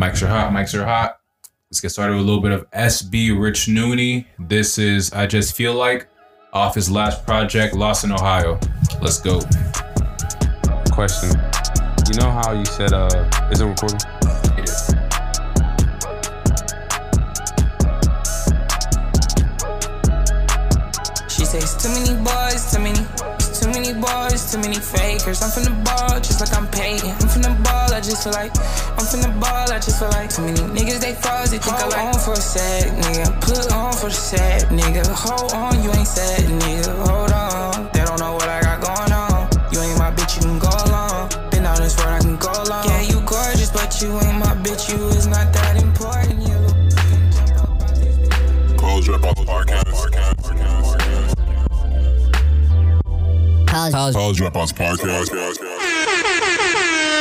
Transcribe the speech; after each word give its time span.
Mics 0.00 0.22
are 0.22 0.28
hot. 0.28 0.50
Mics 0.50 0.72
are 0.72 0.86
hot. 0.86 1.20
Let's 1.70 1.82
get 1.82 1.90
started 1.90 2.14
with 2.14 2.22
a 2.22 2.24
little 2.24 2.40
bit 2.40 2.52
of 2.52 2.70
SB 2.70 3.38
Rich 3.38 3.66
Nooney. 3.66 4.24
This 4.38 4.78
is 4.78 5.12
I 5.12 5.26
Just 5.26 5.54
Feel 5.54 5.74
Like 5.74 6.08
off 6.54 6.74
his 6.74 6.90
last 6.90 7.26
project, 7.26 7.74
Lost 7.74 8.04
in 8.04 8.10
Ohio. 8.10 8.58
Let's 9.02 9.20
go. 9.20 9.40
Question. 10.90 11.38
You 12.08 12.18
know 12.18 12.30
how 12.30 12.52
you 12.52 12.64
said 12.64 12.94
uh 12.94 13.28
is 13.52 13.60
it 13.60 13.66
recording? 13.66 13.98
It 14.56 14.70
is. 14.70 14.86
She 21.28 21.44
says 21.44 21.76
too 21.76 21.90
many 21.90 22.24
boys, 22.24 22.39
many 24.60 24.80
fakers. 24.80 25.42
I'm 25.42 25.50
from 25.50 25.64
the 25.64 25.76
ball, 25.84 26.20
just 26.20 26.40
like 26.40 26.52
I'm 26.52 26.68
Peyton. 26.68 27.10
I'm 27.10 27.28
from 27.28 27.42
the 27.42 27.54
ball, 27.64 27.92
I 27.92 28.00
just 28.00 28.22
feel 28.24 28.32
like 28.32 28.52
I'm 28.96 29.06
from 29.06 29.20
the 29.22 29.32
ball, 29.40 29.66
I 29.72 29.78
just 29.80 29.98
feel 29.98 30.08
like 30.10 30.30
too 30.30 30.42
many 30.42 30.60
niggas 30.76 31.00
they. 31.00 31.14
They 31.50 31.58
think 31.58 31.72
I 31.72 31.88
like 31.88 32.14
on 32.14 32.20
for 32.20 32.34
a 32.34 32.36
sec, 32.36 32.92
nigga. 32.94 33.40
Put 33.40 33.72
on 33.72 33.92
for 33.92 34.06
the 34.06 34.14
set, 34.14 34.68
nigga. 34.68 35.02
Hold 35.08 35.52
on, 35.52 35.82
you 35.82 35.90
ain't 35.90 36.06
sad, 36.06 36.46
nigga. 36.46 36.94
Hold 37.08 37.32
on, 37.32 37.90
they 37.92 38.04
don't 38.04 38.20
know 38.20 38.34
what 38.34 38.48
I 38.48 38.60
got 38.60 38.80
going 38.80 39.10
on. 39.10 39.48
You 39.72 39.80
ain't 39.80 39.98
my 39.98 40.10
bitch, 40.12 40.36
you 40.36 40.42
can 40.42 40.58
go 40.58 40.68
along. 40.68 41.30
Been 41.50 41.66
on 41.66 41.78
this 41.78 41.96
road, 41.98 42.14
I 42.14 42.20
can 42.20 42.36
go 42.36 42.52
along. 42.52 42.86
Yeah, 42.86 43.02
you 43.02 43.20
gorgeous, 43.26 43.70
but 43.70 44.00
you 44.00 44.12
ain't 44.20 44.38
my 44.38 44.54
bitch. 44.62 44.92
You 44.92 45.08
is 45.08 45.26
not 45.26 45.52
that 45.52 45.82
important. 45.82 46.40
You. 46.46 46.60
House 48.78 49.06
Podcast. 49.08 49.89
College, 53.88 54.14
College 54.14 54.40
Rap 54.42 54.54
House 54.54 54.72
Podcast. 54.72 55.30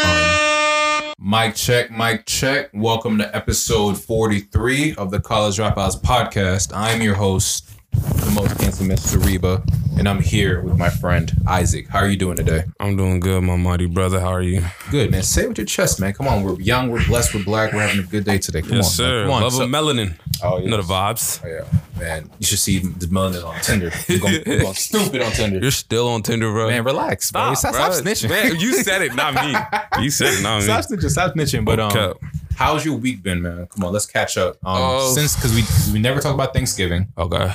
Um, 0.03 1.13
mic 1.17 1.55
check, 1.55 1.89
mic 1.89 2.25
check. 2.25 2.69
Welcome 2.73 3.17
to 3.19 3.33
episode 3.33 3.97
43 3.97 4.95
of 4.95 5.09
the 5.09 5.21
College 5.21 5.55
Dropouts 5.55 6.01
podcast. 6.01 6.73
I'm 6.75 7.01
your 7.01 7.15
host, 7.15 7.69
the 7.93 8.31
most 8.35 8.59
handsome 8.59 8.89
Mr. 8.89 9.23
Reba, 9.25 9.63
and 9.99 10.07
I'm 10.07 10.21
here 10.21 10.61
with 10.61 10.77
my 10.77 10.89
friend 10.89 11.29
Isaac. 11.45 11.89
How 11.89 11.99
are 11.99 12.07
you 12.07 12.15
doing 12.15 12.37
today? 12.37 12.63
I'm 12.79 12.95
doing 12.95 13.19
good, 13.19 13.43
my 13.43 13.57
mighty 13.57 13.85
brother. 13.85 14.19
How 14.21 14.29
are 14.29 14.41
you? 14.41 14.63
Good, 14.89 15.11
man. 15.11 15.23
Say 15.23 15.43
it 15.43 15.49
with 15.49 15.57
your 15.57 15.65
chest, 15.65 15.99
man. 15.99 16.13
Come 16.13 16.25
on. 16.27 16.41
We're 16.43 16.59
young, 16.59 16.89
we're 16.89 17.05
blessed, 17.05 17.35
we're 17.35 17.43
black, 17.43 17.73
we're 17.73 17.85
having 17.85 17.99
a 17.99 18.07
good 18.07 18.23
day 18.23 18.37
today. 18.37 18.61
Come 18.61 18.77
Yes, 18.77 18.85
on. 18.87 18.91
sir. 18.93 19.17
man. 19.19 19.25
Come 19.25 19.33
on. 19.33 19.41
Love 19.43 19.53
So- 19.53 19.63
of 19.63 19.69
melanin. 19.69 20.15
Oh, 20.41 20.57
You 20.59 20.69
know 20.69 20.77
the 20.77 20.83
vibes. 20.83 21.41
Oh, 21.43 21.47
yeah, 21.49 21.99
man. 21.99 22.29
You 22.39 22.47
should 22.47 22.59
see 22.59 22.79
the 22.79 23.07
melanin 23.07 23.45
on 23.45 23.59
Tinder. 23.61 23.91
You're 24.07 24.19
going, 24.19 24.41
you're 24.45 24.59
going 24.61 24.73
stupid 24.89 25.21
on 25.21 25.31
Tinder. 25.33 25.59
You're 25.59 25.69
still 25.71 26.07
on 26.07 26.23
Tinder, 26.23 26.49
bro. 26.49 26.69
Man, 26.69 26.85
relax, 26.85 27.29
bro. 27.31 27.53
Stop, 27.55 27.73
stop 27.75 27.91
snitching. 27.91 28.29
Man, 28.29 28.57
you 28.57 28.73
said 28.81 29.01
it, 29.01 29.13
not 29.15 29.33
me. 29.35 29.53
You 30.03 30.09
said 30.09 30.33
it, 30.33 30.41
not 30.41 30.59
me. 30.59 30.63
Stop 30.63 30.85
snitching. 30.85 31.09
Stop 31.11 31.33
snitching. 31.35 31.65
But 31.65 31.79
um, 31.81 31.91
Okay. 31.91 32.19
how's 32.55 32.85
your 32.85 32.95
week 32.95 33.21
been, 33.21 33.41
man? 33.41 33.67
Come 33.67 33.83
on, 33.83 33.91
let's 33.91 34.05
catch 34.05 34.37
up. 34.37 34.55
Um, 34.63 34.77
Oh. 34.81 35.13
since 35.13 35.35
because 35.35 35.53
we 35.53 35.63
we 35.93 35.99
never 35.99 36.21
talk 36.21 36.33
about 36.33 36.53
Thanksgiving, 36.53 37.07
Okay. 37.17 37.51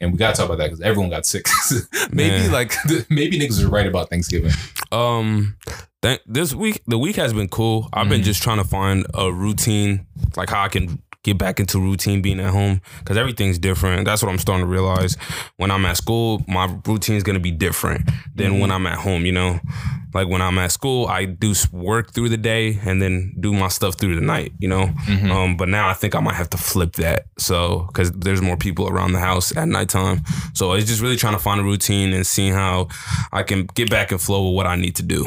And 0.00 0.12
we 0.12 0.18
gotta 0.18 0.36
talk 0.36 0.46
about 0.46 0.58
that 0.58 0.66
because 0.66 0.80
everyone 0.80 1.10
got 1.10 1.26
sick. 1.26 1.46
maybe 2.12 2.36
Man. 2.36 2.52
like 2.52 2.74
maybe 3.10 3.38
niggas 3.38 3.62
are 3.64 3.68
right 3.68 3.86
about 3.86 4.10
Thanksgiving. 4.10 4.52
Um, 4.92 5.56
th- 6.02 6.20
this 6.26 6.54
week, 6.54 6.82
the 6.86 6.98
week 6.98 7.16
has 7.16 7.32
been 7.32 7.48
cool. 7.48 7.88
I've 7.92 8.02
Mm-hmm. 8.02 8.10
been 8.10 8.22
just 8.22 8.42
trying 8.42 8.58
to 8.58 8.64
find 8.64 9.06
a 9.14 9.32
routine, 9.32 10.06
like 10.36 10.50
how 10.50 10.62
I 10.62 10.68
can 10.68 11.02
get 11.28 11.38
back 11.38 11.60
into 11.60 11.78
routine 11.78 12.22
being 12.22 12.40
at 12.40 12.50
home 12.50 12.80
because 13.00 13.16
everything's 13.16 13.58
different. 13.58 14.04
That's 14.06 14.22
what 14.22 14.30
I'm 14.30 14.38
starting 14.38 14.64
to 14.66 14.70
realize. 14.70 15.16
When 15.56 15.70
I'm 15.70 15.84
at 15.84 15.96
school, 15.96 16.42
my 16.48 16.64
routine 16.86 17.16
is 17.16 17.22
gonna 17.22 17.40
be 17.40 17.50
different 17.50 18.06
than 18.34 18.52
Mm-hmm. 18.52 18.60
when 18.60 18.70
I'm 18.70 18.86
at 18.86 18.98
home. 18.98 19.26
You 19.26 19.32
know, 19.32 19.60
like 20.14 20.26
when 20.28 20.40
I'm 20.40 20.58
at 20.58 20.72
school, 20.72 21.06
I 21.06 21.26
do 21.26 21.52
work 21.72 22.12
through 22.12 22.30
the 22.30 22.36
day 22.38 22.78
and 22.84 23.00
then 23.02 23.34
do 23.38 23.52
my 23.52 23.68
stuff 23.68 23.98
through 23.98 24.14
the 24.14 24.20
night. 24.22 24.52
You 24.58 24.68
know, 24.68 24.86
Mm-hmm. 25.06 25.30
um, 25.30 25.56
but 25.56 25.68
now 25.68 25.88
I 25.88 25.94
think 25.94 26.14
I 26.14 26.20
might 26.20 26.34
have 26.36 26.50
to 26.50 26.56
flip 26.58 26.94
that. 26.94 27.26
So 27.38 27.84
because 27.88 28.10
there's 28.12 28.40
more 28.40 28.56
people 28.56 28.88
around 28.88 29.12
the 29.12 29.20
house 29.20 29.54
at 29.56 29.68
nighttime, 29.68 30.22
so 30.54 30.72
it's 30.72 30.86
just 30.86 31.02
really 31.02 31.16
trying 31.16 31.34
to 31.34 31.38
find 31.48 31.60
a 31.60 31.64
routine 31.64 32.12
and 32.14 32.26
seeing 32.26 32.54
how 32.54 32.88
I 33.32 33.42
can 33.42 33.66
get 33.74 33.90
back 33.90 34.12
in 34.12 34.18
flow 34.18 34.48
with 34.48 34.56
what 34.56 34.66
I 34.66 34.76
need 34.76 34.96
to 34.96 35.02
do. 35.02 35.26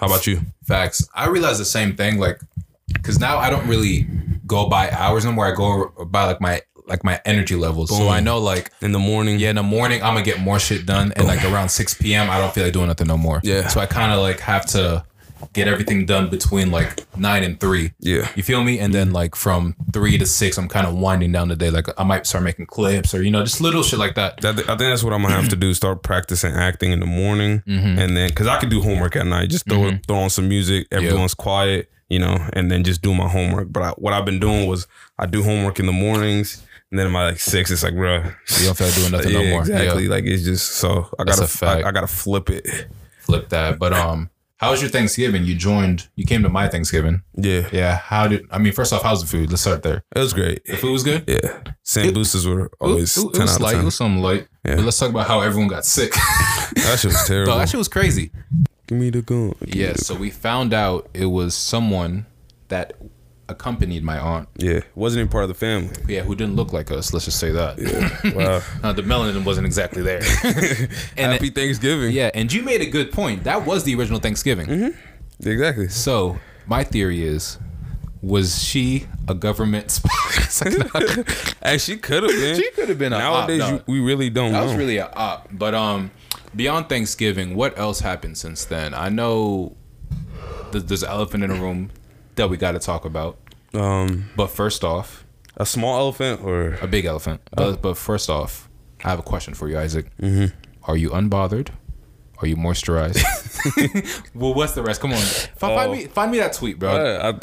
How 0.00 0.06
about 0.06 0.26
you? 0.26 0.40
Facts. 0.64 1.06
I 1.14 1.28
realize 1.28 1.58
the 1.58 1.64
same 1.64 1.94
thing. 1.94 2.18
Like, 2.18 2.40
because 2.88 3.18
now 3.18 3.38
I 3.38 3.50
don't 3.50 3.66
really 3.66 4.06
go 4.46 4.68
by 4.68 4.90
hours 4.90 5.24
anymore. 5.24 5.46
I 5.46 5.54
go 5.54 5.88
by 6.06 6.24
like 6.24 6.40
my 6.40 6.62
like 6.86 7.04
my 7.04 7.20
energy 7.24 7.54
levels. 7.54 7.90
So 7.90 8.08
I 8.08 8.20
know 8.20 8.38
like 8.38 8.70
In 8.80 8.92
the 8.92 8.98
morning, 8.98 9.38
yeah, 9.38 9.50
in 9.50 9.56
the 9.56 9.62
morning 9.62 10.02
I'm 10.02 10.14
gonna 10.14 10.24
get 10.24 10.40
more 10.40 10.58
shit 10.58 10.84
done, 10.86 11.12
and 11.16 11.26
like 11.26 11.44
around 11.44 11.68
six 11.70 11.94
p.m. 11.94 12.30
I 12.30 12.38
don't 12.38 12.52
feel 12.52 12.64
like 12.64 12.72
doing 12.72 12.88
nothing 12.88 13.06
no 13.06 13.16
more. 13.16 13.40
Yeah. 13.42 13.68
So 13.68 13.80
I 13.80 13.86
kind 13.86 14.12
of 14.12 14.20
like 14.20 14.40
have 14.40 14.66
to 14.66 15.04
get 15.52 15.68
everything 15.68 16.06
done 16.06 16.30
between 16.30 16.70
like 16.70 17.04
nine 17.16 17.42
and 17.44 17.60
three. 17.60 17.92
Yeah. 18.00 18.28
You 18.34 18.42
feel 18.42 18.62
me? 18.64 18.78
And 18.78 18.94
then 18.94 19.12
like 19.12 19.34
from 19.34 19.74
three 19.92 20.16
to 20.18 20.26
six, 20.26 20.56
I'm 20.58 20.68
kind 20.68 20.86
of 20.86 20.94
winding 20.96 21.32
down 21.32 21.48
the 21.48 21.56
day. 21.56 21.70
Like 21.70 21.86
I 21.98 22.04
might 22.04 22.26
start 22.26 22.44
making 22.44 22.66
clips 22.66 23.14
or 23.14 23.22
you 23.22 23.30
know 23.30 23.42
just 23.42 23.60
little 23.60 23.82
shit 23.82 23.98
like 23.98 24.14
that. 24.14 24.40
That, 24.40 24.54
I 24.60 24.62
think 24.62 24.78
that's 24.78 25.02
what 25.04 25.12
I'm 25.12 25.22
gonna 25.22 25.34
have 25.34 25.48
to 25.50 25.56
do. 25.56 25.74
Start 25.74 26.02
practicing 26.02 26.52
acting 26.54 26.92
in 26.92 27.00
the 27.00 27.06
morning, 27.06 27.62
Mm-hmm. 27.66 27.98
and 27.98 28.16
then 28.16 28.28
because 28.30 28.46
I 28.46 28.58
can 28.58 28.68
do 28.68 28.80
homework 28.80 29.14
at 29.16 29.26
night. 29.26 29.50
Just 29.50 29.66
throw 29.68 29.90
throw 30.06 30.16
on 30.18 30.30
some 30.30 30.48
music. 30.48 30.86
Everyone's 30.90 31.34
quiet, 31.34 31.90
you 32.08 32.18
know, 32.18 32.38
and 32.54 32.70
then 32.70 32.82
just 32.84 33.02
do 33.02 33.14
my 33.14 33.28
homework. 33.28 33.72
But 33.72 33.82
I, 33.82 33.88
what 33.90 34.12
I've 34.14 34.24
been 34.24 34.40
doing 34.40 34.66
was 34.68 34.86
I 35.18 35.26
do 35.26 35.42
homework 35.42 35.78
in 35.80 35.86
the 35.86 35.92
mornings, 35.92 36.64
and 36.90 36.98
then 36.98 37.12
by 37.12 37.26
like 37.30 37.40
six, 37.40 37.70
it's 37.70 37.82
like, 37.82 37.94
bruh, 37.94 38.24
You 38.58 38.66
don't 38.66 38.76
feel 38.76 38.86
like 38.86 38.96
doing 38.96 39.12
nothing 39.12 39.32
yeah, 39.32 39.42
no 39.42 39.50
more. 39.50 39.60
exactly. 39.60 40.04
Yeah. 40.04 40.10
Like 40.10 40.24
it's 40.24 40.44
just 40.44 40.72
so 40.72 41.08
I 41.18 41.24
gotta. 41.24 41.66
I, 41.66 41.88
I 41.88 41.92
gotta 41.92 42.06
flip 42.06 42.48
it. 42.50 42.66
Flip 43.20 43.48
that. 43.50 43.78
But 43.78 43.92
um, 43.92 44.30
how 44.62 44.70
was 44.70 44.80
your 44.80 44.90
Thanksgiving? 44.90 45.44
You 45.44 45.54
joined. 45.54 46.08
You 46.14 46.24
came 46.24 46.42
to 46.44 46.48
my 46.48 46.68
Thanksgiving. 46.68 47.22
Yeah, 47.34 47.68
Yeah. 47.72 47.96
How 47.96 48.28
did? 48.28 48.46
I 48.50 48.58
mean, 48.58 48.72
first 48.72 48.92
off, 48.92 49.02
how's 49.02 49.20
the 49.20 49.26
food? 49.26 49.50
Let's 49.50 49.62
start 49.62 49.82
there. 49.82 50.04
it 50.14 50.18
was 50.20 50.32
great. 50.32 50.64
The 50.64 50.76
food 50.76 50.92
was 50.92 51.02
good. 51.02 51.24
Yeah, 51.28 51.60
St. 51.82 52.14
Boosters 52.14 52.46
were 52.46 52.70
always 52.80 53.16
it- 53.16 53.26
it 53.26 53.32
ten 53.34 53.42
was 53.42 53.50
out 53.50 53.56
of 53.56 53.62
light. 53.62 53.76
It 53.76 53.84
was 53.84 53.94
something 53.96 54.22
light. 54.22 54.48
Yeah. 54.64 54.76
But 54.76 54.84
let's 54.84 54.98
talk 54.98 55.10
about 55.10 55.26
how 55.26 55.40
everyone 55.40 55.68
got 55.68 55.84
sick. 55.84 56.12
That 56.74 56.98
shit 56.98 57.12
was 57.12 57.24
terrible. 57.26 57.52
Dog, 57.52 57.60
that 57.60 57.68
shit 57.68 57.78
was 57.78 57.88
crazy. 57.88 58.30
Give 58.86 58.98
me 58.98 59.10
the 59.10 59.20
gun. 59.22 59.54
Yeah. 59.66 59.94
So 59.96 60.14
we 60.14 60.30
found 60.30 60.72
out 60.72 61.08
it 61.12 61.26
was 61.26 61.54
someone 61.54 62.26
that 62.68 62.94
accompanied 63.52 64.02
my 64.02 64.18
aunt. 64.18 64.48
Yeah, 64.56 64.80
wasn't 64.94 65.20
even 65.20 65.30
part 65.30 65.44
of 65.44 65.48
the 65.48 65.54
family. 65.54 65.94
Yeah, 66.08 66.22
who 66.22 66.34
didn't 66.34 66.56
look 66.56 66.72
like 66.72 66.90
us. 66.90 67.12
Let's 67.12 67.24
just 67.26 67.38
say 67.38 67.52
that. 67.52 67.78
Yeah. 67.78 68.32
Wow. 68.34 68.62
Uh, 68.82 68.92
the 68.92 69.02
melanin 69.02 69.44
wasn't 69.44 69.66
exactly 69.66 70.02
there. 70.02 70.20
and 71.16 71.32
Happy 71.32 71.50
Thanksgiving. 71.50 72.12
yeah, 72.12 72.30
and 72.34 72.52
you 72.52 72.62
made 72.62 72.80
a 72.80 72.86
good 72.86 73.12
point. 73.12 73.44
That 73.44 73.64
was 73.66 73.84
the 73.84 73.94
original 73.94 74.18
Thanksgiving. 74.20 74.66
Mm-hmm. 74.66 75.48
exactly. 75.48 75.88
So 75.88 76.38
my 76.66 76.82
theory 76.84 77.22
is, 77.22 77.58
was 78.22 78.62
she 78.62 79.06
a 79.28 79.34
government 79.34 79.90
spy? 79.96 80.08
Hey, 81.64 81.78
she 81.78 81.96
could 81.96 82.22
have 82.22 82.32
been. 82.32 82.56
she 82.56 82.70
could 82.72 82.88
have 82.88 82.98
been 82.98 83.12
a 83.12 83.18
Nowadays, 83.18 83.60
op, 83.62 83.72
you, 83.72 83.82
we 83.86 84.00
really 84.00 84.30
don't 84.30 84.52
That 84.52 84.60
know. 84.60 84.66
was 84.66 84.74
really 84.76 84.96
a 84.98 85.10
op. 85.10 85.48
But 85.52 85.74
um, 85.74 86.10
beyond 86.54 86.88
Thanksgiving, 86.88 87.54
what 87.54 87.76
else 87.78 88.00
happened 88.00 88.38
since 88.38 88.64
then? 88.64 88.94
I 88.94 89.08
know 89.08 89.76
th- 90.72 90.84
there's 90.84 91.02
an 91.02 91.10
elephant 91.10 91.44
in 91.44 91.50
the 91.50 91.56
room 91.60 91.90
that 92.36 92.48
we 92.48 92.56
got 92.56 92.72
to 92.72 92.78
talk 92.78 93.04
about. 93.04 93.38
Um, 93.74 94.30
But 94.36 94.48
first 94.48 94.84
off, 94.84 95.24
a 95.56 95.66
small 95.66 95.98
elephant 95.98 96.42
or 96.42 96.74
a 96.80 96.86
big 96.86 97.04
elephant. 97.04 97.40
Oh. 97.56 97.72
But 97.72 97.82
but 97.82 97.94
first 97.96 98.30
off, 98.30 98.68
I 99.04 99.10
have 99.10 99.18
a 99.18 99.22
question 99.22 99.54
for 99.54 99.68
you, 99.68 99.78
Isaac. 99.78 100.06
Mm-hmm. 100.20 100.54
Are 100.84 100.96
you 100.96 101.10
unbothered? 101.10 101.68
Are 102.38 102.46
you 102.48 102.56
moisturized? 102.56 103.22
well, 104.34 104.52
what's 104.54 104.72
the 104.72 104.82
rest? 104.82 105.00
Come 105.00 105.12
on, 105.12 105.18
find 105.20 105.90
Oh. 105.90 105.92
me 105.92 106.06
find 106.06 106.32
me 106.32 106.38
that 106.38 106.52
tweet, 106.54 106.78
bro. 106.78 106.90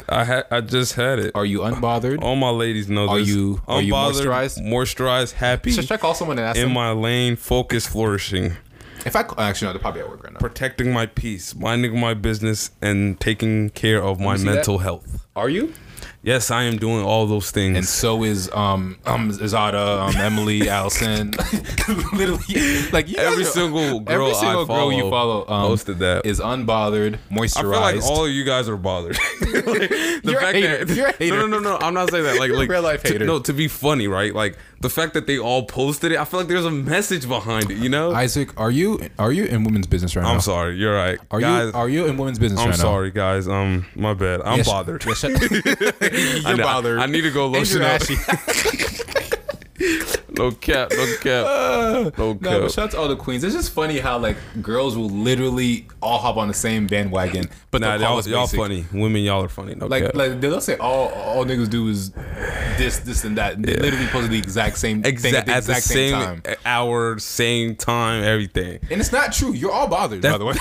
I, 0.08 0.20
I 0.20 0.24
had 0.24 0.44
I 0.50 0.60
just 0.60 0.94
had 0.94 1.18
it. 1.18 1.32
Are 1.34 1.46
you 1.46 1.60
unbothered? 1.60 2.22
All 2.22 2.36
my 2.36 2.50
ladies 2.50 2.88
know 2.90 3.08
Are 3.08 3.18
this. 3.18 3.28
you- 3.28 3.62
are 3.66 3.80
you 3.80 3.94
Unbothered, 3.94 4.26
moisturized? 4.26 4.62
Moisturized, 4.62 5.32
happy, 5.32 5.70
Should 5.72 5.90
I 5.90 5.96
call 5.96 6.14
someone 6.14 6.38
and 6.38 6.46
ask 6.48 6.58
in 6.58 6.64
them? 6.66 6.72
my 6.74 6.90
lane, 6.92 7.36
focus, 7.36 7.86
flourishing, 7.86 8.56
if 9.06 9.16
I 9.16 9.24
actually 9.38 9.68
no, 9.68 9.72
they're 9.72 9.80
probably 9.80 10.02
at 10.02 10.08
work 10.10 10.22
right 10.22 10.32
now. 10.34 10.38
protecting 10.40 10.92
my 10.92 11.06
peace, 11.06 11.54
minding 11.54 11.98
my 11.98 12.12
business, 12.12 12.70
and 12.82 13.18
taking 13.18 13.70
care 13.70 14.02
of 14.02 14.20
my 14.20 14.36
see 14.36 14.44
that? 14.44 14.54
mental 14.56 14.78
health. 14.78 15.26
Are 15.34 15.48
you? 15.48 15.72
Yes, 16.22 16.50
I 16.50 16.64
am 16.64 16.76
doing 16.78 17.04
all 17.04 17.26
those 17.26 17.50
things. 17.50 17.76
And 17.76 17.86
so 17.86 18.24
is 18.24 18.50
um 18.52 18.98
um 19.06 19.30
Izada, 19.32 20.08
um 20.08 20.16
Emily, 20.16 20.68
Allison. 20.78 21.30
Literally, 22.12 22.82
like 22.92 23.08
you 23.08 23.16
every 23.16 23.44
single 23.44 24.00
girl 24.00 24.26
every 24.28 24.34
single 24.34 24.64
I 24.64 24.66
follow 24.66 24.90
girl 24.90 24.92
you 24.92 25.10
follow 25.10 25.40
um, 25.48 25.66
posted 25.68 25.98
that. 26.00 26.26
is 26.26 26.40
unbothered, 26.40 27.18
moisturized. 27.30 27.56
I 27.58 27.92
feel 27.92 28.00
like 28.00 28.04
all 28.04 28.26
of 28.26 28.30
you 28.32 28.44
guys 28.44 28.68
are 28.68 28.76
bothered. 28.76 29.16
Like, 29.50 29.88
the 29.88 30.20
You're 30.32 30.40
fact 30.40 30.54
hater. 30.56 30.84
that 30.84 30.96
You're 30.96 31.06
a 31.08 31.12
hater. 31.12 31.36
no, 31.36 31.46
no, 31.46 31.58
no, 31.58 31.70
no, 31.70 31.78
I'm 31.78 31.94
not 31.94 32.10
saying 32.10 32.24
that. 32.24 32.38
Like, 32.38 32.50
like 32.52 32.68
Real 32.68 32.82
life 32.82 33.02
to- 33.02 33.12
hater. 33.12 33.24
no, 33.24 33.40
to 33.40 33.52
be 33.52 33.68
funny, 33.68 34.06
right? 34.08 34.34
Like 34.34 34.56
the 34.80 34.88
fact 34.90 35.12
that 35.14 35.26
they 35.26 35.38
all 35.38 35.64
posted 35.66 36.12
it. 36.12 36.18
I 36.18 36.24
feel 36.24 36.40
like 36.40 36.48
there's 36.48 36.64
a 36.64 36.70
message 36.70 37.28
behind 37.28 37.70
it. 37.70 37.76
You 37.76 37.88
know? 37.90 38.12
Isaac, 38.12 38.58
are 38.58 38.70
you 38.70 39.00
are 39.18 39.30
you 39.32 39.44
in 39.44 39.64
women's 39.64 39.86
business 39.86 40.16
right 40.16 40.22
now? 40.22 40.32
I'm 40.32 40.40
sorry. 40.40 40.76
You're 40.76 40.94
right. 40.94 41.18
Are 41.30 41.40
guys, 41.40 41.66
you 41.66 41.72
are 41.78 41.88
you 41.88 42.06
in 42.06 42.16
women's 42.16 42.38
business 42.38 42.60
I'm 42.60 42.70
right 42.70 42.78
now? 42.78 42.82
sorry, 42.82 43.10
guys. 43.10 43.46
Um, 43.46 43.86
my 43.94 44.14
bad. 44.14 44.40
I'm 44.42 44.62
bothered. 44.64 45.04
I 45.06 46.40
You're 46.46 46.56
know- 46.56 46.64
bothered. 46.64 46.98
I 46.98 47.06
need 47.06 47.22
to 47.22 47.30
go 47.30 47.46
lotion 47.46 47.82
up. 47.82 48.00
No 50.40 50.50
cap, 50.52 50.90
no 50.90 51.16
cap, 51.20 51.46
no 52.18 52.32
No, 52.32 52.34
cap. 52.34 52.40
but 52.62 52.70
shout 52.72 52.84
out 52.86 52.90
to 52.92 52.98
all 52.98 53.08
the 53.08 53.16
queens. 53.16 53.44
It's 53.44 53.54
just 53.54 53.72
funny 53.72 53.98
how 53.98 54.18
like 54.18 54.36
girls 54.62 54.96
will 54.96 55.10
literally 55.10 55.86
all 56.00 56.18
hop 56.18 56.36
on 56.38 56.48
the 56.48 56.54
same 56.54 56.86
bandwagon, 56.86 57.48
but 57.70 57.82
Nah, 57.82 57.96
y'all, 57.96 58.22
y'all 58.26 58.46
funny. 58.46 58.86
Women, 58.92 59.22
y'all 59.22 59.44
are 59.44 59.48
funny. 59.48 59.74
No 59.74 59.86
Like, 59.86 60.04
cap. 60.06 60.14
like 60.14 60.40
they'll 60.40 60.60
say 60.62 60.76
all 60.78 61.08
all 61.10 61.44
niggas 61.44 61.68
do 61.68 61.88
is 61.88 62.10
this, 62.78 63.00
this, 63.00 63.24
and 63.24 63.36
that. 63.36 63.60
They 63.62 63.76
literally 63.76 64.06
post 64.06 64.30
the 64.30 64.38
exact 64.38 64.78
same 64.78 65.02
thing 65.02 65.34
at 65.34 65.44
the 65.46 65.56
exact 65.58 65.82
same, 65.84 66.12
time. 66.12 66.42
hour, 66.64 67.18
same 67.18 67.76
time, 67.76 68.24
everything. 68.24 68.78
And 68.90 69.00
it's 69.00 69.12
not 69.12 69.32
true. 69.32 69.52
You're 69.52 69.72
all 69.72 69.88
bothered, 69.88 70.22
by 70.22 70.38
the 70.38 70.44
way. 70.46 70.54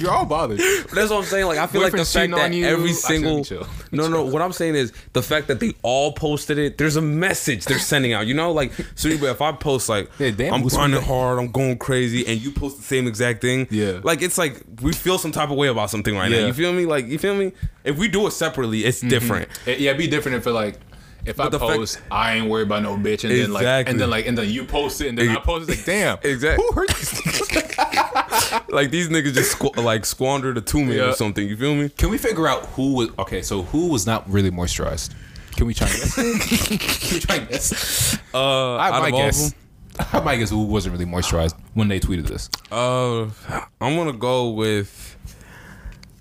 You're 0.02 0.10
all 0.10 0.24
bothered. 0.24 0.58
That's 0.58 1.10
what 1.10 1.18
I'm 1.18 1.24
saying. 1.24 1.46
Like 1.46 1.58
I 1.58 1.66
feel 1.68 1.80
like 1.82 1.92
the 1.92 2.04
fact 2.04 2.32
that 2.32 2.52
you. 2.52 2.66
every 2.66 2.92
single 2.92 3.44
chill. 3.44 3.66
no 3.92 4.08
no 4.08 4.24
what 4.24 4.42
I'm 4.42 4.52
saying 4.52 4.74
is 4.74 4.92
the 5.12 5.22
fact 5.22 5.46
that 5.46 5.60
they 5.60 5.74
all 5.82 6.12
posted 6.12 6.58
it. 6.58 6.76
There's 6.78 6.96
a 6.96 7.02
message 7.02 7.66
they're 7.66 7.78
sending 7.78 8.12
out. 8.12 8.26
You 8.26 8.34
know, 8.34 8.50
like 8.52 8.72
so. 8.96 9.08
If 9.08 9.40
I 9.40 9.52
post 9.52 9.88
like 9.88 10.10
Yeah, 10.18 10.32
damn, 10.32 10.54
I'm 10.54 10.62
who's 10.62 10.74
grinding 10.74 11.02
hard, 11.02 11.38
I'm 11.38 11.52
going 11.52 11.78
crazy, 11.78 12.26
and 12.26 12.40
you 12.40 12.50
post 12.50 12.78
the 12.78 12.82
same 12.82 13.06
exact 13.06 13.40
thing, 13.40 13.68
Yeah. 13.70 14.00
like 14.02 14.22
it's 14.22 14.36
like 14.36 14.62
we 14.82 14.92
feel 14.92 15.18
some 15.18 15.30
type 15.30 15.50
of 15.50 15.56
way 15.56 15.68
about 15.68 15.90
something 15.90 16.16
right 16.16 16.30
Yeah. 16.30 16.40
now. 16.40 16.46
You 16.48 16.52
feel 16.52 16.72
me? 16.72 16.86
Like 16.86 17.06
you 17.06 17.18
feel 17.18 17.34
me? 17.34 17.52
If 17.84 17.96
we 17.98 18.08
do 18.08 18.26
it 18.26 18.32
separately, 18.32 18.84
it's 18.84 18.98
mm-hmm. 18.98 19.08
different. 19.08 19.48
It, 19.66 19.78
yeah, 19.78 19.90
it'd 19.90 19.98
be 19.98 20.08
different 20.08 20.38
if 20.38 20.46
it 20.48 20.52
like 20.52 20.80
if 21.26 21.40
I 21.40 21.48
the 21.48 21.58
fact- 21.58 21.72
post, 21.72 22.00
I 22.10 22.34
ain't 22.34 22.48
worried 22.48 22.66
about 22.66 22.82
no 22.82 22.96
bitch, 22.96 23.24
and 23.24 23.32
then 23.32 23.52
like, 23.52 23.88
and 23.88 24.00
then 24.00 24.08
like, 24.08 24.26
and 24.26 24.38
then 24.38 24.48
you 24.48 24.64
post 24.64 25.00
it, 25.00 25.08
and 25.08 25.18
then 25.18 25.30
I 25.30 25.40
post 25.40 25.68
it, 25.68 25.76
like, 25.76 25.84
damn, 25.84 26.18
exactly. 26.22 26.64
Who 26.64 26.72
hurt 26.72 26.88
these 26.88 27.10
niggas? 27.10 28.62
Like 28.68 28.90
these 28.90 29.08
niggas 29.08 29.34
just 29.34 29.58
squ- 29.58 29.82
like 29.82 30.04
squandered 30.04 30.58
a 30.58 30.60
two 30.60 30.84
man 30.84 30.96
Yeah. 30.96 31.08
or 31.08 31.12
something. 31.12 31.48
You 31.48 31.56
feel 31.56 31.74
me? 31.74 31.88
Can 31.88 32.10
we 32.10 32.18
figure 32.18 32.46
out 32.46 32.66
who 32.66 32.94
was 32.94 33.08
okay? 33.18 33.42
So 33.42 33.62
who 33.62 33.88
was 33.88 34.06
not 34.06 34.28
really 34.30 34.50
moisturized? 34.50 35.14
Can 35.56 35.66
we 35.66 35.74
try 35.74 35.88
and 35.88 35.96
guess? 35.96 36.14
Can 36.14 37.14
we 37.14 37.20
try 37.20 37.36
and 37.36 37.48
guess? 37.48 38.18
Uh, 38.34 38.74
I 38.76 38.88
out 38.90 39.00
might 39.02 39.08
of 39.08 39.14
all 39.14 39.20
of 39.20 39.26
guess. 39.26 39.54
I 40.12 40.20
might 40.20 40.36
guess 40.36 40.50
who 40.50 40.62
wasn't 40.64 40.92
really 40.92 41.06
moisturized 41.10 41.54
when 41.74 41.88
they 41.88 41.98
tweeted 42.00 42.26
this. 42.26 42.50
uh, 42.70 43.22
I'm 43.80 43.96
gonna 43.96 44.12
go 44.12 44.50
with. 44.50 45.16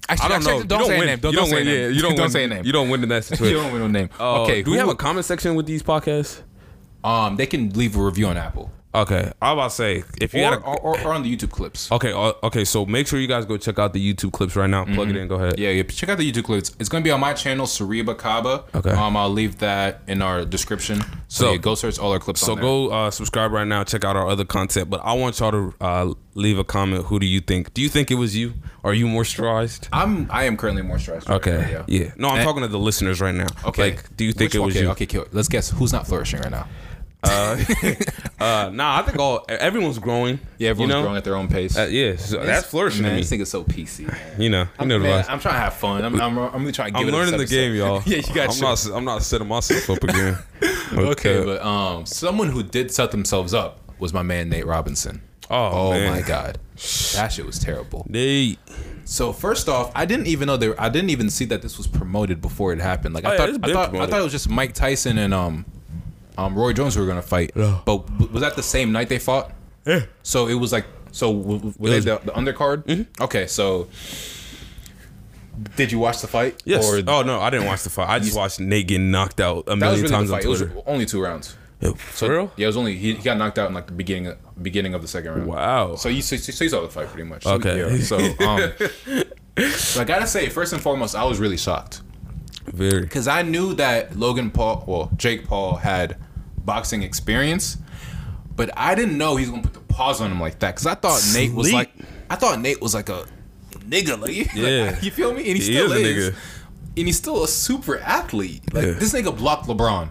Actually, 0.07 0.25
I 0.25 0.29
don't 0.29 0.43
know. 0.43 0.49
actually, 0.51 0.67
Don't 0.67 0.79
you 0.79 0.85
say 0.87 0.95
a 0.95 0.99
win. 0.99 1.07
name. 1.07 1.19
Don't, 1.19 1.31
you 1.33 1.37
don't 1.39 1.47
say 1.47 1.55
a 1.55 1.57
win. 1.57 1.65
name. 1.67 1.81
Yeah, 1.81 1.87
you 1.89 2.01
don't, 2.01 2.15
don't 2.17 2.29
say 2.29 2.43
a 2.43 2.47
name. 2.47 2.65
You 2.65 2.71
don't 2.71 2.89
win 2.89 3.03
in 3.03 3.09
that 3.09 3.39
You 3.41 3.53
don't 3.53 3.71
win 3.73 3.81
no 3.81 3.87
name. 3.87 4.09
Uh, 4.19 4.43
okay. 4.43 4.61
Do 4.61 4.71
we 4.71 4.77
who- 4.77 4.81
have 4.81 4.89
a 4.89 4.95
comment 4.95 5.25
section 5.25 5.55
with 5.55 5.65
these 5.65 5.83
podcasts? 5.83 6.41
Um, 7.03 7.35
they 7.35 7.45
can 7.45 7.69
leave 7.71 7.95
a 7.95 8.01
review 8.03 8.27
on 8.27 8.37
Apple 8.37 8.71
Okay, 8.95 9.31
I 9.41 9.53
was 9.53 9.57
about 9.57 9.69
to 9.69 9.75
say 9.75 10.03
if 10.21 10.33
you 10.33 10.41
or, 10.41 10.43
had 10.43 10.53
a, 10.53 10.57
or, 10.61 10.79
or, 10.79 11.01
or 11.01 11.13
on 11.13 11.23
the 11.23 11.35
YouTube 11.35 11.51
clips. 11.51 11.91
okay, 11.91 12.11
uh, 12.13 12.33
okay, 12.43 12.63
so 12.65 12.85
make 12.85 13.07
sure 13.07 13.19
you 13.19 13.27
guys 13.27 13.45
go 13.45 13.57
check 13.57 13.77
out 13.79 13.93
the 13.93 14.13
YouTube 14.13 14.31
clips 14.31 14.55
right 14.55 14.69
now. 14.69 14.85
Plug 14.85 15.09
it 15.09 15.15
in. 15.17 15.27
Go 15.27 15.35
ahead. 15.35 15.59
Yeah, 15.59 15.69
yeah. 15.69 15.83
Check 15.83 16.09
out 16.09 16.17
the 16.17 16.31
YouTube 16.31 16.45
clips. 16.45 16.75
It's 16.79 16.89
gonna 16.89 17.03
be 17.03 17.11
on 17.11 17.19
my 17.19 17.33
channel, 17.33 17.65
Sariba 17.65 18.17
Kaba. 18.17 18.63
Okay. 18.73 18.91
Um, 18.91 19.17
I'll 19.17 19.29
leave 19.29 19.59
that 19.59 20.01
in 20.07 20.21
our 20.21 20.45
description. 20.45 20.99
So, 21.27 21.45
So- 21.45 21.51
yeah, 21.51 21.57
go 21.57 21.75
search 21.75 21.99
all 21.99 22.11
our 22.11 22.19
clips. 22.19 22.41
So 22.41 22.55
go 22.55 22.89
uh, 22.89 23.11
subscribe 23.11 23.51
right 23.51 23.67
now. 23.67 23.83
Check 23.83 24.03
out 24.05 24.15
our 24.15 24.27
other 24.27 24.45
content. 24.45 24.89
But 24.89 25.01
I 25.03 25.13
want 25.13 25.39
y'all 25.39 25.51
to 25.51 25.73
uh, 25.81 26.13
leave 26.33 26.57
a 26.57 26.63
comment. 26.63 27.05
Who 27.05 27.19
do 27.19 27.25
you 27.25 27.39
think? 27.41 27.73
Do 27.73 27.81
you 27.81 27.89
think 27.89 28.11
it 28.11 28.15
was 28.15 28.35
you? 28.35 28.53
Are 28.83 28.93
you 28.93 29.07
moisturized? 29.07 29.87
I'm 29.91 30.29
I 30.31 30.43
am 30.45 30.57
currently 30.57 30.83
moisturized. 30.83 31.27
right 31.27 31.35
Okay. 31.37 31.71
now, 31.73 31.85
yeah. 31.87 32.11
No, 32.17 32.29
I'm 32.29 32.35
And- 32.37 32.45
talking 32.45 32.61
to 32.61 32.67
the 32.67 32.79
listeners 32.79 33.19
right 33.19 33.33
now. 33.35 33.47
Okay. 33.65 33.91
Like, 33.91 34.15
do 34.15 34.23
you 34.23 34.31
think 34.31 34.49
Which 34.51 34.55
it 34.55 34.59
was 34.59 34.75
okay, 34.75 34.85
you? 34.85 34.91
Okay, 34.91 35.05
kill. 35.05 35.25
Let's 35.31 35.47
guess 35.47 35.69
who's 35.71 35.91
not 35.91 36.07
flourishing 36.07 36.39
right 36.41 36.51
now. 36.51 36.67
Uh, 38.37 38.69
nah, 38.73 38.97
I 38.99 39.01
think 39.01 39.17
all 39.17 39.45
everyone's 39.47 39.97
growing. 39.97 40.39
Yeah, 40.57 40.71
everyone's 40.71 40.89
you 40.91 40.95
know? 40.97 41.01
growing 41.03 41.17
at 41.17 41.23
their 41.23 41.37
own 41.37 41.47
pace. 41.47 41.77
Uh, 41.77 41.87
yeah, 41.89 42.17
so 42.17 42.43
that's 42.43 42.67
flourishing 42.67 43.03
man, 43.03 43.11
to 43.11 43.15
me. 43.15 43.21
This 43.21 43.31
nigga's 43.31 43.49
so 43.49 43.63
PC. 43.63 44.07
Man. 44.07 44.41
You 44.41 44.49
know, 44.49 44.63
you 44.63 44.69
I'm, 44.77 44.87
know 44.89 44.99
the 44.99 45.05
man. 45.05 45.25
I'm 45.29 45.39
trying 45.39 45.55
to 45.55 45.59
have 45.61 45.73
fun. 45.73 46.03
I'm, 46.03 46.19
I'm, 46.19 46.37
I'm 46.37 46.59
really 46.59 46.73
trying 46.73 46.93
to 46.93 46.99
give 46.99 47.07
I'm 47.07 47.13
learning 47.13 47.37
the 47.37 47.45
game, 47.45 47.73
y'all. 47.75 48.03
yeah, 48.05 48.17
you 48.17 48.33
got 48.35 48.53
I'm 48.53 48.59
not. 48.59 48.85
I'm 48.93 49.05
not 49.05 49.23
setting 49.23 49.47
myself 49.47 49.89
up 49.89 50.03
again. 50.03 50.37
Okay, 50.93 51.43
but 51.43 51.61
um, 51.63 52.05
someone 52.05 52.49
who 52.49 52.61
did 52.61 52.91
set 52.91 53.11
themselves 53.11 53.53
up 53.53 53.79
was 53.99 54.13
my 54.13 54.21
man 54.21 54.49
Nate 54.49 54.65
Robinson. 54.65 55.21
Oh, 55.49 55.89
Oh 55.89 55.91
man. 55.91 56.11
my 56.11 56.21
god, 56.21 56.59
that 57.13 57.31
shit 57.31 57.45
was 57.45 57.57
terrible. 57.57 58.05
They. 58.09 58.57
So 59.05 59.31
first 59.33 59.69
off, 59.69 59.91
I 59.95 60.05
didn't 60.05 60.27
even 60.27 60.47
know 60.47 60.57
there. 60.57 60.79
I 60.79 60.89
didn't 60.89 61.09
even 61.09 61.29
see 61.29 61.45
that 61.45 61.61
this 61.61 61.77
was 61.77 61.87
promoted 61.87 62.41
before 62.41 62.73
it 62.73 62.79
happened. 62.79 63.15
Like 63.15 63.25
Oh, 63.25 63.29
I 63.29 63.31
yeah, 63.31 63.37
thought, 63.37 63.49
it's 63.49 63.59
I 63.63 63.73
thought, 63.73 63.95
I 63.95 64.07
thought 64.07 64.19
it 64.19 64.23
was 64.23 64.31
just 64.31 64.49
Mike 64.49 64.73
Tyson 64.73 65.17
and 65.17 65.33
um, 65.33 65.65
um, 66.37 66.55
Roy 66.55 66.73
Jones 66.73 66.95
who 66.95 67.01
were 67.01 67.07
gonna 67.07 67.21
fight. 67.21 67.51
But 67.55 67.85
w- 67.85 68.31
was 68.31 68.41
that 68.41 68.55
the 68.55 68.63
same 68.63 68.91
night 68.91 69.09
they 69.09 69.19
fought? 69.19 69.51
Yeah. 69.85 70.05
So 70.23 70.47
it 70.47 70.55
was 70.55 70.71
like, 70.71 70.85
so 71.11 71.31
w- 71.33 71.57
w- 71.57 71.73
were 71.77 71.89
they 71.89 71.95
was- 71.97 72.05
the, 72.05 72.19
the 72.25 72.31
undercard? 72.31 72.83
Mm-hmm. 72.85 73.23
Okay, 73.23 73.47
so 73.47 73.87
did 75.77 75.91
you 75.91 75.99
watch 75.99 76.19
the 76.21 76.27
fight? 76.27 76.61
Yes. 76.65 76.85
Or 76.85 77.01
oh 77.07 77.21
no, 77.21 77.39
I 77.39 77.49
didn't 77.49 77.67
watch 77.67 77.83
the 77.83 77.89
fight. 77.89 78.09
I 78.09 78.19
just 78.19 78.35
watched 78.35 78.59
Nate 78.59 78.87
get 78.87 78.99
knocked 78.99 79.39
out 79.39 79.59
a 79.67 79.75
that 79.75 79.75
was 79.75 79.79
million 79.79 80.01
really 80.03 80.09
times 80.13 80.29
the 80.29 80.35
on 80.35 80.39
fight. 80.41 80.45
It 80.45 80.49
was 80.49 80.59
Twitter. 80.61 80.81
only 80.85 81.05
two 81.05 81.21
rounds. 81.21 81.55
Yeah, 81.81 81.89
So 82.13 82.27
For 82.27 82.29
real? 82.31 82.51
yeah, 82.57 82.63
it 82.65 82.67
was 82.67 82.77
only 82.77 82.95
he, 82.97 83.15
he 83.15 83.21
got 83.23 83.37
knocked 83.37 83.59
out 83.59 83.67
in 83.69 83.73
like 83.73 83.87
the 83.87 83.93
beginning 83.93 84.33
beginning 84.61 84.93
of 84.93 85.01
the 85.01 85.07
second 85.07 85.31
round. 85.31 85.47
Wow. 85.47 85.95
So 85.95 86.09
you 86.09 86.21
so, 86.21 86.35
so 86.37 86.63
you 86.63 86.69
saw 86.69 86.81
the 86.81 86.89
fight 86.89 87.07
pretty 87.07 87.27
much. 87.27 87.43
So, 87.43 87.53
Okay. 87.53 87.77
yeah, 87.79 87.97
so 88.01 88.17
um, 88.17 88.73
so 89.71 90.01
I 90.01 90.03
gotta 90.03 90.27
say, 90.27 90.49
first 90.49 90.73
and 90.73 90.81
foremost, 90.81 91.15
I 91.15 91.23
was 91.23 91.39
really 91.39 91.57
shocked 91.57 92.01
Very. 92.65 93.01
because 93.01 93.27
I 93.27 93.41
knew 93.43 93.73
that 93.75 94.17
Logan 94.17 94.51
Paul, 94.51 94.83
well, 94.87 95.11
Jake 95.17 95.45
Paul 95.47 95.75
had 95.77 96.17
boxing 96.57 97.03
experience, 97.03 97.77
but 98.55 98.69
I 98.77 98.95
didn't 98.95 99.17
know 99.17 99.35
he's 99.35 99.49
gonna 99.49 99.61
put 99.61 99.73
the 99.73 99.79
pause 99.81 100.19
on 100.21 100.31
him 100.31 100.39
like 100.41 100.59
that. 100.59 100.75
Because 100.75 100.87
I 100.87 100.95
thought 100.95 101.21
Nate 101.33 101.53
was 101.53 101.71
like, 101.71 101.91
I 102.29 102.35
thought 102.35 102.59
Nate 102.59 102.81
was 102.81 102.93
like 102.93 103.09
a 103.09 103.25
nigga, 103.79 104.19
like, 104.19 104.33
Yeah. 104.55 104.99
you 105.01 105.11
feel 105.11 105.31
me? 105.31 105.37
And 105.39 105.45
he, 105.47 105.53
He 105.55 105.61
still 105.61 105.91
is 105.91 106.01
a 106.01 106.05
is, 106.05 106.27
and 106.97 107.07
he's 107.07 107.17
still 107.17 107.43
a 107.43 107.47
super 107.47 107.99
athlete. 107.99 108.73
Like 108.73 108.85
Yeah. 108.85 108.91
this 108.93 109.13
nigga 109.13 109.35
blocked 109.37 109.67
LeBron. 109.67 110.09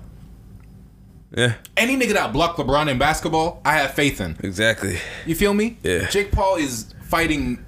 Yeah. 1.37 1.55
Any 1.77 1.97
nigga 1.97 2.13
that 2.13 2.33
blocked 2.33 2.59
LeBron 2.59 2.89
in 2.89 2.99
basketball, 2.99 3.61
I 3.65 3.79
have 3.79 3.95
faith 3.95 4.21
in. 4.21 4.37
Exactly. 4.43 4.99
You 5.27 5.35
feel 5.35 5.53
me? 5.55 5.79
Yeah. 5.83 6.07
Jake 6.09 6.31
Paul 6.31 6.57
is 6.57 6.95
fighting 7.03 7.64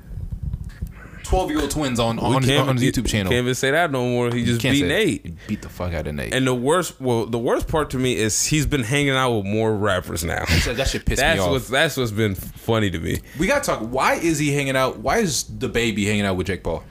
twelve 1.27 1.51
year 1.51 1.61
old 1.61 1.71
twins 1.71 2.01
on 2.01 2.19
on, 2.19 2.43
his, 2.43 2.51
can't, 2.51 2.69
on 2.69 2.77
his 2.77 2.85
YouTube 2.85 3.07
channel. 3.07 3.31
Can't 3.31 3.43
even 3.43 3.55
say 3.55 3.71
that 3.73 3.91
no 3.91 4.05
more. 4.05 4.33
He 4.35 4.45
just 4.45 4.63
beat. 4.63 4.85
Nate. 4.87 5.25
He 5.27 5.35
beat 5.49 5.63
the 5.63 5.69
fuck 5.69 5.93
out 5.93 6.07
of 6.07 6.15
Nate. 6.15 6.33
And 6.35 6.47
the 6.47 6.55
worst, 6.55 7.01
well, 7.01 7.27
the 7.27 7.39
worst 7.39 7.69
part 7.69 7.91
to 7.91 7.99
me 7.99 8.17
is 8.17 8.45
he's 8.47 8.67
been 8.67 8.83
hanging 8.83 9.11
out 9.17 9.37
with 9.37 9.47
more 9.47 9.75
rappers 9.75 10.25
now. 10.25 10.45
So 10.47 10.75
that 10.75 10.89
shit 10.89 11.05
pissed 11.05 11.21
That's 11.21 11.39
me 11.39 11.45
off. 11.45 11.51
what's 11.51 11.69
that's 11.69 11.97
what's 11.97 12.11
been 12.11 12.35
funny 12.35 12.91
to 12.91 12.99
me. 12.99 13.21
we 13.39 13.47
gotta 13.47 13.65
talk. 13.65 13.81
Why 13.81 14.15
is 14.15 14.39
he 14.39 14.53
hanging 14.53 14.77
out? 14.77 14.99
Why 14.99 15.19
is 15.19 15.45
DaBaby 15.45 16.07
hanging 16.07 16.25
out 16.27 16.37
with 16.37 16.47
Jake 16.47 16.63
Paul? 16.63 16.85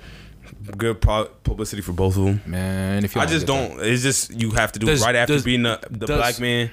Good 0.77 0.99
publicity 0.99 1.81
for 1.83 1.91
both 1.93 2.17
of 2.17 2.25
them. 2.25 2.41
Man, 2.47 3.05
if 3.05 3.13
you 3.13 3.21
I 3.21 3.27
just 3.27 3.45
don't. 3.45 3.79
It's 3.81 4.01
just 4.01 4.31
you 4.33 4.49
have 4.51 4.71
to 4.71 4.79
do 4.79 4.87
Does- 4.87 5.01
it 5.01 5.05
right 5.05 5.15
after 5.15 5.33
does- 5.33 5.43
being 5.43 5.61
the, 5.63 5.79
the 5.91 6.07
does- 6.07 6.17
black 6.17 6.39
man. 6.39 6.71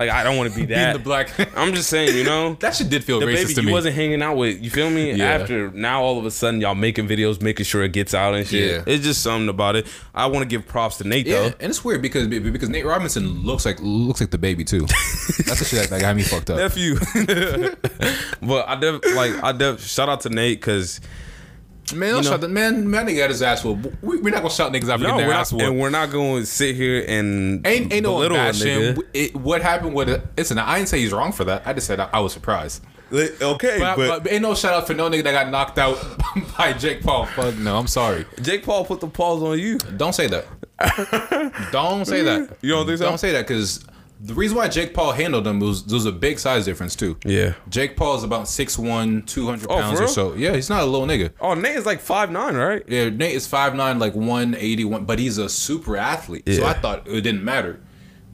Like 0.00 0.08
I 0.08 0.24
don't 0.24 0.38
want 0.38 0.50
to 0.50 0.58
be 0.58 0.64
that, 0.64 0.92
being 0.92 0.92
the 0.94 1.04
black. 1.04 1.28
I'm 1.54 1.74
just 1.74 1.90
saying, 1.90 2.16
you 2.16 2.24
know. 2.24 2.54
that 2.54 2.74
shit 2.74 2.88
did 2.88 3.04
feel 3.04 3.20
the 3.20 3.26
racist 3.26 3.48
baby 3.48 3.54
to 3.54 3.62
you 3.64 3.72
wasn't 3.72 3.96
hanging 3.96 4.22
out 4.22 4.38
with. 4.38 4.64
You 4.64 4.70
feel 4.70 4.88
me? 4.88 5.12
Yeah. 5.12 5.26
After 5.26 5.70
now, 5.72 6.02
all 6.02 6.18
of 6.18 6.24
a 6.24 6.30
sudden, 6.30 6.62
y'all 6.62 6.74
making 6.74 7.06
videos, 7.06 7.42
making 7.42 7.66
sure 7.66 7.82
it 7.82 7.92
gets 7.92 8.14
out 8.14 8.34
and 8.34 8.46
shit. 8.46 8.70
Yeah. 8.70 8.82
It's 8.86 9.04
just 9.04 9.22
something 9.22 9.50
about 9.50 9.76
it. 9.76 9.86
I 10.14 10.26
want 10.28 10.42
to 10.42 10.48
give 10.48 10.66
props 10.66 10.96
to 10.98 11.04
Nate 11.06 11.26
yeah, 11.26 11.40
though. 11.40 11.46
and 11.60 11.68
it's 11.68 11.84
weird 11.84 12.00
because 12.00 12.28
because 12.28 12.70
Nate 12.70 12.86
Robinson 12.86 13.42
looks 13.42 13.66
like 13.66 13.78
looks 13.82 14.22
like 14.22 14.30
DaBaby 14.30 14.66
too. 14.66 14.80
That's 15.44 15.58
the 15.58 15.66
shit 15.66 15.80
that, 15.80 15.90
that 15.90 16.00
got 16.00 16.16
me 16.16 16.22
fucked 16.22 16.48
up. 16.48 16.56
nephew. 16.56 16.94
but 18.40 18.68
I 18.68 18.76
def 18.76 19.14
like 19.14 19.34
I 19.44 19.52
def 19.52 19.86
shout 19.86 20.08
out 20.08 20.22
to 20.22 20.30
Nate 20.30 20.60
because 20.60 21.02
Man, 21.94 22.08
don't 22.14 22.18
You 22.18 22.24
know- 22.24 22.30
shout 22.30 22.40
the, 22.40 22.48
man, 22.48 22.90
man, 22.90 23.06
nigga 23.06 23.18
got 23.18 23.30
his 23.30 23.42
ass 23.42 23.64
whooped. 23.64 24.02
We, 24.02 24.18
we're 24.18 24.30
not 24.30 24.42
gonna 24.42 24.50
shout 24.54 24.72
niggas 24.72 24.88
out 24.88 24.98
for 24.98 25.04
no, 25.04 25.10
getting 25.12 25.28
their 25.28 25.32
ass 25.36 25.52
whooped. 25.52 25.64
and 25.64 25.78
we're 25.78 25.90
not 25.90 26.10
to 26.10 26.44
sit 26.46 26.76
here 26.76 27.04
and 27.08 27.66
Ain't 27.66 27.92
ain't 27.92 28.02
no 28.04 28.12
one 28.14 28.28
belittle 28.28 28.36
a 28.38 28.40
bash 28.40 28.62
him. 28.62 28.94
nigga. 28.96 29.02
It, 29.14 29.34
what 29.36 29.62
happened 29.62 29.94
with 29.94 30.08
it? 30.08 30.22
Listen, 30.36 30.58
I 30.58 30.76
didn't 30.76 30.88
say 30.88 31.00
he's 31.00 31.12
wrong 31.12 31.32
for 31.32 31.44
that. 31.44 31.66
I 31.66 31.72
just 31.72 31.86
said 31.86 32.00
I, 32.00 32.08
I 32.12 32.20
was 32.20 32.32
surprised. 32.32 32.82
Okay, 33.12 33.76
But, 33.80 34.22
but, 34.22 34.32
ain't 34.32 34.42
no 34.42 34.54
shout 34.54 34.72
out 34.72 34.86
for 34.86 34.94
no 34.94 35.10
nigga 35.10 35.24
that 35.24 35.32
got 35.32 35.50
knocked 35.50 35.78
out 35.78 35.98
by 36.56 36.72
Jake 36.72 37.02
Paul. 37.02 37.26
Fuck 37.26 37.56
no, 37.56 37.76
I'm 37.76 37.88
sorry. 37.88 38.24
Jake 38.40 38.64
Paul 38.64 38.84
put 38.84 39.00
the 39.00 39.08
pause 39.08 39.42
on 39.42 39.58
you. 39.58 39.78
Don't 39.78 40.12
say 40.12 40.28
that. 40.28 40.46
don't 41.72 42.04
say 42.06 42.22
that. 42.22 42.56
You 42.62 42.72
don't 42.72 42.86
think 42.86 42.98
so? 42.98 43.04
Don't 43.06 43.18
say 43.18 43.32
that 43.32 43.46
because 43.48 43.84
the 44.22 44.34
reason 44.34 44.56
why 44.56 44.68
Jake 44.68 44.92
Paul 44.92 45.12
handled 45.12 45.46
him 45.46 45.60
was 45.60 45.84
there 45.84 45.94
was 45.94 46.04
a 46.04 46.12
big 46.12 46.38
size 46.38 46.64
difference 46.66 46.94
too. 46.94 47.16
Yeah. 47.24 47.54
Jake 47.68 47.96
Paul 47.96 48.16
is 48.16 48.22
about 48.22 48.44
6'1", 48.44 49.26
200 49.26 49.66
Oh, 49.70 49.80
pounds 49.80 50.00
or 50.00 50.08
so. 50.08 50.34
Yeah, 50.34 50.54
he's 50.54 50.68
not 50.68 50.82
a 50.82 50.86
little 50.86 51.06
nigga. 51.06 51.32
Oh, 51.40 51.54
Nate 51.54 51.76
is 51.76 51.86
like 51.86 52.00
five 52.00 52.30
nine, 52.30 52.54
right? 52.54 52.82
Yeah, 52.86 53.08
Nate 53.08 53.34
is 53.34 53.48
5'9", 53.48 53.98
like 53.98 54.14
181, 54.14 55.04
but 55.06 55.18
he's 55.18 55.38
a 55.38 55.48
super 55.48 55.96
athlete. 55.96 56.42
Yeah. 56.46 56.56
So 56.56 56.66
I 56.66 56.74
thought 56.74 57.08
it 57.08 57.20
didn't 57.22 57.44
matter. 57.44 57.80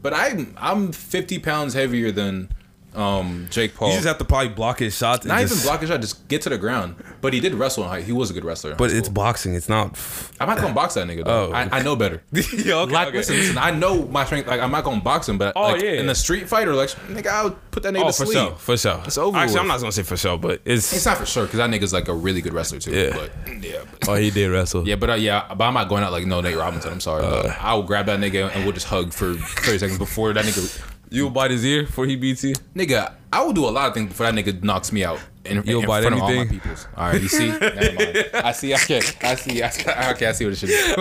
But 0.02 0.12
I'm 0.12 0.55
I'm 0.59 0.93
50 0.93 1.38
pounds 1.38 1.75
heavier 1.75 2.11
than 2.12 2.50
um, 2.97 3.47
Jake 3.50 3.75
Paul. 3.75 3.88
You 3.91 3.95
just 3.97 4.07
have 4.07 4.19
to 4.19 4.25
probably 4.25 4.49
block 4.50 4.79
his 4.79 4.97
shots. 4.97 5.26
Not 5.26 5.41
just- 5.41 5.53
even 5.55 5.67
block 5.67 5.81
his 5.81 5.91
shot, 5.91 6.00
just 6.00 6.26
get 6.29 6.43
to 6.43 6.49
the 6.49 6.59
ground. 6.59 6.97
But 7.21 7.33
he 7.33 7.41
did 7.41 7.55
wrestle 7.55 7.85
in 7.85 7.91
height. 7.91 8.05
He 8.05 8.12
was 8.12 8.31
a 8.31 8.35
good 8.35 8.45
wrestler. 8.45 8.75
But 8.75 8.91
it's 8.93 9.09
boxing. 9.09 9.55
It's 9.55 9.69
not. 9.69 9.99
I'm 10.41 10.49
not 10.49 10.59
gonna 10.59 10.75
box 10.75 10.95
that 10.95 11.07
nigga 11.07 11.25
though. 11.25 11.49
Oh, 11.49 11.53
I, 11.53 11.79
I 11.79 11.83
know 11.83 11.97
better. 11.97 12.23
yeah, 12.33 12.75
okay, 12.76 12.93
Like, 12.93 13.09
okay. 13.09 13.17
listen, 13.19 13.37
listen. 13.37 13.59
I 13.59 13.71
know 13.71 14.07
my 14.07 14.25
strength. 14.25 14.47
Like, 14.49 14.61
I'm 14.61 14.71
not 14.71 14.85
gonna 14.85 15.00
box 15.00 15.29
him, 15.29 15.38
but 15.38 15.53
Oh, 15.57 15.62
like, 15.73 15.83
yeah. 15.83 15.93
in 15.93 16.07
the 16.07 16.15
street 16.15 16.49
fighter, 16.49 16.75
like, 16.75 16.91
nigga, 17.09 17.26
I'll 17.29 17.50
put 17.71 17.83
that 17.83 17.93
nigga 17.95 18.03
Oh, 18.05 18.07
to 18.09 18.12
for 18.12 18.26
sleep. 18.26 18.38
sure, 18.38 18.50
for 18.57 18.76
sure. 18.76 19.03
It's 19.07 19.19
over 19.19 19.37
Actually, 19.37 19.55
with. 19.55 19.61
I'm 19.62 19.69
not 19.69 19.81
gonna 19.81 19.93
say 19.93 20.03
for 20.03 20.17
sure, 20.17 20.38
but 20.38 20.61
it's. 20.65 20.93
It's 20.93 21.07
not 21.07 21.19
for 21.19 21.26
sure 21.26 21.45
because 21.45 21.59
that 21.59 21.71
nigga's 21.71 21.93
like 21.93 22.09
a 22.09 22.15
really 22.15 22.41
good 22.41 22.53
wrestler 22.53 22.79
too. 22.79 22.93
Yeah. 22.93 23.11
But 23.15 23.65
yeah, 23.65 23.83
but, 23.91 24.09
oh, 24.09 24.15
he 24.15 24.31
did 24.31 24.49
wrestle. 24.50 24.87
yeah, 24.87 24.95
but 24.97 25.11
uh, 25.11 25.15
yeah, 25.15 25.53
but 25.55 25.65
I'm 25.65 25.75
not 25.75 25.88
going 25.88 26.03
out 26.05 26.12
like 26.12 26.26
no 26.26 26.41
Nate 26.41 26.57
Robinson. 26.57 26.93
I'm 26.93 27.00
sorry. 27.00 27.23
but 27.23 27.47
I 27.61 27.75
will 27.75 27.83
grab 27.83 28.07
that 28.07 28.21
nigga 28.21 28.55
and 28.55 28.65
we'll 28.65 28.73
just 28.75 28.87
hug 28.87 29.12
for 29.12 29.35
30 29.35 29.79
seconds 29.79 29.99
before 29.99 30.33
that 30.35 30.45
nigga 30.45 30.83
You'll 31.11 31.31
bite 31.31 31.51
his 31.51 31.65
ear 31.65 31.85
before 31.85 32.07
he 32.07 32.17
beats 32.17 32.43
you. 32.45 32.55
Nigga, 32.75 33.13
I 33.37 33.43
will 33.45 33.52
do 33.52 33.66
a 33.66 33.71
lot 33.71 33.88
of 33.88 33.95
things 33.95 34.09
before 34.09 34.31
that 34.31 34.35
nigga 34.35 34.62
knocks 34.62 34.93
me 34.93 35.05
out. 35.05 35.21
In, 35.45 35.62
You'll 35.64 35.83
in 35.83 35.87
bite 35.87 36.00
front 36.02 36.16
of 36.16 36.23
all 36.23 36.28
my 36.28 36.35
anything? 36.37 36.59
peoples. 36.61 36.88
All 36.97 37.09
right, 37.11 37.21
you 37.21 37.28
see? 37.28 37.49
Never 37.61 37.93
mind. 37.93 38.31
I 38.35 38.52
see. 38.52 38.75
Okay, 38.75 39.00
I 39.23 39.35
see. 39.37 39.62
I 39.62 39.69
see. 39.71 39.83
Okay, 39.90 40.26
I 40.26 40.33
see 40.33 40.45
what 40.45 40.55
it 40.55 40.57
should 40.57 40.69
be. 40.69 40.75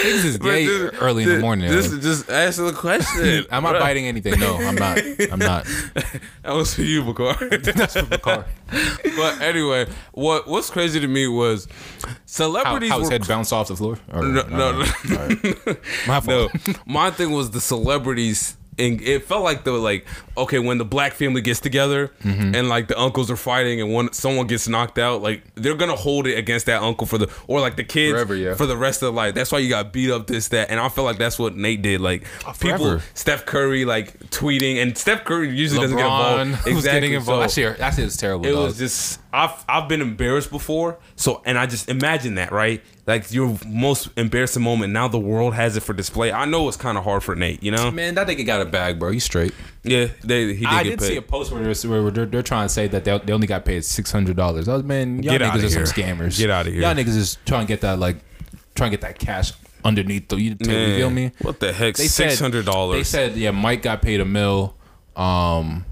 Niggas 0.00 0.24
is 0.24 0.38
gay 0.38 0.66
This- 0.66 0.92
early 1.00 1.24
in 1.24 1.28
the 1.28 1.38
morning. 1.40 1.70
This 1.70 1.92
is 1.92 2.02
just 2.02 2.30
answer 2.30 2.62
the 2.62 2.72
question. 2.72 3.44
I'm 3.50 3.62
not 3.62 3.78
biting 3.80 4.06
anything. 4.06 4.38
No, 4.40 4.56
I'm 4.56 4.74
not. 4.76 4.98
I'm 5.30 5.38
not. 5.38 5.66
That 6.42 6.52
was 6.54 6.74
for 6.74 6.82
you, 6.82 7.02
Bakar. 7.04 7.34
That's 7.50 7.94
for 7.94 8.02
the 8.02 8.18
car. 8.18 8.46
but 9.16 9.40
anyway, 9.42 9.86
what 10.12 10.48
what's 10.48 10.70
crazy 10.70 11.00
to 11.00 11.06
me 11.08 11.26
was 11.28 11.68
celebrities 12.26 12.90
how 12.90 12.98
his 13.00 13.08
were 13.08 13.12
head 13.12 13.26
bounced 13.28 13.52
off 13.52 13.68
the 13.68 13.76
floor? 13.76 13.98
Or- 14.12 14.22
No, 14.22 14.42
no, 14.48 14.72
no. 14.72 14.84
All 15.18 15.28
right. 15.28 15.78
My 16.06 16.20
No, 16.26 16.48
my 16.86 17.10
thing 17.10 17.30
was 17.32 17.50
the 17.50 17.60
celebrities, 17.60 18.56
and 18.78 19.00
it 19.02 19.24
felt 19.24 19.42
like 19.44 19.64
the 19.64 19.72
like 19.72 20.06
okay 20.40 20.58
when 20.58 20.78
the 20.78 20.84
black 20.84 21.12
family 21.12 21.40
gets 21.40 21.60
together 21.60 22.10
Mm-hmm. 22.22 22.54
and 22.54 22.68
like 22.68 22.88
the 22.88 22.98
uncles 22.98 23.30
are 23.30 23.36
fighting 23.36 23.80
and 23.80 23.92
one 23.92 24.12
someone 24.12 24.46
gets 24.46 24.68
knocked 24.68 24.98
out, 24.98 25.22
like 25.22 25.42
they're 25.54 25.74
gonna 25.74 25.96
hold 25.96 26.26
it 26.26 26.36
against 26.38 26.66
that 26.66 26.82
uncle 26.82 27.06
for 27.06 27.18
the 27.18 27.28
or 27.46 27.60
like 27.60 27.76
the 27.76 27.84
kids 27.84 28.12
Forever, 28.12 28.34
yeah. 28.36 28.54
for 28.54 28.66
the 28.66 28.76
rest 28.76 29.02
of 29.02 29.06
their 29.08 29.16
life. 29.16 29.34
That's 29.34 29.50
why 29.52 29.58
you 29.58 29.68
got 29.68 29.92
beat 29.92 30.10
up 30.10 30.26
this 30.26 30.48
that, 30.48 30.70
and 30.70 30.78
I 30.80 30.88
feel 30.88 31.04
like 31.04 31.18
that's 31.18 31.38
what 31.38 31.56
Nate 31.56 31.82
did. 31.82 32.00
Like 32.00 32.24
people. 32.60 33.00
Steph 33.14 33.46
Curry 33.46 33.84
like 33.84 34.18
tweeting, 34.30 34.82
and 34.82 34.96
Steph 34.96 35.24
Curry 35.24 35.50
usually 35.54 35.80
doesn't 35.80 35.96
get 35.96 36.06
LeBron 36.06 36.42
involved. 36.42 36.50
was 36.74 36.84
getting 36.84 37.12
Exactly, 37.12 37.14
involved. 37.14 37.50
so- 37.52 37.72
that 37.72 37.94
shit 37.94 38.04
is 38.04 38.16
terrible. 38.16 38.46
it 38.46 38.52
dog. 38.52 38.64
was 38.64 38.78
just 38.78 39.20
I've 39.32 39.64
I've 39.68 39.88
been 39.88 40.00
embarrassed 40.00 40.50
before. 40.50 40.98
So 41.16 41.42
and 41.44 41.58
I 41.58 41.66
just 41.66 41.88
imagine 41.88 42.34
that, 42.36 42.52
right? 42.52 42.82
Like 43.06 43.32
your 43.32 43.56
most 43.66 44.08
embarrassing 44.16 44.62
moment. 44.62 44.92
Now 44.92 45.08
the 45.08 45.18
world 45.18 45.54
has 45.54 45.76
it 45.76 45.80
for 45.80 45.92
display. 45.92 46.30
I 46.32 46.44
know 46.44 46.68
it's 46.68 46.76
kind 46.76 46.96
of 46.98 47.04
hard 47.04 47.22
for 47.24 47.34
Nate, 47.34 47.62
you 47.62 47.70
know? 47.72 47.90
man. 47.90 48.14
That 48.14 48.26
nigga 48.28 48.46
got 48.46 48.60
a 48.60 48.64
bag, 48.66 48.98
bro. 48.98 49.10
He's 49.10 49.24
straight. 49.24 49.52
Yeah, 49.82 50.08
they 50.30 50.54
he 50.54 50.60
did 50.60 50.66
I 50.66 50.82
did 50.82 50.98
paid. 50.98 51.06
see 51.06 51.16
a 51.16 51.22
post 51.22 51.52
where 51.52 51.62
they're, 51.62 52.02
where 52.02 52.10
they're, 52.10 52.26
they're 52.26 52.42
trying 52.42 52.66
to 52.66 52.72
say 52.72 52.88
that 52.88 53.04
they, 53.04 53.18
they 53.18 53.32
only 53.32 53.46
got 53.46 53.64
paid 53.64 53.84
six 53.84 54.10
hundred 54.10 54.36
dollars. 54.36 54.68
I 54.68 54.74
was 54.74 54.84
man, 54.84 55.22
y'all 55.22 55.38
Get 55.38 55.42
niggas 55.42 55.54
are 55.56 55.60
here. 55.60 55.86
some 55.86 56.02
scammers. 56.02 56.38
Get 56.38 56.50
outta 56.50 56.70
here. 56.70 56.82
Y'all 56.82 56.94
niggas 56.94 57.16
is 57.16 57.38
trying 57.44 57.66
to 57.66 57.68
get 57.68 57.80
that 57.82 57.98
like 57.98 58.16
trying 58.74 58.90
to 58.90 58.96
get 58.96 59.02
that 59.02 59.18
cash 59.18 59.52
underneath 59.84 60.28
the 60.28 60.36
you, 60.36 60.56
you 60.58 60.66
feel 60.66 61.10
me? 61.10 61.32
What 61.42 61.60
the 61.60 61.72
heck? 61.72 61.96
They 61.96 62.06
Six 62.06 62.40
hundred 62.40 62.66
They 62.66 63.04
said 63.04 63.36
yeah, 63.36 63.50
Mike 63.50 63.82
got 63.82 64.02
paid 64.02 64.20
a 64.20 64.24
mill. 64.24 64.74
Um, 65.16 65.84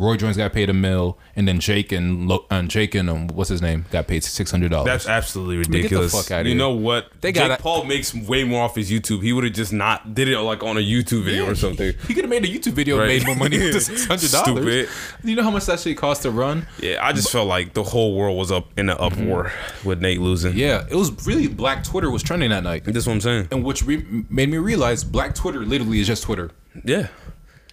Roy 0.00 0.16
Jones 0.16 0.36
got 0.36 0.52
paid 0.52 0.70
a 0.70 0.72
mill, 0.72 1.18
and 1.36 1.46
then 1.46 1.60
Jake 1.60 1.92
and 1.92 2.30
and 2.50 2.70
Jake 2.70 2.94
and 2.94 3.10
um, 3.10 3.28
what's 3.28 3.50
his 3.50 3.60
name 3.60 3.84
got 3.90 4.06
paid 4.08 4.24
six 4.24 4.50
hundred 4.50 4.70
dollars. 4.70 4.86
That's 4.86 5.06
absolutely 5.06 5.58
ridiculous. 5.58 6.10
get 6.12 6.16
the 6.18 6.22
fuck 6.24 6.30
outta 6.32 6.48
you 6.48 6.54
here. 6.54 6.58
know 6.58 6.70
what? 6.70 7.10
They 7.20 7.32
Jake 7.32 7.48
gotta- 7.48 7.62
Paul 7.62 7.84
makes 7.84 8.14
way 8.14 8.44
more 8.44 8.62
off 8.62 8.74
his 8.76 8.90
YouTube. 8.90 9.22
He 9.22 9.32
would 9.32 9.44
have 9.44 9.52
just 9.52 9.72
not 9.72 10.14
did 10.14 10.28
it 10.28 10.38
like 10.40 10.62
on 10.62 10.76
a 10.76 10.80
YouTube 10.80 11.24
video 11.24 11.46
or 11.48 11.54
something. 11.54 11.92
He 12.08 12.14
could 12.14 12.24
have 12.24 12.30
made 12.30 12.44
a 12.44 12.48
YouTube 12.48 12.72
video 12.72 12.98
and 12.98 13.08
made 13.08 13.26
more 13.26 13.36
money 13.36 13.58
the 13.58 13.78
six 13.80 14.06
hundred 14.06 14.30
dollars. 14.30 14.88
Stupid. 14.88 15.28
You 15.28 15.36
know 15.36 15.42
how 15.42 15.50
much 15.50 15.66
that 15.66 15.78
shit 15.80 15.98
costs 15.98 16.22
to 16.22 16.30
run? 16.30 16.66
Yeah, 16.80 17.04
I 17.04 17.12
just 17.12 17.30
felt 17.30 17.46
like 17.48 17.74
the 17.74 17.82
whole 17.84 18.16
world 18.16 18.38
was 18.38 18.50
up 18.50 18.68
in 18.78 18.88
an 18.88 18.96
uproar 18.98 19.52
with 19.84 20.00
Nate 20.00 20.20
losing. 20.20 20.52
Mm-hmm. 20.52 20.60
Yeah, 20.60 20.86
it 20.90 20.94
was 20.96 21.10
really 21.26 21.46
Black 21.46 21.84
Twitter 21.84 22.10
was 22.10 22.22
trending 22.22 22.48
that 22.50 22.62
night, 22.64 22.84
That's 22.84 23.06
what 23.06 23.12
I'm 23.12 23.20
saying. 23.20 23.48
and 23.50 23.64
which 23.64 23.84
re- 23.84 24.24
made 24.30 24.48
me 24.48 24.56
realize 24.56 25.04
Black 25.04 25.34
Twitter 25.34 25.60
literally 25.60 26.00
is 26.00 26.06
just 26.06 26.22
Twitter. 26.22 26.50
Yeah. 26.84 27.08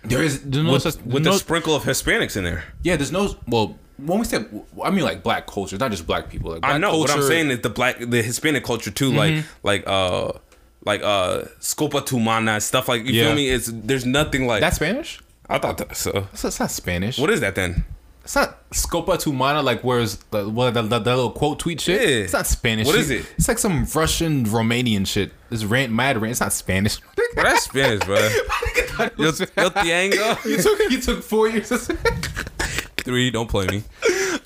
There 0.04 0.24
is 0.24 0.42
there's 0.44 0.66
no 0.66 0.74
With, 0.74 0.82
such 0.84 0.98
with 1.04 1.24
no, 1.26 1.34
the 1.34 1.38
sprinkle 1.40 1.76
of 1.76 1.84
Hispanics 1.84 2.38
in 2.38 2.44
there. 2.44 2.64
yeah. 2.84 2.96
There's 2.96 3.12
no 3.12 3.36
well 3.48 3.78
when 3.98 4.20
we 4.20 4.26
say 4.26 4.46
I 4.84 4.92
mean 4.92 5.04
like 5.04 5.24
Black 5.24 5.48
culture, 5.48 5.78
not 5.78 5.92
just 5.92 6.06
Black 6.08 6.30
people. 6.30 6.52
Like 6.52 6.62
black 6.62 6.74
I 6.74 6.78
know, 6.78 6.98
what 7.00 7.10
I'm 7.10 7.24
saying 7.24 7.50
is 7.50 7.62
the 7.62 7.70
black, 7.70 7.98
the 8.00 8.22
Hispanic 8.22 8.64
culture 8.64 8.92
too, 8.92 9.12
like 9.12 9.44
like 9.64 9.84
uh 9.88 10.34
like 10.86 11.02
uh 11.04 11.44
Scopa 11.60 12.02
Tumana 12.08 12.62
stuff 12.62 12.88
like 12.88 13.06
you 13.06 13.14
Yeah. 13.14 13.26
feel 13.26 13.36
me? 13.36 13.50
It's 13.50 13.70
there's 13.74 14.06
nothing 14.06 14.46
like 14.48 14.62
that 14.62 14.76
Spanish. 14.76 15.20
I 15.50 15.58
thought 15.60 15.78
that 15.80 15.96
so. 15.98 16.28
It's, 16.34 16.46
it's 16.46 16.60
not 16.60 16.72
Spanish. 16.72 17.18
What 17.18 17.30
is 17.32 17.40
that 17.42 17.56
then? 17.56 17.86
It's 18.28 18.36
not 18.36 18.70
Scopa 18.72 19.16
Tumana, 19.16 19.64
like 19.64 19.86
where's 19.86 20.18
the 20.32 20.50
what 20.50 20.74
that, 20.74 20.90
that, 20.90 21.06
that 21.06 21.16
little 21.16 21.32
quote 21.32 21.60
tweet 21.60 21.80
shit. 21.80 22.02
Yeah. 22.02 22.16
It's 22.26 22.34
not 22.34 22.46
Spanish. 22.46 22.86
What 22.86 22.96
shit. 22.96 23.02
is 23.04 23.10
it? 23.10 23.26
It's 23.38 23.48
like 23.48 23.58
some 23.58 23.86
Russian 23.96 24.44
Romanian 24.44 25.08
shit. 25.08 25.32
This 25.50 25.64
rant, 25.64 25.94
mad 25.94 26.22
rant. 26.22 26.32
It's 26.32 26.42
not 26.42 26.52
Spanish. 26.52 27.00
Well, 27.38 27.46
that's 27.46 27.64
Spanish, 27.64 28.04
bro. 28.04 28.16
Yo, 29.18 29.28
yo 29.28 29.32
Tiango. 29.32 30.44
you 30.46 30.58
took 30.62 30.78
you 30.92 31.00
took 31.00 31.24
four 31.24 31.48
years. 31.48 31.70
to 31.70 31.78
say- 31.78 31.96
Three, 32.98 33.32
don't 33.32 33.50
play 33.50 33.68
me. 33.68 33.84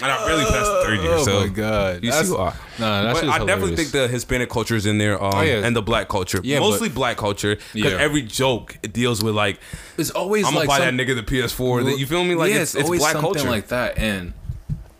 And 0.01 0.11
I 0.11 0.27
really 0.27 0.43
passed 0.45 0.71
the 0.71 0.81
third 0.85 0.99
year, 1.01 1.11
oh 1.13 1.23
so 1.23 1.39
my 1.41 1.47
god, 1.47 2.03
You 2.03 2.09
That's- 2.11 2.27
see 2.29 2.33
why? 2.35 2.55
Nah, 2.79 3.03
that 3.03 3.13
But 3.13 3.23
I 3.25 3.45
definitely 3.45 3.75
think 3.75 3.91
the 3.91 4.07
Hispanic 4.07 4.49
culture 4.49 4.75
is 4.75 4.85
in 4.85 4.97
there, 4.97 5.21
um, 5.23 5.31
Oh, 5.35 5.41
yeah. 5.41 5.63
and 5.65 5.75
the 5.75 5.81
black 5.81 6.07
culture. 6.09 6.39
Yeah, 6.43 6.59
mostly 6.59 6.89
but- 6.89 6.95
black 6.95 7.17
culture, 7.17 7.57
because 7.73 7.91
Yeah. 7.93 7.99
every 7.99 8.21
joke 8.23 8.77
it 8.81 8.93
deals 8.93 9.23
with 9.23 9.35
like, 9.35 9.59
it's 9.97 10.09
always 10.11 10.45
I'm 10.45 10.53
gonna 10.53 10.59
like 10.61 10.67
buy 10.69 10.85
some- 10.85 10.97
that 10.97 11.07
nigga 11.07 11.15
the 11.15 11.23
PS4. 11.23 11.83
That 11.83 11.99
you 11.99 12.07
feel 12.07 12.23
me? 12.23 12.35
Like 12.35 12.51
yeah, 12.51 12.61
it's, 12.61 12.73
it's, 12.75 12.85
always 12.85 13.01
black 13.01 13.13
something 13.13 13.33
culture. 13.33 13.49
like 13.49 13.67
that, 13.67 13.97
and 13.99 14.33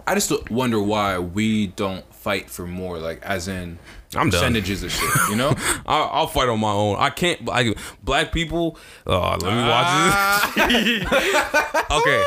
I 0.05 0.13
just 0.15 0.31
wonder 0.51 0.79
why 0.81 1.17
we 1.19 1.67
don't 1.67 2.05
fight 2.13 2.49
for 2.49 2.67
more, 2.67 2.99
like 2.99 3.21
as 3.23 3.47
in 3.47 3.79
I'm 4.15 4.29
done. 4.29 4.39
percentages 4.41 4.83
of 4.83 4.91
shit. 4.91 5.09
You 5.29 5.35
know? 5.37 5.55
I'll, 5.87 6.09
I'll 6.11 6.27
fight 6.27 6.49
on 6.49 6.59
my 6.59 6.71
own. 6.71 6.97
I 6.99 7.09
can't. 7.09 7.47
I, 7.49 7.73
black 8.03 8.31
people. 8.31 8.77
Uh, 9.07 9.37
let 9.37 9.53
me 9.55 9.63
watch 9.69 10.55
this. 10.55 11.03
okay, 11.91 12.23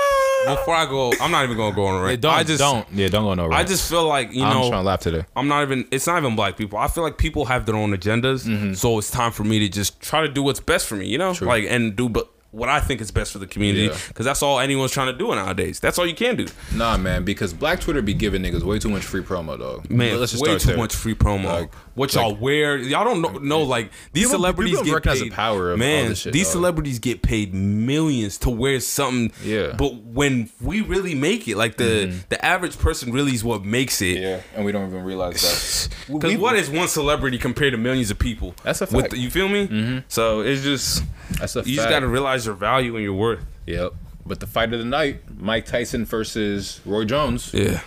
before 0.46 0.74
I 0.74 0.86
go, 0.86 1.12
I'm 1.20 1.30
not 1.30 1.44
even 1.44 1.56
gonna 1.56 1.74
go 1.74 1.86
on 1.86 2.00
a 2.00 2.04
rant. 2.04 2.20
don't 2.20 2.34
I 2.34 2.44
just 2.44 2.58
don't 2.60 2.86
yeah 2.92 3.08
don't 3.08 3.24
go 3.24 3.30
on 3.30 3.36
no. 3.36 3.46
Right. 3.46 3.60
I 3.60 3.64
just 3.64 3.88
feel 3.88 4.06
like 4.06 4.32
you 4.32 4.42
I'm 4.44 4.52
know. 4.54 4.60
just 4.60 4.70
trying 4.70 4.82
to 4.82 4.86
laugh 4.86 5.00
today. 5.00 5.24
I'm 5.36 5.48
not 5.48 5.62
even. 5.62 5.86
It's 5.90 6.06
not 6.06 6.18
even 6.18 6.36
black 6.36 6.56
people. 6.56 6.78
I 6.78 6.88
feel 6.88 7.04
like 7.04 7.18
people 7.18 7.44
have 7.46 7.66
their 7.66 7.76
own 7.76 7.90
agendas, 7.96 8.46
Mm-hmm. 8.46 8.74
so 8.74 8.98
it's 8.98 9.10
time 9.10 9.32
for 9.32 9.44
me 9.44 9.58
to 9.60 9.68
just 9.68 10.00
try 10.00 10.20
to 10.22 10.28
do 10.28 10.42
what's 10.42 10.60
best 10.60 10.86
for 10.86 10.96
me. 10.96 11.06
You 11.06 11.18
know, 11.18 11.34
like 11.40 11.64
and 11.68 11.94
do 11.96 12.08
but 12.08 12.28
what 12.54 12.68
I 12.68 12.80
think 12.80 13.00
is 13.00 13.10
best 13.10 13.32
for 13.32 13.38
the 13.38 13.46
community 13.46 13.86
Yeah. 13.86 13.96
because 14.08 14.24
that's 14.24 14.42
all 14.42 14.60
anyone's 14.60 14.92
trying 14.92 15.12
to 15.12 15.18
do 15.18 15.34
nowadays. 15.34 15.80
That's 15.80 15.98
all 15.98 16.06
you 16.06 16.14
can 16.14 16.36
do. 16.36 16.46
Nah, 16.74 16.96
man, 16.96 17.24
because 17.24 17.52
Black 17.52 17.80
Twitter 17.80 18.00
be 18.02 18.14
giving 18.14 18.42
niggas 18.42 18.62
way 18.62 18.78
too 18.78 18.88
much 18.88 19.02
free 19.02 19.22
promo, 19.22 19.58
dog. 19.58 19.90
Man, 19.90 20.20
let's 20.20 20.32
just 20.32 20.42
way 20.42 20.56
too 20.58 20.68
there. 20.68 20.76
much 20.76 20.94
free 20.94 21.14
promo. 21.14 21.44
Like- 21.44 21.74
what 21.94 22.12
y'all 22.14 22.34
wear? 22.34 22.76
Y'all 22.76 23.04
don't 23.04 23.20
know, 23.22 23.38
know 23.38 23.62
like 23.62 23.90
these 24.12 24.24
People- 24.24 24.38
celebrities 24.38 24.80
people 24.80 24.98
get 25.00 25.02
paid. 25.04 25.22
the 25.22 25.30
power 25.30 25.70
of 25.72 25.78
man, 25.78 26.14
shit, 26.16 26.32
these 26.32 26.46
dog. 26.46 26.52
celebrities 26.52 26.98
get 26.98 27.22
paid 27.22 27.54
millions 27.54 28.38
to 28.38 28.50
wear 28.50 28.80
something. 28.80 29.30
Yeah. 29.44 29.74
but 29.78 29.94
when 30.02 30.50
we 30.60 30.80
really 30.80 31.14
make 31.14 31.46
it, 31.48 31.56
like 31.56 31.76
the 31.76 32.12
the 32.30 32.44
average 32.44 32.78
person 32.78 33.12
really 33.12 33.32
is 33.32 33.44
what 33.44 33.64
makes 33.64 34.00
it. 34.02 34.16
Mm-hmm. 34.16 34.22
Yeah, 34.24 34.40
and 34.56 34.64
we 34.64 34.72
don't 34.72 34.88
even 34.88 35.04
realize 35.04 35.40
that. 35.42 35.88
Because 36.14 36.36
what 36.36 36.54
is 36.56 36.68
one 36.68 36.86
celebrity 36.88 37.38
compared 37.38 37.72
to 37.72 37.78
millions 37.78 38.10
of 38.10 38.18
people? 38.18 38.54
That's 38.62 38.80
a 38.82 38.84
With 38.86 38.92
fact. 39.04 39.10
the- 39.12 39.18
you 39.18 39.30
feel 39.30 39.48
me? 39.48 40.02
So 40.08 40.40
it's 40.40 40.62
just 40.62 41.02
That's 41.38 41.56
a 41.56 41.60
you 41.64 41.76
just 41.76 41.88
got 41.88 42.00
to 42.00 42.08
realize 42.08 42.43
your 42.46 42.54
value 42.54 42.94
and 42.96 43.04
your 43.04 43.14
worth. 43.14 43.44
Yep. 43.66 43.92
But 44.26 44.40
the 44.40 44.46
fight 44.46 44.72
of 44.72 44.78
the 44.78 44.84
night, 44.86 45.20
Mike 45.38 45.66
Tyson 45.66 46.04
versus 46.06 46.80
Roy 46.86 47.04
Jones. 47.04 47.52
Yeah, 47.52 47.80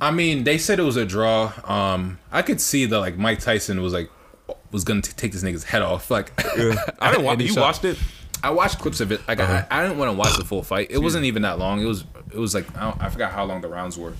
I 0.00 0.10
mean, 0.10 0.44
they 0.44 0.58
said 0.58 0.78
it 0.78 0.82
was 0.84 0.96
a 0.96 1.06
draw. 1.06 1.52
Um, 1.64 2.18
I 2.30 2.42
could 2.42 2.60
see 2.60 2.86
that 2.86 2.98
like 3.00 3.16
Mike 3.16 3.40
Tyson 3.40 3.82
was 3.82 3.92
like 3.92 4.10
was 4.70 4.84
gonna 4.84 5.02
t- 5.02 5.12
take 5.16 5.32
this 5.32 5.42
nigga's 5.42 5.64
head 5.64 5.82
off. 5.82 6.10
Like, 6.16 6.32
I 7.02 7.10
didn't 7.10 7.24
watch. 7.24 7.40
You 7.42 7.48
shot- 7.48 7.60
watched 7.60 7.84
it? 7.84 7.98
I 8.44 8.50
watched 8.50 8.78
clips 8.78 9.00
of 9.00 9.10
it. 9.10 9.26
Like, 9.26 9.40
Uh-huh. 9.40 9.64
I, 9.70 9.80
I 9.80 9.82
didn't 9.82 9.98
want 9.98 10.12
to 10.12 10.16
watch 10.16 10.36
the 10.36 10.44
full 10.44 10.62
fight. 10.62 10.88
It 10.90 10.98
wasn't 10.98 11.24
even 11.24 11.42
that 11.42 11.58
long. 11.58 11.80
It 11.80 11.86
was 11.86 12.04
it 12.30 12.38
was 12.38 12.54
like 12.54 12.66
I, 12.76 12.82
don't, 12.90 13.02
I 13.02 13.08
forgot 13.08 13.32
how 13.32 13.44
long 13.44 13.62
the 13.62 13.68
rounds 13.68 13.98
were. 13.98 14.12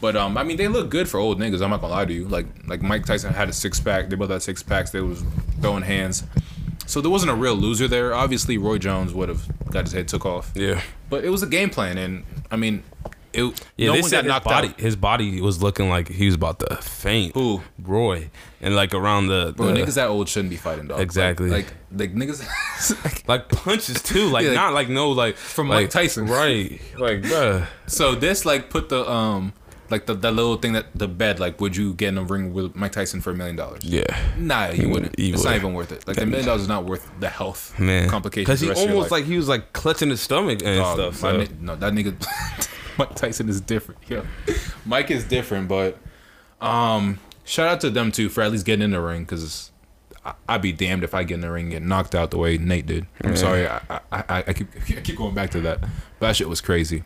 But 0.00 0.16
um, 0.16 0.38
I 0.38 0.44
mean, 0.44 0.56
they 0.56 0.68
look 0.68 0.88
good 0.90 1.08
for 1.08 1.18
old 1.18 1.38
niggas. 1.40 1.60
I'm 1.62 1.70
not 1.70 1.80
gonna 1.80 1.92
lie 1.92 2.04
to 2.06 2.12
you. 2.12 2.26
Like 2.26 2.46
like 2.66 2.80
Mike 2.80 3.04
Tyson 3.04 3.34
had 3.34 3.48
a 3.48 3.52
six 3.52 3.80
pack. 3.80 4.08
They 4.08 4.16
both 4.16 4.30
had 4.30 4.42
six 4.42 4.62
packs. 4.62 4.90
They 4.92 5.00
was 5.00 5.22
throwing 5.60 5.82
hands. 5.82 6.22
So 6.86 7.00
there 7.00 7.10
wasn't 7.10 7.32
a 7.32 7.34
real 7.34 7.54
loser 7.54 7.88
there. 7.88 8.14
Obviously, 8.14 8.58
Roy 8.58 8.78
Jones 8.78 9.12
would 9.14 9.28
have 9.28 9.42
got 9.70 9.84
his 9.84 9.92
head 9.92 10.08
took 10.08 10.26
off. 10.26 10.52
Yeah. 10.54 10.80
But 11.10 11.24
it 11.24 11.30
was 11.30 11.42
a 11.42 11.46
game 11.46 11.70
plan, 11.70 11.98
and 11.98 12.24
I 12.50 12.56
mean, 12.56 12.82
it. 13.32 13.42
Yeah, 13.76 13.88
no 13.88 13.92
they 13.94 14.02
said 14.02 14.10
got 14.10 14.24
his 14.24 14.28
knocked 14.28 14.44
body, 14.44 14.68
out. 14.68 14.80
his 14.80 14.96
body 14.96 15.40
was 15.40 15.62
looking 15.62 15.88
like 15.88 16.08
he 16.08 16.26
was 16.26 16.34
about 16.34 16.60
to 16.60 16.76
faint. 16.76 17.34
Who? 17.34 17.62
Roy, 17.82 18.30
and 18.60 18.74
like 18.76 18.94
around 18.94 19.26
the, 19.28 19.52
Bro, 19.56 19.68
niggas 19.74 19.94
that 19.94 20.08
old 20.08 20.28
shouldn't 20.28 20.50
be 20.50 20.56
fighting, 20.56 20.88
dog. 20.88 21.00
Exactly. 21.00 21.50
Like, 21.50 21.66
like, 21.92 22.10
like 22.10 22.14
niggas. 22.14 23.24
like 23.28 23.48
punches 23.48 24.02
too, 24.02 24.28
like 24.28 24.42
Yeah, 24.44 24.50
like- 24.50 24.56
not 24.56 24.72
like 24.74 24.88
no 24.88 25.10
like 25.10 25.36
From 25.36 25.68
like, 25.68 25.84
Mike 25.84 25.90
Tyson. 25.90 26.26
right? 26.26 26.80
Like, 26.98 27.22
bruh. 27.22 27.66
so 27.86 28.14
this 28.14 28.44
like 28.44 28.70
put 28.70 28.88
the 28.88 29.08
um 29.10 29.52
like 29.90 30.06
the, 30.06 30.14
the 30.14 30.30
little 30.30 30.56
thing 30.56 30.72
that 30.72 30.86
the 30.94 31.06
bed 31.08 31.38
like 31.40 31.60
would 31.60 31.76
you 31.76 31.92
get 31.94 32.08
in 32.08 32.18
a 32.18 32.22
ring 32.22 32.52
with 32.54 32.74
Mike 32.74 32.92
Tyson 32.92 33.20
for 33.20 33.30
a 33.30 33.34
million 33.34 33.56
dollars? 33.56 33.84
Yeah, 33.84 34.04
Nah, 34.38 34.70
you 34.70 34.88
wouldn't. 34.88 35.18
You 35.18 35.34
it's 35.34 35.44
not 35.44 35.50
wouldn't. 35.50 35.62
even 35.62 35.74
worth 35.74 35.92
it. 35.92 36.06
Like 36.06 36.16
the 36.16 36.26
million 36.26 36.46
dollars 36.46 36.62
is 36.62 36.68
not 36.68 36.84
worth 36.84 37.10
the 37.20 37.28
health 37.28 37.78
man. 37.78 38.08
complications. 38.08 38.46
because 38.46 38.60
he 38.60 38.66
the 38.66 38.70
rest 38.70 38.82
of 38.82 38.88
your 38.88 38.96
almost 38.96 39.10
like 39.12 39.24
he 39.24 39.36
was 39.36 39.48
like 39.48 39.72
clutching 39.72 40.10
his 40.10 40.20
stomach 40.20 40.60
and 40.64 40.78
Dog, 40.78 40.96
stuff. 40.96 41.16
So. 41.16 41.36
ni- 41.38 41.48
no, 41.60 41.76
that 41.76 41.92
nigga 41.92 42.14
Mike 42.98 43.14
Tyson 43.14 43.48
is 43.48 43.60
different. 43.60 44.00
Yeah, 44.08 44.22
Mike 44.86 45.10
is 45.10 45.24
different, 45.24 45.68
but 45.68 45.98
um, 46.60 47.18
shout 47.44 47.68
out 47.68 47.80
to 47.82 47.90
them 47.90 48.10
too 48.12 48.28
for 48.28 48.42
at 48.42 48.50
least 48.52 48.64
getting 48.64 48.82
in 48.84 48.90
the 48.92 49.00
ring 49.00 49.24
because. 49.24 49.70
I'd 50.48 50.62
be 50.62 50.72
damned 50.72 51.04
if 51.04 51.12
I 51.12 51.22
get 51.22 51.34
in 51.34 51.40
the 51.42 51.50
ring 51.50 51.64
and 51.66 51.72
get 51.72 51.82
knocked 51.82 52.14
out 52.14 52.30
the 52.30 52.38
way 52.38 52.56
Nate 52.56 52.86
did. 52.86 53.06
I'm 53.22 53.36
sorry, 53.36 53.68
I, 53.68 53.78
I, 53.90 54.00
I, 54.10 54.44
I 54.46 54.52
keep 54.54 54.68
I 54.96 55.00
keep 55.02 55.18
going 55.18 55.34
back 55.34 55.50
to 55.50 55.60
that. 55.60 55.82
But 55.82 56.28
that 56.28 56.36
shit 56.36 56.48
was 56.48 56.62
crazy. 56.62 57.04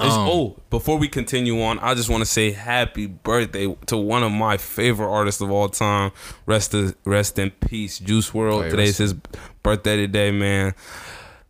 Um, 0.00 0.08
oh, 0.10 0.56
before 0.70 0.96
we 0.98 1.06
continue 1.06 1.62
on, 1.62 1.78
I 1.80 1.94
just 1.94 2.08
want 2.08 2.22
to 2.22 2.26
say 2.26 2.50
happy 2.52 3.06
birthday 3.06 3.74
to 3.86 3.96
one 3.96 4.22
of 4.22 4.32
my 4.32 4.56
favorite 4.56 5.08
artists 5.10 5.40
of 5.42 5.50
all 5.50 5.68
time. 5.68 6.12
Rest 6.46 6.72
in, 6.74 6.94
rest 7.04 7.38
in 7.38 7.50
peace, 7.50 7.98
Juice 7.98 8.30
WRLD. 8.30 8.64
Yeah, 8.64 8.70
Today's 8.70 8.96
his 8.98 9.14
birthday 9.62 9.96
today, 9.96 10.30
man. 10.30 10.74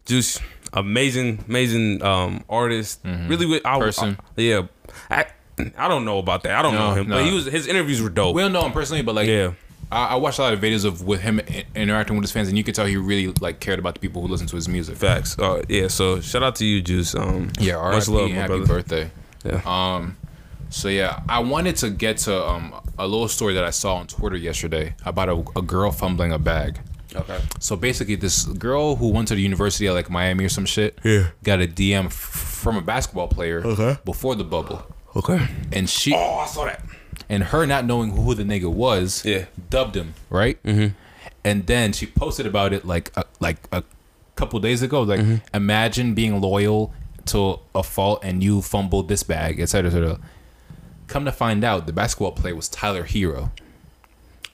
Juice, 0.06 0.40
amazing, 0.72 1.44
amazing 1.48 2.02
um, 2.02 2.44
artist. 2.48 3.00
Really, 3.04 3.46
wi- 3.46 3.60
I, 3.64 3.74
Mm-hmm. 3.76 3.80
Person. 3.80 4.18
I- 4.20 4.40
yeah, 4.40 4.62
I, 5.08 5.26
I 5.78 5.86
don't 5.88 6.04
know 6.04 6.18
about 6.18 6.42
that. 6.42 6.58
I 6.58 6.62
don't 6.62 6.74
No, 6.74 6.88
know 6.90 6.94
him, 7.00 7.08
but 7.08 7.24
he 7.24 7.32
was 7.32 7.44
his 7.46 7.66
interviews 7.68 8.02
were 8.02 8.08
dope. 8.10 8.34
We 8.34 8.42
don't 8.42 8.52
know 8.52 8.64
him 8.66 8.72
personally, 8.72 9.02
but 9.02 9.14
like, 9.14 9.28
Yeah. 9.28 9.52
I, 9.92 10.06
I 10.06 10.14
watched 10.16 10.38
a 10.38 10.42
lot 10.42 10.52
of 10.52 10.60
videos 10.60 10.84
of 10.84 11.02
with 11.02 11.20
him 11.20 11.40
i- 11.48 11.64
interacting 11.74 12.16
with 12.16 12.24
his 12.24 12.32
fans, 12.32 12.48
and 12.48 12.56
you 12.58 12.64
could 12.64 12.74
tell 12.74 12.86
he 12.86 12.96
really 12.96 13.28
like 13.40 13.60
cared 13.60 13.78
about 13.78 13.94
the 13.94 14.00
people 14.00 14.22
who 14.22 14.28
listen 14.28 14.46
to 14.48 14.56
his 14.56 14.68
music. 14.68 14.96
Facts. 14.96 15.38
Uh, 15.38 15.62
yeah. 15.68 15.88
So 15.88 16.20
shout 16.20 16.42
out 16.42 16.56
to 16.56 16.64
you, 16.64 16.80
Juice. 16.82 17.14
Um, 17.14 17.50
Yeah, 17.60 17.76
much 17.76 18.08
RIP, 18.08 18.16
love, 18.16 18.30
my 18.30 18.34
happy 18.36 18.48
brother. 18.48 18.66
birthday. 18.66 19.10
Yeah. 19.44 19.60
Um, 19.64 20.16
so 20.70 20.88
yeah, 20.88 21.20
I 21.28 21.40
wanted 21.40 21.76
to 21.76 21.90
get 21.90 22.18
to 22.18 22.44
um 22.46 22.74
a 22.98 23.06
little 23.06 23.28
story 23.28 23.54
that 23.54 23.64
I 23.64 23.70
saw 23.70 23.96
on 23.96 24.06
Twitter 24.06 24.36
yesterday 24.36 24.94
about 25.04 25.28
a, 25.28 25.44
a 25.56 25.62
girl 25.62 25.90
fumbling 25.92 26.32
a 26.32 26.38
bag. 26.38 26.78
Okay. 27.14 27.38
So 27.60 27.76
basically, 27.76 28.14
this 28.14 28.44
girl 28.46 28.96
who 28.96 29.08
went 29.08 29.28
to 29.28 29.34
the 29.34 29.42
university 29.42 29.86
at 29.86 29.92
like 29.92 30.08
Miami 30.08 30.44
or 30.46 30.48
some 30.48 30.64
shit, 30.64 30.98
Yeah. 31.04 31.26
got 31.44 31.60
a 31.60 31.66
DM 31.66 32.06
f- 32.06 32.12
from 32.14 32.76
a 32.78 32.80
basketball 32.80 33.28
player 33.28 33.60
Okay. 33.66 33.98
before 34.06 34.34
the 34.34 34.44
bubble, 34.44 34.80
Okay. 35.14 35.46
and 35.72 35.90
she 35.90 36.14
Oh, 36.14 36.38
I 36.38 36.46
saw 36.46 36.64
that. 36.64 36.82
And 37.32 37.44
her 37.44 37.66
not 37.66 37.86
knowing 37.86 38.10
who 38.10 38.34
the 38.34 38.42
nigga 38.44 38.70
was, 38.70 39.24
Yeah. 39.24 39.46
dubbed 39.70 39.96
him 39.96 40.12
right, 40.28 40.62
mm-hmm. 40.62 40.88
and 41.42 41.66
then 41.66 41.92
she 41.92 42.04
posted 42.06 42.46
about 42.46 42.72
it 42.74 42.84
like 42.84 43.10
a, 43.16 43.24
like 43.40 43.56
a 43.72 43.82
couple 44.36 44.60
days 44.60 44.82
ago. 44.82 45.00
Like, 45.02 45.20
Mm-hmm. 45.20 45.56
imagine 45.56 46.12
being 46.14 46.40
loyal 46.40 46.92
to 47.26 47.58
a 47.74 47.82
fault 47.82 48.20
and 48.22 48.42
you 48.44 48.60
fumbled 48.60 49.08
this 49.08 49.22
bag, 49.22 49.60
etc. 49.60 49.88
etc. 49.90 50.18
Come 51.06 51.24
to 51.24 51.32
find 51.32 51.64
out, 51.64 51.86
the 51.86 51.92
basketball 51.92 52.32
player 52.32 52.54
was 52.54 52.68
Tyler 52.68 53.04
Herro. 53.04 53.50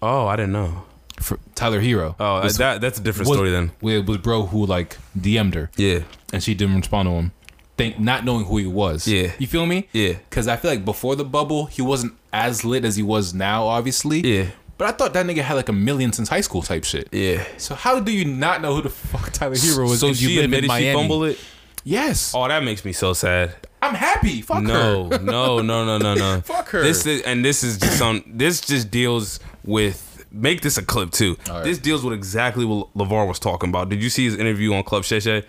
Oh, 0.00 0.26
I 0.26 0.36
didn't 0.36 0.52
know. 0.52 0.84
For 1.20 1.38
Tyler 1.56 1.80
Herro. 1.80 2.14
Oh, 2.20 2.42
was, 2.42 2.58
that 2.58 2.80
that's 2.80 2.98
a 3.00 3.02
different 3.02 3.28
was, 3.28 3.36
story 3.36 3.50
then. 3.50 3.72
It 3.82 4.06
was 4.06 4.18
bro 4.18 4.46
who 4.46 4.64
like 4.66 4.98
DM'd 5.18 5.54
her 5.54 5.70
Yeah. 5.76 6.00
and 6.32 6.42
she 6.44 6.54
didn't 6.54 6.76
respond 6.76 7.08
to 7.08 7.12
him. 7.12 7.32
Think 7.78 7.98
not 7.98 8.24
knowing 8.24 8.44
who 8.44 8.58
he 8.58 8.66
was. 8.66 9.06
Yeah. 9.08 9.32
You 9.38 9.46
feel 9.46 9.64
me? 9.64 9.88
Yeah. 9.92 10.14
Cause 10.30 10.46
I 10.48 10.56
feel 10.56 10.70
like 10.70 10.84
before 10.84 11.16
the 11.16 11.24
bubble, 11.24 11.66
he 11.66 11.80
wasn't 11.80 12.12
as 12.32 12.64
lit 12.64 12.84
as 12.84 12.96
he 12.96 13.02
was 13.02 13.32
now, 13.32 13.66
obviously. 13.66 14.20
Yeah. 14.20 14.50
But 14.76 14.88
I 14.88 14.92
thought 14.92 15.12
that 15.14 15.24
nigga 15.26 15.38
had 15.42 15.54
like 15.54 15.68
a 15.68 15.72
million 15.72 16.12
since 16.12 16.28
high 16.28 16.40
school 16.40 16.62
type 16.62 16.84
shit. 16.84 17.08
Yeah. 17.12 17.44
So 17.56 17.74
how 17.74 17.98
do 18.00 18.12
you 18.12 18.24
not 18.24 18.60
know 18.62 18.74
who 18.76 18.82
the 18.82 18.88
fuck 18.90 19.32
Tyler 19.32 19.54
Herro 19.54 19.88
was? 19.88 20.00
So 20.00 20.08
you 20.08 20.36
live 20.40 20.52
in 20.52 20.54
admitted 20.64 20.70
she 20.70 20.92
fumbled 20.92 21.24
it. 21.26 21.38
Yes. 21.84 22.32
Oh, 22.34 22.46
that 22.46 22.62
makes 22.62 22.84
me 22.84 22.92
so 22.92 23.12
sad. 23.12 23.54
I'm 23.80 23.94
happy. 23.94 24.42
Fuck 24.42 24.64
No, 24.64 25.08
her. 25.10 25.18
no, 25.20 25.60
no, 25.60 25.84
no, 25.84 25.98
no, 25.98 25.98
no. 25.98 26.14
No. 26.14 26.40
Fuck 26.44 26.68
her. 26.70 26.82
This 26.82 27.06
is 27.06 27.22
and 27.22 27.44
this 27.44 27.62
is 27.62 27.78
just 27.78 28.02
on. 28.02 28.22
This 28.26 28.60
just 28.60 28.90
deals 28.90 29.38
with. 29.64 30.04
Make 30.30 30.60
this 30.60 30.76
a 30.76 30.82
clip 30.82 31.10
too. 31.10 31.36
Right. 31.48 31.64
This 31.64 31.78
deals 31.78 32.04
with 32.04 32.12
exactly 32.12 32.64
what 32.64 32.92
LaVar 32.94 33.26
was 33.26 33.38
talking 33.38 33.70
about. 33.70 33.88
Did 33.88 34.02
you 34.02 34.10
see 34.10 34.24
his 34.26 34.36
interview 34.36 34.74
on 34.74 34.82
Club 34.84 35.04
Shay 35.04 35.20
Shay? 35.20 35.42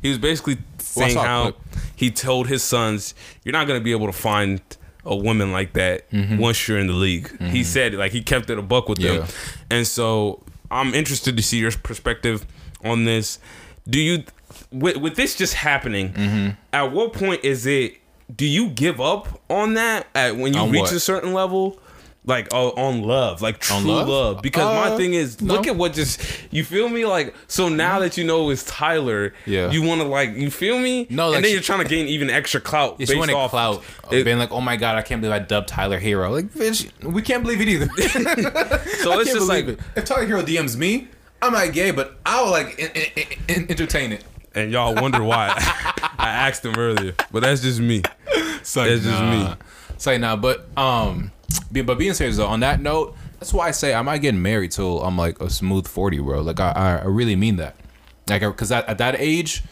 He 0.00 0.08
was 0.08 0.18
basically 0.18 0.58
saying 0.78 1.16
a 1.16 1.20
how 1.22 1.52
he 1.96 2.10
told 2.10 2.48
his 2.48 2.62
sons, 2.62 3.14
"You're 3.44 3.52
not 3.52 3.66
going 3.66 3.78
to 3.78 3.84
be 3.84 3.92
able 3.92 4.06
to 4.06 4.12
find 4.12 4.60
a 5.04 5.14
woman 5.16 5.52
like 5.52 5.72
that 5.74 6.10
Mm-hmm. 6.10 6.38
once 6.38 6.66
you're 6.66 6.78
in 6.78 6.86
the 6.86 6.92
league." 6.94 7.38
He 7.42 7.62
said, 7.62 7.92
like 7.94 8.12
he 8.12 8.22
kept 8.22 8.48
it 8.50 8.58
a 8.58 8.62
buck 8.62 8.88
with 8.88 8.98
Yeah. 9.00 9.18
them, 9.18 9.28
and 9.70 9.86
so 9.86 10.42
I'm 10.70 10.94
interested 10.94 11.36
to 11.36 11.42
see 11.42 11.58
your 11.58 11.72
perspective 11.72 12.46
on 12.84 13.04
this. 13.04 13.38
Do 13.88 14.00
you, 14.00 14.24
with, 14.70 14.96
with 14.96 15.16
this 15.16 15.36
just 15.36 15.54
happening, 15.54 16.12
Mm-hmm. 16.14 16.50
at 16.72 16.90
what 16.92 17.12
point 17.12 17.44
is 17.44 17.66
it? 17.66 17.98
Do 18.34 18.46
you 18.46 18.68
give 18.70 18.98
up 18.98 19.42
on 19.50 19.74
that 19.74 20.06
at 20.14 20.36
when 20.36 20.54
you 20.54 20.60
On 20.60 20.70
reach 20.70 20.80
what? 20.82 20.92
a 20.92 21.00
certain 21.00 21.34
level? 21.34 21.78
Like 22.24 22.54
uh, 22.54 22.68
on 22.68 23.02
love, 23.02 23.42
like 23.42 23.58
true 23.58 23.76
On 23.78 23.84
love? 23.84 24.08
love? 24.08 24.42
Because 24.42 24.62
my 24.62 24.94
Uh, 24.94 24.96
thing 24.96 25.12
is, 25.14 25.40
no. 25.40 25.54
look 25.54 25.66
at 25.66 25.74
what 25.74 25.92
just 25.92 26.20
you 26.52 26.62
feel 26.62 26.88
me. 26.88 27.04
Like 27.04 27.34
so 27.48 27.68
now 27.68 27.98
that 27.98 28.16
you 28.16 28.22
know 28.22 28.48
it's 28.50 28.62
Tyler, 28.62 29.34
Yeah. 29.44 29.72
you 29.72 29.82
want 29.82 30.02
to 30.02 30.06
like 30.06 30.36
you 30.36 30.48
feel 30.48 30.78
me. 30.78 31.08
No, 31.10 31.30
like 31.30 31.36
and 31.38 31.44
then 31.44 31.48
she- 31.50 31.54
you're 31.54 31.62
trying 31.62 31.82
to 31.82 31.88
gain 31.88 32.06
even 32.06 32.30
extra 32.30 32.60
clout. 32.60 32.98
Based 32.98 33.16
want 33.16 33.32
off 33.32 33.50
clout, 33.50 33.82
it- 34.12 34.22
being 34.24 34.38
like, 34.38 34.52
oh 34.52 34.60
my 34.60 34.76
god, 34.76 34.94
I 34.96 35.02
can't 35.02 35.20
believe 35.20 35.34
I 35.34 35.40
dubbed 35.40 35.66
Tyler 35.66 35.98
Herro. 35.98 36.30
Like, 36.30 36.44
bitch, 36.52 36.88
we 37.02 37.22
can't 37.22 37.42
believe 37.42 37.60
it 37.60 37.66
either. 37.68 37.86
so 39.02 39.18
it's 39.18 39.32
just 39.32 39.48
like, 39.48 39.66
it. 39.66 39.80
if 39.96 40.04
Tyler 40.04 40.24
Herro 40.28 40.42
DMs 40.44 40.76
me, 40.76 41.08
I'm 41.42 41.52
not 41.52 41.72
gay, 41.72 41.90
but 41.90 42.18
I'll 42.24 42.48
like 42.52 42.78
in, 42.78 42.88
in, 42.92 43.26
in, 43.48 43.70
entertain 43.70 44.12
it. 44.12 44.22
and 44.54 44.70
y'all 44.70 44.94
wonder 44.94 45.24
why 45.24 45.48
I 46.18 46.28
asked 46.28 46.64
him 46.64 46.76
earlier, 46.78 47.14
but 47.32 47.40
that's 47.42 47.62
just 47.62 47.80
me. 47.80 48.02
It's 48.28 48.74
That's 48.74 49.02
just 49.02 49.22
me. 49.24 49.52
It's 49.90 50.06
like 50.06 50.20
nah, 50.20 50.36
but 50.36 50.68
um, 50.78 51.32
but 51.72 51.98
being 51.98 52.14
serious 52.14 52.36
though, 52.36 52.46
on 52.46 52.60
that 52.60 52.80
note, 52.80 53.16
that's 53.38 53.52
why 53.52 53.68
I 53.68 53.70
say 53.72 53.94
I'm 53.94 54.04
not 54.04 54.20
getting 54.20 54.40
married 54.42 54.70
till 54.72 55.02
I'm 55.02 55.16
like 55.16 55.40
a 55.40 55.50
smooth 55.50 55.86
forty, 55.88 56.18
bro. 56.18 56.40
Like 56.42 56.60
I, 56.60 57.00
I, 57.02 57.04
really 57.06 57.36
mean 57.36 57.56
that. 57.56 57.76
Like, 58.28 58.42
because 58.42 58.70
at, 58.70 58.88
at 58.88 58.98
that 58.98 59.16
age, 59.18 59.62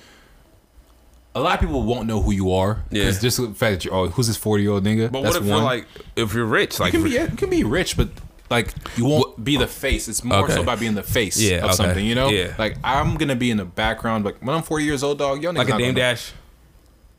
a 1.34 1.40
lot 1.40 1.54
of 1.54 1.60
people 1.60 1.82
won't 1.82 2.06
know 2.06 2.20
who 2.20 2.32
you 2.32 2.52
are. 2.52 2.82
Yeah. 2.90 3.10
Just 3.12 3.36
the 3.36 3.48
fact 3.54 3.58
that 3.58 3.84
you're, 3.84 3.94
oh, 3.94 4.08
who's 4.08 4.26
this 4.26 4.36
forty 4.36 4.64
year 4.64 4.72
old 4.72 4.84
nigga? 4.84 5.10
But 5.12 5.22
That's 5.22 5.36
what 5.36 5.42
if 5.44 5.48
one. 5.48 5.58
you're 5.58 5.64
like, 5.64 5.86
if 6.16 6.34
you're 6.34 6.46
rich, 6.46 6.80
like 6.80 6.92
you 6.92 7.00
can 7.00 7.08
be, 7.10 7.16
you 7.16 7.36
can 7.36 7.50
be 7.50 7.64
rich, 7.64 7.96
but 7.96 8.08
like 8.50 8.74
you 8.96 9.04
won't 9.04 9.42
be 9.44 9.56
the 9.56 9.68
face. 9.68 10.08
It's 10.08 10.24
more 10.24 10.38
Okay. 10.44 10.54
so 10.54 10.62
about 10.62 10.80
being 10.80 10.94
the 10.94 11.04
face 11.04 11.40
Yeah, 11.40 11.58
of 11.58 11.64
okay. 11.66 11.72
something. 11.74 12.04
You 12.04 12.16
know, 12.16 12.28
Yeah. 12.30 12.54
Like 12.58 12.76
I'm 12.82 13.16
gonna 13.16 13.36
be 13.36 13.50
in 13.50 13.56
the 13.58 13.64
background. 13.64 14.24
Like 14.24 14.38
when 14.44 14.56
I'm 14.56 14.62
40 14.62 14.84
years 14.84 15.02
old, 15.04 15.18
dog, 15.18 15.42
yo, 15.42 15.50
like 15.52 15.68
a 15.68 15.78
Dame 15.78 15.94
Dash. 15.94 16.32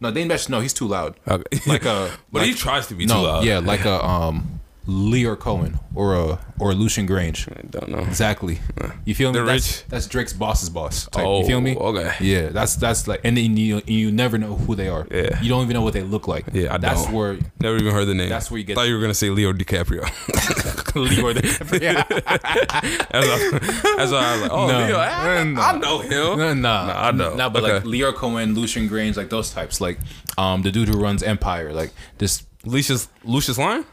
No, 0.02 0.12
Dame 0.12 0.28
Dash. 0.28 0.50
No, 0.50 0.60
he's 0.60 0.74
too 0.74 0.88
loud. 0.88 1.16
Okay. 1.28 1.44
Like 1.68 1.86
a, 1.86 2.12
but 2.32 2.40
like, 2.40 2.48
he 2.48 2.54
tries 2.56 2.88
to 2.88 2.96
be 2.96 3.06
no, 3.06 3.14
too 3.16 3.22
loud. 3.22 3.44
yeah, 3.46 3.60
like 3.60 3.86
a 3.86 4.04
um, 4.04 4.60
Leo 4.88 5.36
Cohen 5.36 5.80
or 5.94 6.16
a 6.16 6.40
or 6.60 6.72
a 6.72 6.74
Lucian 6.74 7.08
Grainge. 7.08 7.48
I 7.56 7.62
don't 7.70 7.90
know. 7.90 8.00
Exactly. 8.00 8.60
You 9.06 9.14
feel 9.14 9.30
me? 9.30 9.34
They're 9.38 9.46
that's, 9.46 9.78
rich? 9.82 9.86
That's 9.90 10.08
Drake's 10.08 10.34
boss's 10.34 10.70
boss. 10.70 11.08
Type. 11.08 11.24
Oh, 11.26 11.42
you 11.42 11.46
feel 11.46 11.62
me? 11.62 11.76
okay. 11.78 12.14
Yeah, 12.20 12.48
that's 12.50 12.76
that's 12.76 13.08
like, 13.08 13.22
and 13.24 13.38
then 13.38 13.58
you 13.58 13.82
you 13.86 14.12
never 14.12 14.38
know 14.40 14.56
who 14.56 14.76
they 14.76 14.88
are. 14.90 15.08
Yeah. 15.12 15.40
You 15.42 15.50
don't 15.50 15.64
even 15.64 15.76
know 15.76 15.82
what 15.84 15.94
they 15.94 16.02
look 16.04 16.28
like. 16.28 16.46
Yeah, 16.52 16.74
I 16.74 16.78
That's 16.78 17.04
don't. 17.06 17.14
where 17.14 17.38
Never 17.60 17.78
even 17.78 17.94
heard 17.94 18.06
the 18.06 18.16
name. 18.16 18.30
That's 18.30 18.50
where 18.50 18.58
you 18.58 18.64
get- 18.64 18.76
Thought 18.76 18.88
you 18.88 18.96
were 18.96 19.02
gonna 19.02 19.14
say 19.14 19.30
Leo 19.30 19.54
DiCaprio. 19.54 20.02
Leo. 20.96 21.30
yeah. 21.82 22.04
That's 22.08 23.28
why, 23.28 23.60
that's 23.60 24.12
why 24.12 24.20
I 24.20 24.34
was 24.34 24.42
like, 24.42 24.52
oh, 24.52 24.68
No. 24.68 24.86
Leo, 24.86 24.98
I, 24.98 25.44
No. 25.44 25.62
I 25.62 25.78
know 25.78 26.00
him. 26.00 26.10
No, 26.38 26.54
nah, 26.54 26.86
Nah, 26.88 27.08
I 27.08 27.12
know. 27.12 27.36
Nah, 27.36 27.50
but 27.50 27.64
Okay. 27.64 27.74
like 27.74 27.86
Leo 27.86 28.12
Cohen, 28.12 28.54
Lucian 28.56 28.88
Grainge, 28.90 29.16
like 29.18 29.30
those 29.30 29.52
types, 29.52 29.80
like 29.82 30.00
um 30.38 30.62
the 30.62 30.72
dude 30.72 30.88
who 30.90 31.00
runs 31.02 31.24
Empire, 31.24 31.74
like 31.74 31.92
this 32.18 32.44
Lucius 32.66 33.08
Lucious 33.24 33.58
Lyon. 33.58 33.86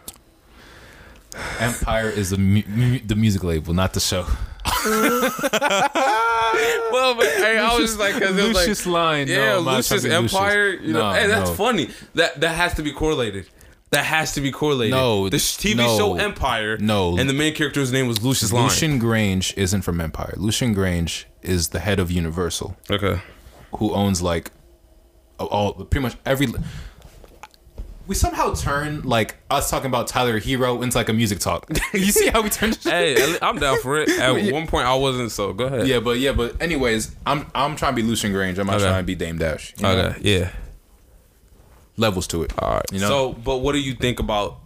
Empire 1.61 2.09
is 2.11 2.31
the 2.31 2.39
mu- 2.39 2.63
mu- 2.67 2.99
the 3.07 3.15
music 3.15 3.45
label, 3.45 3.73
not 3.75 3.93
the 3.95 4.01
show. 4.01 4.27
Well, 6.91 7.15
but 7.15 7.27
hey, 7.27 7.59
I 7.59 7.75
was 7.77 7.91
just 7.91 7.99
like, 7.99 8.15
cause 8.15 8.37
it 8.37 8.49
was 8.49 8.57
Lucius 8.57 8.87
like, 8.87 9.29
no, 9.29 9.33
yeah, 9.35 9.57
Lucius 9.57 9.89
talking 10.03 10.11
Lucius. 10.23 10.35
Empire. 10.35 10.69
You 10.71 10.93
know, 10.95 11.11
No, 11.11 11.13
hey, 11.13 11.27
that's 11.27 11.51
no. 11.51 11.55
funny. 11.57 11.91
That 12.15 12.41
that 12.41 12.55
has 12.57 12.75
to 12.75 12.83
be 12.83 12.93
correlated. 12.93 13.47
That 13.91 14.05
has 14.05 14.33
to 14.35 14.41
be 14.43 14.51
correlated. 14.53 14.91
No, 14.93 15.29
the 15.31 15.39
TV 15.39 15.77
no. 15.77 15.97
show 15.97 16.15
Empire. 16.17 16.77
No. 16.79 17.17
and 17.17 17.29
the 17.29 17.33
main 17.33 17.55
character's 17.55 17.91
name 17.91 18.07
was 18.07 18.23
Lucious 18.23 18.53
Lyon. 18.53 18.65
Lucian 18.67 19.01
Grainge 19.01 19.57
isn't 19.57 19.83
from 19.83 20.01
Empire. 20.01 20.35
Lucian 20.37 20.75
Grainge 20.75 21.25
is 21.43 21.69
the 21.69 21.79
head 21.81 21.99
of 21.99 22.11
Universal, 22.11 22.77
Okay. 22.91 23.21
who 23.77 23.93
owns 23.95 24.21
like 24.21 24.51
all 25.39 25.73
pretty 25.73 26.03
much 26.03 26.17
every. 26.27 26.49
We 28.07 28.15
somehow 28.15 28.55
turn 28.55 29.03
like 29.03 29.37
us 29.51 29.71
talking 29.71 29.87
about 29.89 30.07
Tyler 30.09 30.41
Herro 30.41 30.83
into 30.83 30.97
like 30.97 31.09
a 31.11 31.13
music 31.13 31.41
talk. 31.41 31.67
you 31.95 32.07
see 32.13 32.29
how 32.29 32.43
we 32.43 32.49
turned? 32.51 32.75
this? 32.75 32.85
Hey, 32.91 33.39
I'm 33.43 33.59
down 33.59 33.81
for 33.81 33.99
it. 34.01 34.09
At 34.19 34.53
one 34.53 34.67
point, 34.67 34.87
I 34.87 34.95
wasn't. 34.95 35.31
So 35.31 35.53
go 35.53 35.65
ahead. 35.67 35.87
Yeah, 35.87 36.01
but 36.01 36.19
yeah, 36.19 36.33
but 36.33 36.61
anyways, 36.61 37.15
I'm 37.27 37.47
I'm 37.55 37.77
trying 37.77 37.93
to 37.93 37.97
be 37.97 38.03
Lucian 38.07 38.33
Grainge. 38.33 38.59
I'm 38.59 38.67
not 38.67 38.77
Okay. 38.77 38.85
trying 38.85 39.03
to 39.03 39.07
be 39.07 39.15
Dame 39.15 39.39
Dash. 39.39 39.75
you 39.77 39.83
know? 39.83 39.91
Okay. 39.91 40.19
Yeah. 40.23 40.51
Levels 41.99 42.27
to 42.29 42.43
it. 42.43 42.53
All 42.59 42.75
right. 42.75 42.93
You 42.93 43.01
know? 43.01 43.09
So, 43.09 43.33
but 43.33 43.59
what 43.59 43.73
do 43.73 43.81
you 43.81 43.95
think 43.95 44.21
about? 44.21 44.61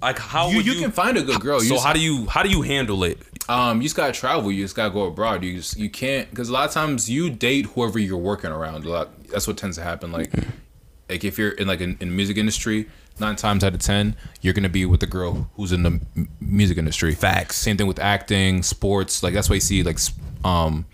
Like, 0.00 0.18
how 0.18 0.48
you, 0.50 0.60
you 0.60 0.72
you, 0.72 0.80
can 0.80 0.92
find 0.92 1.16
a 1.16 1.22
good 1.22 1.40
girl. 1.40 1.62
You 1.62 1.68
So 1.68 1.74
just, 1.76 1.86
how 1.86 1.92
do 1.92 2.00
you 2.00 2.26
how 2.26 2.42
do 2.42 2.48
you 2.48 2.62
handle 2.62 3.04
it? 3.04 3.18
um 3.48 3.78
you 3.78 3.84
just 3.84 3.96
gotta 3.96 4.12
travel. 4.12 4.50
You 4.50 4.64
just 4.64 4.74
gotta 4.74 4.92
go 4.92 5.04
abroad. 5.04 5.44
You 5.44 5.56
just 5.56 5.76
you 5.76 5.88
can't 5.88 6.28
because 6.30 6.48
a 6.48 6.52
lot 6.52 6.66
of 6.68 6.74
times 6.74 7.08
you 7.08 7.30
date 7.30 7.66
whoever 7.66 7.98
you're 7.98 8.18
working 8.18 8.50
around. 8.50 8.84
A 8.84 8.88
lot 8.88 9.24
that's 9.28 9.46
what 9.46 9.56
tends 9.56 9.76
to 9.76 9.82
happen. 9.82 10.12
Like 10.12 10.32
like 11.08 11.24
if 11.24 11.38
you're 11.38 11.52
in 11.52 11.66
like 11.68 11.80
in, 11.80 11.96
in 12.00 12.14
music 12.14 12.36
industry, 12.36 12.88
nine 13.20 13.36
times 13.36 13.62
out 13.64 13.72
of 13.74 13.80
ten 13.80 14.16
you're 14.40 14.52
gonna 14.54 14.68
be 14.68 14.84
with 14.84 15.00
the 15.00 15.06
girl 15.06 15.48
who's 15.54 15.72
in 15.72 15.82
the 15.84 16.00
m- 16.16 16.28
music 16.40 16.76
industry. 16.76 17.14
Facts. 17.14 17.56
Same 17.56 17.76
thing 17.76 17.86
with 17.86 18.00
acting, 18.00 18.62
sports. 18.62 19.22
Like 19.22 19.32
that's 19.34 19.48
why 19.48 19.54
you 19.54 19.60
see 19.60 19.82
like 19.82 19.98
um 20.44 20.86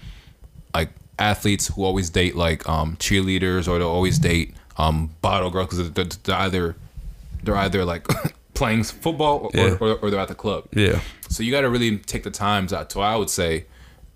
like 0.75 0.91
athletes 1.19 1.69
who 1.69 1.85
always 1.85 2.11
date 2.11 2.37
like 2.37 2.69
um 2.69 2.97
cheerleaders 2.97 3.67
or 3.67 3.79
they'll 3.79 3.89
always 3.89 4.19
date 4.19 4.55
um 4.83 5.11
bottle 5.21 5.51
girls 5.51 5.69
because 5.69 5.91
they're, 5.93 6.05
they're 6.25 6.37
either 6.47 6.77
they're 7.43 7.57
either 7.57 7.85
like 7.85 8.07
playing 8.55 8.85
football 8.85 9.37
or, 9.45 9.51
Yeah. 9.55 9.77
or, 9.81 9.95
or 10.01 10.11
they're 10.11 10.21
at 10.21 10.29
the 10.29 10.35
club. 10.35 10.65
Yeah. 10.73 11.01
So 11.29 11.43
you 11.43 11.51
got 11.51 11.63
to 11.63 11.71
really 11.71 11.99
take 11.99 12.23
the 12.23 12.31
times 12.31 12.73
out. 12.73 12.93
So 12.93 13.01
I 13.01 13.17
would 13.17 13.31
say, 13.31 13.65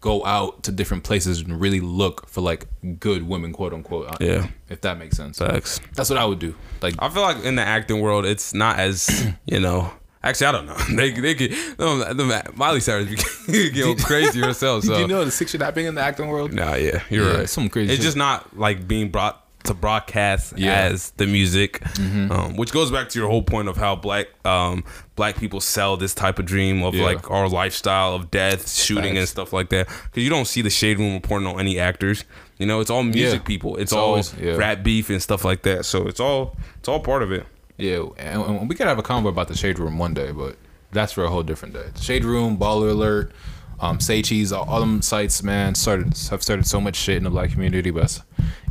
go 0.01 0.25
out 0.25 0.63
to 0.65 0.71
different 0.71 1.03
places 1.03 1.41
and 1.41 1.59
really 1.61 1.81
look 1.81 2.29
for 2.29 2.41
like 2.43 2.67
good 3.01 3.27
women, 3.27 3.53
quote 3.53 3.73
unquote. 3.73 4.07
uh, 4.13 4.17
Yeah. 4.21 4.47
if 4.69 4.81
that 4.83 4.99
makes 4.99 5.17
sense. 5.17 5.39
Facts. 5.39 5.81
That's 5.95 6.11
what 6.11 6.19
I 6.19 6.25
would 6.27 6.39
do. 6.39 6.55
Like, 6.83 6.95
I 7.01 7.09
feel 7.09 7.23
like 7.23 7.43
in 7.45 7.57
the 7.57 7.63
acting 7.63 8.01
world, 8.01 8.25
it's 8.27 8.53
not 8.55 8.79
as 8.79 9.27
you 9.47 9.59
know. 9.61 9.91
Actually, 10.23 10.47
I 10.49 10.53
don't 10.53 10.67
know. 10.67 10.77
They 10.97 11.11
they 11.13 11.35
get 11.35 11.53
no, 11.79 12.13
the, 12.13 12.53
Miley 12.57 12.81
Cyrus 12.81 13.07
getting 13.47 13.97
crazy 13.97 14.41
herself. 14.41 14.85
So 14.85 14.95
do 14.97 15.01
you 15.01 15.09
know 15.09 15.25
the 15.25 15.31
six 15.31 15.51
should 15.53 15.61
not 15.61 15.67
happening 15.67 15.87
in 15.87 15.95
the 15.95 16.03
acting 16.03 16.29
world? 16.29 16.53
Nah, 16.53 16.75
yeah, 16.75 17.03
you're 17.11 17.31
Yeah, 17.31 17.37
right. 17.39 17.49
some 17.49 17.69
crazy 17.69 17.93
It's 17.93 17.99
shit. 17.99 18.05
just 18.05 18.17
not 18.17 18.57
like 18.57 18.87
being 18.89 19.09
brought 19.11 19.46
to 19.67 19.75
broadcast 19.75 20.55
Yeah. 20.57 20.87
Mm-hmm. 20.87 20.95
as 20.95 21.11
the 21.13 21.27
music, 21.27 21.83
um, 22.31 22.57
which 22.57 22.73
goes 22.73 22.91
back 22.91 23.09
to 23.11 23.19
your 23.19 23.29
whole 23.29 23.43
point 23.43 23.69
of 23.69 23.77
how 23.77 23.95
black 23.97 24.27
um, 24.45 24.85
black 25.15 25.37
people 25.37 25.61
sell 25.61 25.97
this 25.97 26.15
type 26.15 26.39
of 26.39 26.47
dream 26.47 26.83
of 26.83 26.95
Yeah. 26.95 27.05
like 27.05 27.31
our 27.31 27.49
lifestyle 27.49 28.15
of 28.15 28.31
death, 28.31 28.71
shooting, 28.71 29.17
and 29.17 29.29
stuff 29.29 29.53
like 29.53 29.69
that. 29.71 29.89
Because 29.89 30.23
you 30.25 30.31
don't 30.31 30.47
see 30.47 30.63
the 30.63 30.71
shade 30.71 30.99
room 30.99 31.15
reporting 31.15 31.47
on 31.49 31.61
any 31.61 31.79
actors. 31.79 32.25
You 32.59 32.67
know, 32.67 32.81
it's 32.81 32.91
all 32.91 33.03
music 33.03 33.41
Yeah. 33.43 33.47
people. 33.47 33.75
It's, 33.77 33.85
It's 33.85 33.93
all 33.93 34.07
always- 34.11 34.35
rap 34.35 34.83
beef 34.83 35.11
and 35.11 35.23
stuff 35.23 35.45
like 35.45 35.63
that. 35.63 35.85
So 35.85 36.07
it's 36.07 36.21
all 36.21 36.57
it's 36.79 36.89
all 36.89 37.01
part 37.01 37.23
of 37.23 37.33
it. 37.33 37.47
Yeah, 37.79 38.05
and, 38.17 38.43
and 38.43 38.69
we 38.69 38.75
could 38.75 38.87
have 38.87 38.99
a 38.99 39.03
convo 39.03 39.29
about 39.29 39.49
the 39.49 39.55
Shade 39.57 39.79
Room 39.79 39.99
one 39.99 40.15
day, 40.15 40.33
but 40.33 40.57
that's 40.93 41.13
for 41.13 41.25
a 41.25 41.29
whole 41.29 41.43
different 41.43 41.75
day. 41.75 41.85
Shade 42.01 42.25
Room, 42.25 42.57
Baller 42.57 42.91
Alert, 42.91 43.33
um, 43.81 44.01
Say 44.01 44.23
Cheese, 44.23 44.53
all, 44.53 44.69
all 44.69 44.81
them 44.81 45.03
sites, 45.03 45.43
man, 45.43 45.75
started 45.75 46.07
have 46.31 46.43
started 46.43 46.67
so 46.67 46.81
much 46.81 46.97
shit 46.97 47.17
in 47.17 47.25
the 47.25 47.31
black 47.31 47.51
community, 47.51 47.91
but 47.91 48.23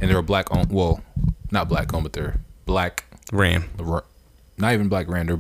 and 0.01 0.09
they're 0.09 0.17
a 0.17 0.23
black 0.23 0.53
owned. 0.55 0.71
Well, 0.71 1.01
not 1.51 1.69
black 1.69 1.93
owned, 1.93 2.03
but 2.03 2.13
they're 2.13 2.39
black. 2.65 3.05
Ran. 3.31 3.65
Not 4.57 4.73
even 4.73 4.87
black 4.89 5.07
ran. 5.07 5.27
They're 5.27 5.39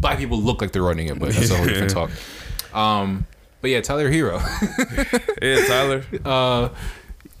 black 0.00 0.18
people 0.18 0.38
look 0.38 0.60
like 0.60 0.72
they're 0.72 0.82
running 0.82 1.08
it, 1.08 1.18
but 1.18 1.30
that's 1.32 1.50
a 1.50 1.56
whole 1.56 1.66
different 1.66 1.90
talk. 1.90 2.10
Um, 2.74 3.26
but 3.60 3.70
yeah, 3.70 3.80
Tyler 3.80 4.10
Herro. 4.10 4.40
Yeah, 5.42 5.66
Tyler. 5.66 6.04
uh, 6.24 6.68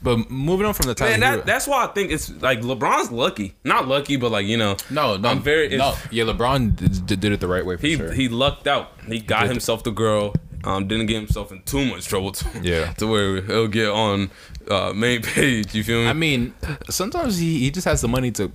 but 0.02 0.30
moving 0.30 0.66
on 0.66 0.74
from 0.74 0.86
the 0.88 0.94
Tyler 0.94 1.12
Man, 1.12 1.20
that, 1.20 1.46
that's 1.46 1.66
why 1.68 1.84
I 1.84 1.86
think 1.88 2.10
it's 2.10 2.30
like 2.42 2.60
LeBron's 2.60 3.10
lucky. 3.12 3.54
Not 3.64 3.86
lucky, 3.88 4.16
but 4.16 4.30
like 4.32 4.46
you 4.46 4.56
know, 4.56 4.76
no, 4.90 5.16
no, 5.16 5.28
I'm 5.28 5.40
very. 5.42 5.68
no. 5.76 5.94
Yeah, 6.10 6.24
LeBron 6.24 6.76
did, 7.06 7.20
did 7.20 7.32
it 7.32 7.40
the 7.40 7.48
right 7.48 7.64
way 7.64 7.76
for 7.76 7.86
He 7.86 7.96
sure. 7.96 8.12
he 8.12 8.28
lucked 8.28 8.66
out. 8.66 8.92
He 9.06 9.20
got 9.20 9.46
himself 9.46 9.84
the 9.84 9.90
girl. 9.92 10.34
Um, 10.64 10.86
didn't 10.86 11.06
get 11.06 11.16
himself 11.16 11.50
in 11.50 11.60
too 11.64 11.84
much 11.86 12.06
trouble. 12.06 12.30
To, 12.32 12.60
Yeah. 12.62 12.92
To 12.98 13.08
where 13.08 13.42
he'll 13.42 13.66
get 13.66 13.88
on 13.88 14.30
uh, 14.70 14.92
main 14.94 15.20
page. 15.22 15.74
You 15.74 15.82
feel 15.82 16.02
me? 16.02 16.06
I 16.08 16.12
mean, 16.12 16.54
sometimes 16.88 17.36
he, 17.38 17.58
he 17.58 17.70
just 17.72 17.84
has 17.84 18.00
the 18.00 18.06
money 18.06 18.30
to 18.32 18.52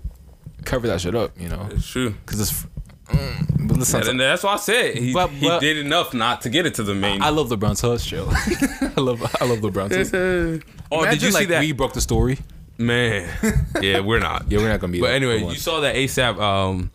cover 0.63 0.87
that 0.87 1.01
shit 1.01 1.15
up, 1.15 1.31
you 1.37 1.49
know, 1.49 1.67
it's 1.71 1.85
true. 1.85 2.11
because 2.25 2.39
it's. 2.39 2.65
Mm, 3.09 3.67
but 3.67 3.77
listen, 3.77 4.07
And 4.07 4.19
that's 4.19 4.43
why 4.43 4.53
I 4.53 4.57
said 4.57 4.97
he, 4.97 5.13
But- 5.13 5.29
he 5.31 5.47
did 5.59 5.77
enough 5.77 6.13
not 6.13 6.41
to 6.41 6.49
get 6.49 6.65
it 6.65 6.75
to 6.75 6.83
the 6.83 6.93
main. 6.95 7.21
I 7.21 7.29
love 7.29 7.49
LeBron's 7.49 7.81
host 7.81 8.05
show. 8.11 8.27
I 8.31 8.99
love 8.99 9.21
I 9.41 9.45
love 9.45 9.59
LeBron's 9.59 9.95
host. 10.11 10.13
oh, 10.91 10.99
Imagine, 11.01 11.19
did 11.19 11.21
you 11.23 11.31
see 11.31 11.45
that? 11.45 11.59
We 11.61 11.71
broke 11.71 11.93
the 11.93 12.01
story. 12.01 12.39
Man, 12.79 13.27
yeah, 13.81 14.01
we're 14.01 14.19
not. 14.19 14.51
Yeah, 14.51 14.59
we're 14.59 14.69
not 14.69 14.79
gonna 14.79 14.93
be. 14.93 14.99
But 15.01 15.11
anyway, 15.13 15.39
you 15.43 15.55
saw 15.55 15.79
that 15.81 15.95
ASAP, 15.95 16.39
um, 16.39 16.91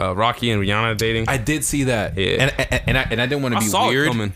uh, 0.00 0.14
Rocky 0.14 0.50
and 0.50 0.62
Rihanna 0.62 0.96
dating. 0.96 1.26
I 1.28 1.36
did 1.36 1.62
see 1.64 1.84
that. 1.84 2.16
Yeah. 2.16 2.44
and 2.44 2.54
and, 2.70 2.82
and 2.86 2.98
I 2.98 3.02
and 3.10 3.20
I 3.20 3.26
didn't 3.26 3.42
want 3.42 3.54
to 3.54 3.60
be 3.60 3.66
saw 3.66 3.88
weird. 3.88 4.32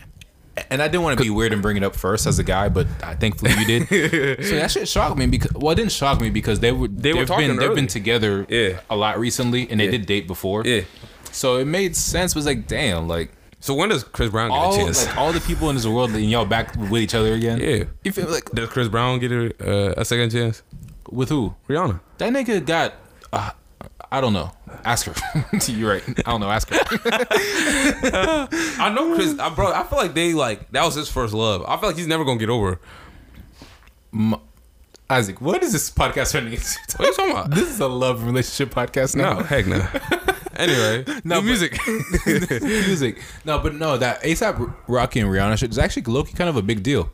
It 0.59 0.63
coming. 0.63 0.71
And 0.71 0.81
I 0.81 0.87
didn't 0.87 1.03
want 1.03 1.17
to 1.17 1.23
be 1.23 1.29
weird 1.29 1.53
and 1.53 1.61
bring 1.61 1.77
it 1.77 1.83
up 1.83 1.95
first 1.95 2.27
as 2.27 2.39
a 2.39 2.43
guy, 2.43 2.69
but 2.69 2.87
I 3.03 3.15
thankfully 3.15 3.51
you 3.57 3.65
did. 3.65 3.87
so 4.45 4.55
that 4.55 4.71
shit 4.71 4.87
shocked 4.87 5.17
me 5.17 5.25
because 5.27 5.51
well, 5.53 5.71
it 5.71 5.75
didn't 5.75 5.91
shock 5.91 6.21
me 6.21 6.29
because 6.29 6.59
they 6.59 6.71
were 6.71 6.87
They 6.87 7.13
were 7.13 7.19
they've 7.19 7.27
talking 7.27 7.47
been 7.47 7.57
they've 7.57 7.75
been 7.75 7.87
together 7.87 8.45
Yeah. 8.49 8.79
a 8.89 8.95
lot 8.95 9.19
recently, 9.19 9.69
and 9.69 9.79
they 9.79 9.85
Yeah. 9.85 9.91
did 9.91 10.05
date 10.05 10.27
before. 10.27 10.63
Yeah. 10.65 10.81
So 11.31 11.57
it 11.57 11.65
made 11.65 11.95
sense. 11.95 12.35
Was 12.35 12.45
like, 12.45 12.67
damn, 12.67 13.07
like 13.07 13.31
So 13.59 13.73
when 13.73 13.89
does 13.89 14.03
Chris 14.03 14.29
Brown 14.29 14.49
get 14.49 14.55
all 14.57 14.73
a 14.73 14.77
chance? 14.77 15.05
like 15.05 15.17
all 15.17 15.31
the 15.33 15.41
people 15.41 15.69
in 15.69 15.75
this 15.75 15.85
world, 15.85 16.11
and 16.11 16.29
y'all 16.29 16.45
back 16.45 16.75
with 16.75 17.01
each 17.01 17.13
other 17.15 17.33
again. 17.33 17.59
Yeah. 17.59 17.83
you 18.03 18.11
feel 18.11 18.29
like 18.29 18.49
does 18.51 18.69
Chris 18.69 18.87
Brown 18.87 19.19
get 19.19 19.31
a, 19.31 19.53
uh, 19.59 19.93
a 19.97 20.05
second 20.05 20.31
chance? 20.31 20.63
with 21.11 21.29
who? 21.29 21.55
Rihanna. 21.67 21.99
That 22.19 22.31
nigga 22.33 22.63
got. 22.65 22.93
Uh, 23.33 23.51
I 24.11 24.21
don't 24.21 24.33
know. 24.33 24.51
Ask 24.85 25.05
her. 25.05 25.13
You're 25.71 25.91
right. 25.91 26.03
I 26.25 26.31
don't 26.31 26.41
know. 26.41 26.49
Ask 26.49 26.69
her. 26.69 26.79
I 28.81 28.91
know 28.93 29.15
Chris, 29.15 29.37
uh, 29.37 29.43
I, 29.43 29.49
bro. 29.49 29.71
I 29.71 29.83
feel 29.83 29.99
like 29.99 30.13
they 30.15 30.33
like 30.33 30.71
that 30.71 30.83
was 30.83 30.95
his 30.95 31.09
first 31.09 31.33
love. 31.33 31.63
I 31.67 31.77
feel 31.77 31.89
like 31.89 31.97
he's 31.97 32.07
never 32.07 32.23
gonna 32.25 32.39
get 32.39 32.49
over. 32.49 32.79
Isaac, 35.11 35.41
what 35.41 35.61
is 35.63 35.73
this 35.73 35.89
podcast 35.91 36.31
turning 36.31 36.53
into? 36.53 36.77
What 36.97 37.01
are 37.01 37.05
you 37.05 37.13
talking 37.15 37.31
about? 37.31 37.51
This 37.51 37.69
is 37.69 37.79
a 37.79 37.87
love 37.87 38.23
relationship 38.25 38.73
podcast 38.73 39.15
now. 39.15 39.33
No, 39.39 39.43
heck 39.43 39.65
no. 39.67 39.87
anyway, 40.55 41.03
No, 41.23 41.35
no 41.35 41.41
music. 41.41 41.77
music. 42.25 43.21
No, 43.45 43.59
but 43.59 43.75
no, 43.75 43.97
that 43.97 44.21
ASAP 44.23 44.73
Rocky 44.87 45.19
and 45.19 45.29
Rihanna 45.29 45.57
shit 45.57 45.71
is 45.71 45.77
actually 45.77 46.03
Loki 46.03 46.33
kind 46.33 46.49
of 46.49 46.55
a 46.55 46.61
big 46.61 46.81
deal. 46.83 47.11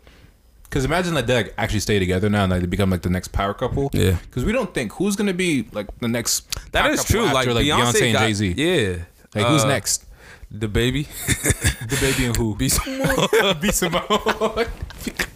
Because 0.66 0.84
imagine 0.86 1.14
that 1.14 1.26
they 1.28 1.36
like, 1.36 1.54
actually 1.58 1.80
stay 1.80 2.00
together 2.00 2.30
now 2.30 2.44
and 2.44 2.52
like, 2.52 2.62
they 2.62 2.68
become 2.68 2.90
like 2.90 3.02
the 3.02 3.10
next 3.10 3.30
power 3.30 3.54
couple. 3.54 3.90
Yeah. 3.94 4.18
Because 4.24 4.44
we 4.44 4.52
don't 4.52 4.74
think 4.74 4.92
who's 4.94 5.16
gonna 5.16 5.34
be 5.34 5.68
like 5.72 5.88
the 6.00 6.08
next. 6.08 6.52
that 6.72 6.82
power 6.84 6.92
is 6.92 7.00
couple 7.02 7.14
true. 7.16 7.26
Like, 7.34 7.48
after, 7.48 7.60
Beyonce, 7.62 8.02
and 8.10 8.18
Jay 8.18 8.34
Z. 8.34 8.54
Yeah. 8.58 8.98
Like 9.34 9.48
who's 9.48 9.64
Uh, 9.64 9.68
next? 9.68 10.06
DaBaby. 10.54 11.06
DaBaby 11.88 12.28
and 12.28 12.36
who? 12.38 12.56
Be 12.56 12.70
someone. 12.78 13.60
B. 13.60 13.72
Simone. 13.72 14.66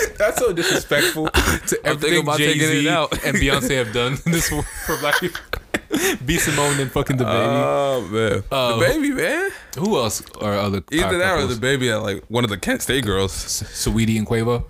That's 0.18 0.38
so 0.38 0.52
disrespectful 0.52 1.28
to 1.68 1.80
everything 1.84 2.22
about 2.22 2.38
Jay 2.38 2.52
taking 2.54 2.68
Z 2.68 2.86
it 2.86 2.90
out. 2.90 3.12
and 3.24 3.36
Beyonce 3.36 3.76
have 3.84 3.92
done 3.92 4.16
this 4.26 4.48
for 4.48 4.96
black 5.00 5.18
people. 5.20 5.40
B. 6.24 6.36
Simone 6.38 6.78
and 6.78 6.90
fucking 6.90 7.16
DaBaby. 7.16 7.26
Oh 7.26 8.08
man, 8.10 8.44
Uh, 8.50 8.72
DaBaby 8.78 9.16
man. 9.16 9.50
Who 9.78 9.96
else 9.98 10.22
are 10.40 10.54
other 10.54 10.82
Either 10.92 11.18
that 11.18 11.38
or 11.38 11.46
DaBaby 11.48 11.90
at 11.92 12.02
like 12.02 12.24
one 12.28 12.44
of 12.44 12.50
the 12.50 12.58
Kent 12.58 12.82
State 12.82 13.04
girls. 13.04 13.32
Saweetie 13.32 14.16
and 14.18 14.26
Quavo? 14.26 14.64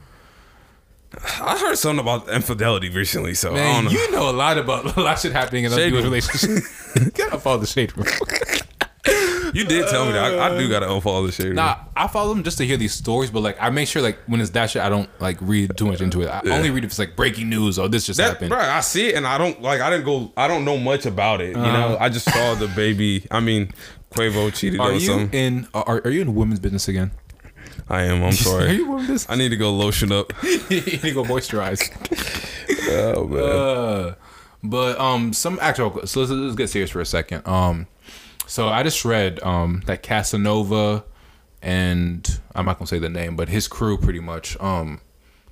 I 1.42 1.58
heard 1.58 1.76
something 1.76 1.98
about 2.00 2.28
infidelity 2.30 2.88
recently, 2.88 3.34
so 3.34 3.52
I 3.54 3.58
don't 3.58 3.86
know. 3.86 3.90
you 3.90 4.10
know 4.12 4.30
a 4.30 4.32
lot 4.32 4.56
about 4.58 4.96
a 4.96 5.00
lot 5.00 5.14
of 5.14 5.20
shit 5.20 5.32
happening 5.32 5.64
in 5.64 5.70
those 5.70 5.78
Shade 5.80 5.86
people's 5.92 6.04
room. 6.04 6.12
relationships. 6.12 7.10
Gotta 7.18 7.38
follow 7.38 7.58
the 7.58 7.66
shade 7.66 7.92
room. 7.96 8.06
You 9.52 9.64
did 9.64 9.88
tell 9.88 10.06
me 10.06 10.12
that. 10.12 10.38
I, 10.38 10.54
I 10.54 10.58
do 10.58 10.68
gotta 10.68 10.86
unfollow 10.86 11.26
the 11.26 11.32
shade. 11.32 11.54
Nah, 11.54 11.76
I 11.96 12.06
follow 12.08 12.32
them 12.34 12.42
just 12.44 12.58
to 12.58 12.66
hear 12.66 12.76
these 12.76 12.92
stories, 12.92 13.30
but 13.30 13.40
like 13.40 13.56
I 13.60 13.70
make 13.70 13.88
sure 13.88 14.00
like 14.02 14.18
when 14.26 14.40
it's 14.40 14.50
that 14.50 14.70
shit, 14.70 14.82
I 14.82 14.88
don't 14.88 15.08
like 15.20 15.38
read 15.40 15.76
too 15.76 15.86
much 15.86 16.00
into 16.00 16.22
it. 16.22 16.28
I 16.28 16.40
only 16.56 16.70
read 16.70 16.84
if 16.84 16.90
it's 16.90 16.98
like 16.98 17.16
breaking 17.16 17.48
news 17.48 17.78
or 17.78 17.88
this 17.88 18.06
just 18.06 18.18
That, 18.18 18.30
happened. 18.32 18.50
bro, 18.50 18.58
I 18.58 18.80
see 18.80 19.08
it 19.08 19.14
and 19.16 19.26
I 19.26 19.38
don't 19.38 19.60
like. 19.62 19.80
I 19.80 19.90
didn't 19.90 20.04
go. 20.04 20.32
I 20.36 20.46
don't 20.48 20.64
know 20.64 20.78
much 20.78 21.06
about 21.06 21.40
it. 21.40 21.48
You 21.56 21.62
know, 21.62 21.96
I 22.00 22.08
just 22.08 22.26
saw 22.26 22.54
DaBaby. 22.54 23.26
I 23.30 23.40
mean, 23.40 23.72
Quavo 24.12 24.52
cheated 24.54 24.80
Uh-huh. 24.80 24.88
Are 24.88 24.92
on 24.94 25.00
you 25.00 25.06
something. 25.06 25.38
in? 25.38 25.68
Are, 25.74 26.00
are 26.04 26.10
you 26.10 26.20
in 26.22 26.34
women's 26.34 26.60
business 26.60 26.88
again? 26.88 27.10
I 27.88 28.02
am. 28.04 28.22
I'm 28.22 28.28
Are 28.28 28.32
sorry. 28.32 28.72
you 28.72 28.82
in 28.84 28.88
women's 28.88 29.08
business? 29.08 29.26
I 29.30 29.34
need 29.36 29.48
to 29.50 29.56
go 29.56 29.72
lotion 29.72 30.12
up. 30.12 30.32
you 30.42 30.60
need 30.80 31.00
to 31.02 31.12
go 31.12 31.24
moisturize. 31.24 31.80
Oh 32.92 33.26
man. 33.26 33.42
Uh, 33.42 34.14
but 34.64 34.98
um, 34.98 35.32
some 35.32 35.58
actual. 35.60 36.06
So 36.06 36.20
let's, 36.20 36.32
let's 36.32 36.56
get 36.56 36.70
serious 36.70 36.90
for 36.90 37.00
a 37.00 37.06
second. 37.06 37.46
Um, 37.46 37.86
so 38.50 38.68
I 38.68 38.82
just 38.82 39.04
read 39.04 39.42
um 39.42 39.82
that 39.86 40.02
Casanova, 40.02 41.04
and 41.62 42.40
I'm 42.54 42.64
not 42.66 42.78
gonna 42.78 42.86
say 42.88 42.98
the 42.98 43.08
name, 43.08 43.36
but 43.36 43.48
his 43.48 43.68
crew 43.68 43.96
pretty 43.96 44.20
much 44.20 44.58
um, 44.60 45.00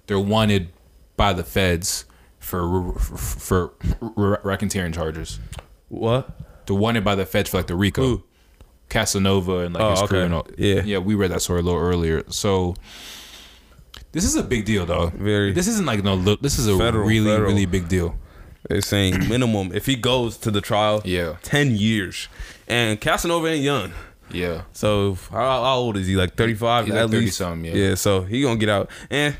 they're 0.07 0.19
wanted 0.21 0.69
by 1.17 1.33
the 1.33 1.45
feds 1.45 2.05
for 2.39 2.93
for, 2.95 3.17
for 3.17 3.69
racketeering 4.45 4.95
charges. 4.95 5.39
what? 5.89 6.29
They're 6.67 6.77
wanted 6.77 7.03
by 7.05 7.15
the 7.15 7.25
feds 7.27 7.49
for 7.51 7.57
like 7.59 7.67
the 7.67 7.75
RICO. 7.77 8.03
Who? 8.03 8.25
Casanova 8.91 9.59
and 9.61 9.75
like 9.75 9.83
Oh, 9.83 9.91
his 9.91 10.03
crew 10.03 10.19
okay. 10.19 10.25
and 10.27 10.35
all. 10.35 10.47
Yeah. 10.57 10.83
yeah, 10.83 10.99
we 10.99 11.15
read 11.15 11.31
that 11.31 11.43
story 11.43 11.61
a 11.61 11.63
little 11.63 11.81
earlier. 11.81 12.25
So 12.31 12.75
this 14.13 14.25
is 14.25 14.35
a 14.37 14.43
big 14.43 14.65
deal, 14.65 14.87
though. 14.87 15.09
Very. 15.15 15.53
This 15.53 15.69
isn't 15.69 15.85
like 15.87 16.03
no. 16.03 16.17
This 16.37 16.59
is 16.59 16.67
a 16.67 16.77
Federal, 16.79 17.07
really, 17.07 17.31
federal. 17.31 17.51
really 17.51 17.67
big 17.67 17.89
deal. 17.89 18.17
They're 18.69 18.81
saying 18.81 19.29
minimum 19.29 19.73
if 19.75 19.85
he 19.87 19.95
goes 19.97 20.37
to 20.39 20.51
the 20.51 20.61
trial. 20.63 21.03
Yeah. 21.05 21.37
Ten 21.43 21.77
years, 21.77 22.29
and 22.69 23.01
Casanova 23.01 23.49
ain't 23.49 23.63
young. 23.65 23.93
Yeah. 24.31 24.63
So 24.73 25.17
how, 25.31 25.63
how 25.65 25.77
old 25.77 25.97
is 25.97 26.07
he? 26.07 26.15
Like 26.17 26.35
thirty 26.37 26.55
five. 26.55 26.85
He's 26.87 26.95
at 26.95 27.03
like 27.05 27.11
30 27.13 27.25
least. 27.25 27.39
something, 27.39 27.65
yeah. 27.65 27.89
Yeah. 27.89 27.95
So 27.95 28.23
he 28.23 28.43
gonna 28.43 28.57
get 28.61 28.69
out. 28.69 28.91
And 29.11 29.37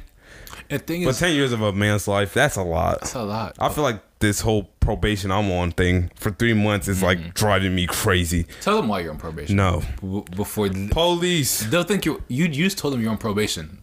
The 0.69 0.79
thing 0.79 1.05
but 1.05 1.11
is, 1.11 1.19
ten 1.19 1.35
years 1.35 1.53
of 1.53 1.61
a 1.61 1.73
man's 1.73 2.09
life, 2.09 2.33
that's 2.35 2.57
a 2.57 2.63
lot. 2.63 3.01
that's 3.01 3.15
a 3.15 3.23
lot. 3.23 3.55
I 3.59 3.69
feel 3.69 3.85
like 3.85 4.01
this 4.21 4.41
whole 4.41 4.65
probation 4.81 5.31
I'm 5.31 5.51
on 5.53 5.71
thing 5.73 6.11
for 6.17 6.31
three 6.31 6.55
months 6.55 6.89
is 6.89 6.97
Mm-hmm. 6.97 7.05
like 7.07 7.35
driving 7.35 7.75
me 7.75 7.87
crazy. 7.87 8.47
Tell 8.63 8.77
them 8.77 8.89
why 8.89 9.01
you're 9.01 9.13
on 9.13 9.19
probation. 9.19 9.57
No. 9.57 9.83
B- 10.03 10.25
before 10.35 10.69
Police. 10.91 11.61
they'll 11.67 11.85
think 11.85 12.05
you 12.07 12.23
you 12.29 12.47
you 12.47 12.65
just 12.65 12.79
told 12.79 12.95
them 12.95 13.01
you're 13.03 13.11
on 13.13 13.19
probation. 13.19 13.79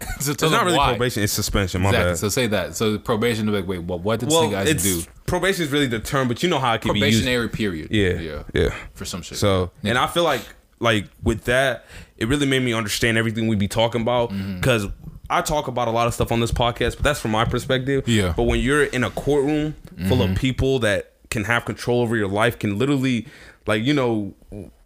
so 0.20 0.32
It's 0.32 0.42
not 0.42 0.64
really 0.64 0.76
why. 0.76 0.90
probation, 0.90 1.22
it's 1.22 1.32
suspension. 1.32 1.82
My 1.82 1.88
Exactly. 1.90 2.10
bad. 2.12 2.18
So 2.18 2.28
say 2.28 2.46
that. 2.48 2.74
So 2.76 2.98
probation, 2.98 3.46
like, 3.52 3.66
wait, 3.66 3.82
well, 3.84 3.98
what 3.98 4.20
did 4.20 4.30
well, 4.30 4.48
this 4.50 4.72
guys 4.74 4.82
do? 4.82 5.02
probation 5.26 5.64
is 5.64 5.72
really 5.72 5.86
the 5.86 5.98
term, 6.00 6.28
but 6.28 6.42
you 6.42 6.48
know 6.48 6.58
how 6.58 6.74
it 6.74 6.82
can 6.82 6.92
be 6.92 7.00
used. 7.00 7.18
Probationary 7.22 7.48
period. 7.48 7.88
Yeah, 7.90 8.20
Yeah. 8.20 8.42
yeah. 8.54 8.74
For 8.94 9.04
some 9.04 9.22
shit. 9.22 9.38
So, 9.38 9.70
and 9.82 9.96
I 9.98 10.06
feel 10.06 10.24
like, 10.24 10.42
like 10.80 11.06
with 11.22 11.44
that, 11.44 11.86
it 12.18 12.28
really 12.28 12.46
made 12.46 12.62
me 12.62 12.72
understand 12.74 13.16
everything 13.18 13.48
we'd 13.48 13.58
be 13.58 13.68
talking 13.68 14.00
about 14.02 14.30
Mm-hmm. 14.30 14.56
because 14.56 14.86
I 15.28 15.40
talk 15.42 15.66
about 15.68 15.88
a 15.88 15.90
lot 15.90 16.06
of 16.06 16.14
stuff 16.14 16.30
on 16.30 16.40
this 16.40 16.52
podcast, 16.52 16.96
but 16.96 17.02
that's 17.02 17.18
from 17.20 17.32
my 17.32 17.44
perspective. 17.44 18.06
Yeah. 18.06 18.24
Mm-hmm. 18.24 18.36
But 18.36 18.42
when 18.44 18.60
you're 18.60 18.84
in 18.84 19.02
a 19.02 19.10
courtroom 19.10 19.74
full 20.08 20.22
of 20.22 20.36
people 20.36 20.78
that 20.80 21.12
can 21.30 21.44
have 21.44 21.64
control 21.64 22.00
over 22.02 22.16
your 22.16 22.28
life, 22.28 22.58
can 22.58 22.78
literally, 22.78 23.26
like, 23.66 23.82
you 23.82 23.92
know, 23.94 24.34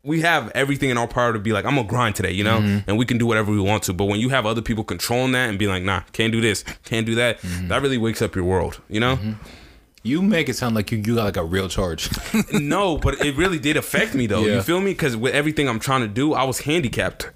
we 0.03 0.23
have 0.23 0.51
everything 0.55 0.89
in 0.91 0.97
our 0.97 1.07
power 1.07 1.33
to 1.33 1.39
be 1.39 1.53
like, 1.53 1.65
I'm 1.67 1.75
gonna 1.75 1.87
grind 1.87 2.15
today, 2.17 2.33
you 2.33 2.43
know, 2.45 2.59
Mm-hmm. 2.61 2.89
and 2.89 2.99
we 2.99 3.05
can 3.05 3.19
do 3.19 3.27
whatever 3.27 3.53
we 3.53 3.61
want 3.61 3.83
to. 3.85 3.93
But 3.93 4.07
when 4.07 4.19
you 4.21 4.31
have 4.31 4.47
other 4.47 4.63
people 4.63 4.83
controlling 4.85 5.33
that 5.33 5.49
and 5.51 5.59
being 5.59 5.71
like, 5.71 5.83
nah, 5.83 6.01
can't 6.13 6.33
do 6.33 6.41
this, 6.41 6.63
can't 6.85 7.05
do 7.07 7.15
that, 7.17 7.41
Mm-hmm. 7.43 7.69
that 7.69 7.83
really 7.83 7.99
wakes 7.99 8.23
up 8.23 8.35
your 8.35 8.45
world, 8.45 8.81
you 8.89 9.01
know. 9.01 9.19
You 10.03 10.23
make 10.23 10.49
it 10.49 10.55
sound 10.57 10.75
like 10.75 10.91
you, 10.91 10.97
you 10.99 11.15
got 11.17 11.25
like 11.25 11.37
a 11.37 11.45
real 11.45 11.69
charge. 11.69 12.09
no, 12.53 12.97
but 12.97 13.21
it 13.23 13.37
really 13.37 13.59
did 13.59 13.77
affect 13.77 14.15
me 14.15 14.27
though. 14.27 14.41
Yeah. 14.47 14.55
You 14.55 14.63
feel 14.63 14.81
me? 14.81 14.93
Because 14.93 15.15
with 15.15 15.35
everything 15.35 15.69
I'm 15.69 15.79
trying 15.81 16.01
to 16.01 16.09
do, 16.09 16.33
I 16.33 16.45
was 16.45 16.61
handicapped 16.61 17.29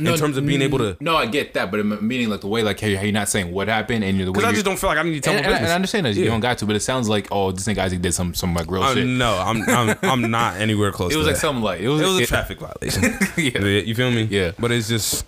No, 0.00 0.12
in 0.12 0.18
terms 0.18 0.36
of 0.36 0.46
being 0.46 0.62
able 0.62 0.78
to. 0.78 0.96
No, 1.00 1.16
I 1.16 1.26
get 1.26 1.54
that, 1.54 1.70
but 1.70 1.84
meaning 2.02 2.28
like 2.30 2.40
the 2.40 2.46
way 2.48 2.62
like 2.62 2.78
hey, 2.78 3.02
you're 3.02 3.12
not 3.12 3.28
saying 3.28 3.50
what 3.52 3.68
happened 3.68 4.04
and 4.04 4.16
you're 4.16 4.26
the 4.26 4.32
way 4.32 4.38
Because 4.40 4.50
I 4.50 4.52
just 4.52 4.64
don't 4.64 4.78
feel 4.78 4.88
like 4.90 4.98
I 4.98 5.02
need 5.02 5.14
to 5.14 5.20
tell 5.20 5.34
and, 5.34 5.42
my 5.44 5.48
and 5.52 5.56
I- 5.56 5.58
and 5.64 5.72
I 5.72 5.74
understand 5.74 6.06
that 6.06 6.14
you 6.14 6.26
don't 6.26 6.40
got 6.40 6.58
to, 6.58 6.66
but 6.66 6.76
it 6.76 6.80
sounds 6.80 7.08
like 7.08 7.28
oh, 7.32 7.50
this 7.52 7.66
nigga 7.66 7.78
Isaac 7.78 8.00
did 8.00 8.12
some 8.14 8.34
some 8.34 8.54
like 8.54 8.70
real 8.70 8.82
Uh, 8.82 8.94
shit. 8.94 9.06
no, 9.06 9.36
I'm, 9.38 9.62
I'm 9.68 9.96
I'm 10.02 10.30
not 10.30 10.56
anywhere 10.60 10.92
close. 10.92 11.12
It 11.14 11.16
was 11.16 11.26
like 11.26 11.34
that. 11.36 11.40
something 11.40 11.62
like 11.64 11.80
it 11.80 11.88
was 11.88 12.00
It 12.00 12.06
was 12.06 12.18
a 12.18 12.22
it- 12.22 12.28
traffic 12.28 12.58
violation. 12.60 13.02
Yeah. 13.36 13.60
You 13.88 13.94
feel 13.94 14.10
me? 14.10 14.22
Yeah. 14.24 14.52
But 14.58 14.72
it's 14.72 14.88
just, 14.88 15.24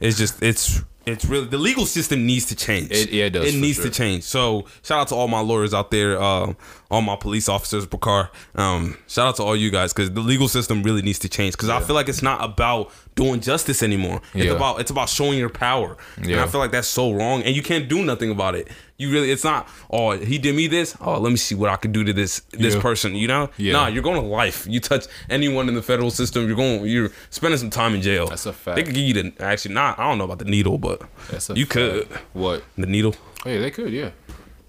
it's 0.00 0.16
just, 0.18 0.42
it's, 0.42 0.82
it's 1.06 1.24
really 1.24 1.46
the 1.46 1.56
legal 1.58 1.86
system 1.86 2.26
needs 2.26 2.46
to 2.46 2.54
change. 2.56 2.90
It- 2.90 3.10
yeah, 3.10 3.24
it 3.26 3.30
does, 3.30 3.54
It 3.54 3.58
needs 3.58 3.76
sure. 3.76 3.86
to 3.86 3.90
change. 3.90 4.24
So 4.24 4.66
shout 4.82 5.00
out 5.00 5.08
to 5.08 5.14
all 5.14 5.28
my 5.28 5.40
lawyers 5.40 5.72
out 5.74 5.90
there, 5.90 6.20
uh, 6.20 6.52
all 6.90 7.02
my 7.02 7.16
police 7.16 7.48
officers, 7.50 7.84
Bakar. 7.86 8.30
Um, 8.54 8.96
shout 9.08 9.28
out 9.28 9.36
to 9.36 9.42
all 9.42 9.54
you 9.56 9.70
guys 9.70 9.92
because 9.92 10.10
the 10.12 10.20
legal 10.20 10.48
system 10.48 10.82
really 10.82 11.02
needs 11.02 11.18
to 11.20 11.28
change. 11.28 11.52
Because 11.52 11.68
I 11.68 11.80
feel 11.80 11.94
like 11.94 12.08
it's 12.08 12.22
not 12.22 12.42
about 12.42 12.90
doing 13.14 13.40
justice 13.40 13.82
anymore. 13.82 14.22
It's 14.34 14.46
Yeah. 14.46 14.52
about 14.52 14.80
it's 14.80 14.90
about 14.90 15.08
showing 15.10 15.38
your 15.38 15.50
power. 15.50 15.96
And 16.16 16.34
I 16.34 16.46
feel 16.46 16.60
like 16.60 16.70
that's 16.70 16.88
so 16.88 17.12
wrong, 17.12 17.42
and 17.42 17.54
you 17.54 17.62
can't 17.62 17.88
do 17.88 18.02
nothing 18.04 18.30
about 18.30 18.54
it. 18.54 18.68
You 18.96 19.12
really, 19.12 19.30
it's 19.30 19.44
not. 19.44 19.68
Oh, 19.90 20.12
he 20.18 20.38
did 20.38 20.54
me 20.56 20.66
this. 20.66 20.96
Oh, 21.00 21.20
let 21.20 21.30
me 21.30 21.36
see 21.36 21.54
what 21.54 21.70
I 21.70 21.76
could 21.76 21.92
do 21.92 22.02
to 22.04 22.12
this 22.12 22.40
this 22.52 22.74
Yeah. 22.74 22.80
person. 22.80 23.14
You 23.14 23.28
know? 23.28 23.50
Yeah. 23.58 23.72
Nah, 23.74 23.86
you're 23.88 24.02
going 24.02 24.20
to 24.20 24.26
life. 24.26 24.66
You 24.68 24.80
touch 24.80 25.04
anyone 25.30 25.68
in 25.68 25.74
the 25.74 25.82
federal 25.82 26.10
system, 26.10 26.46
you're 26.46 26.56
going. 26.56 26.84
You're 26.86 27.10
spending 27.30 27.58
some 27.58 27.70
time 27.70 27.94
in 27.94 28.02
jail. 28.02 28.26
That's 28.28 28.46
a 28.46 28.52
fact. 28.52 28.76
They 28.76 28.82
could 28.82 28.94
give 28.94 29.04
you 29.04 29.14
the 29.14 29.32
actually 29.40 29.74
not. 29.74 29.98
I 29.98 30.08
don't 30.08 30.18
know 30.18 30.24
about 30.24 30.38
the 30.40 30.46
needle, 30.46 30.78
but 30.78 31.02
That's 31.30 31.50
a 31.50 31.54
you 31.54 31.66
could 31.66 32.08
What? 32.32 32.64
the 32.78 32.86
needle. 32.86 33.14
Oh 33.46 33.50
yeah, 33.50 33.60
they 33.60 33.70
could, 33.70 33.92
yeah. 33.92 34.10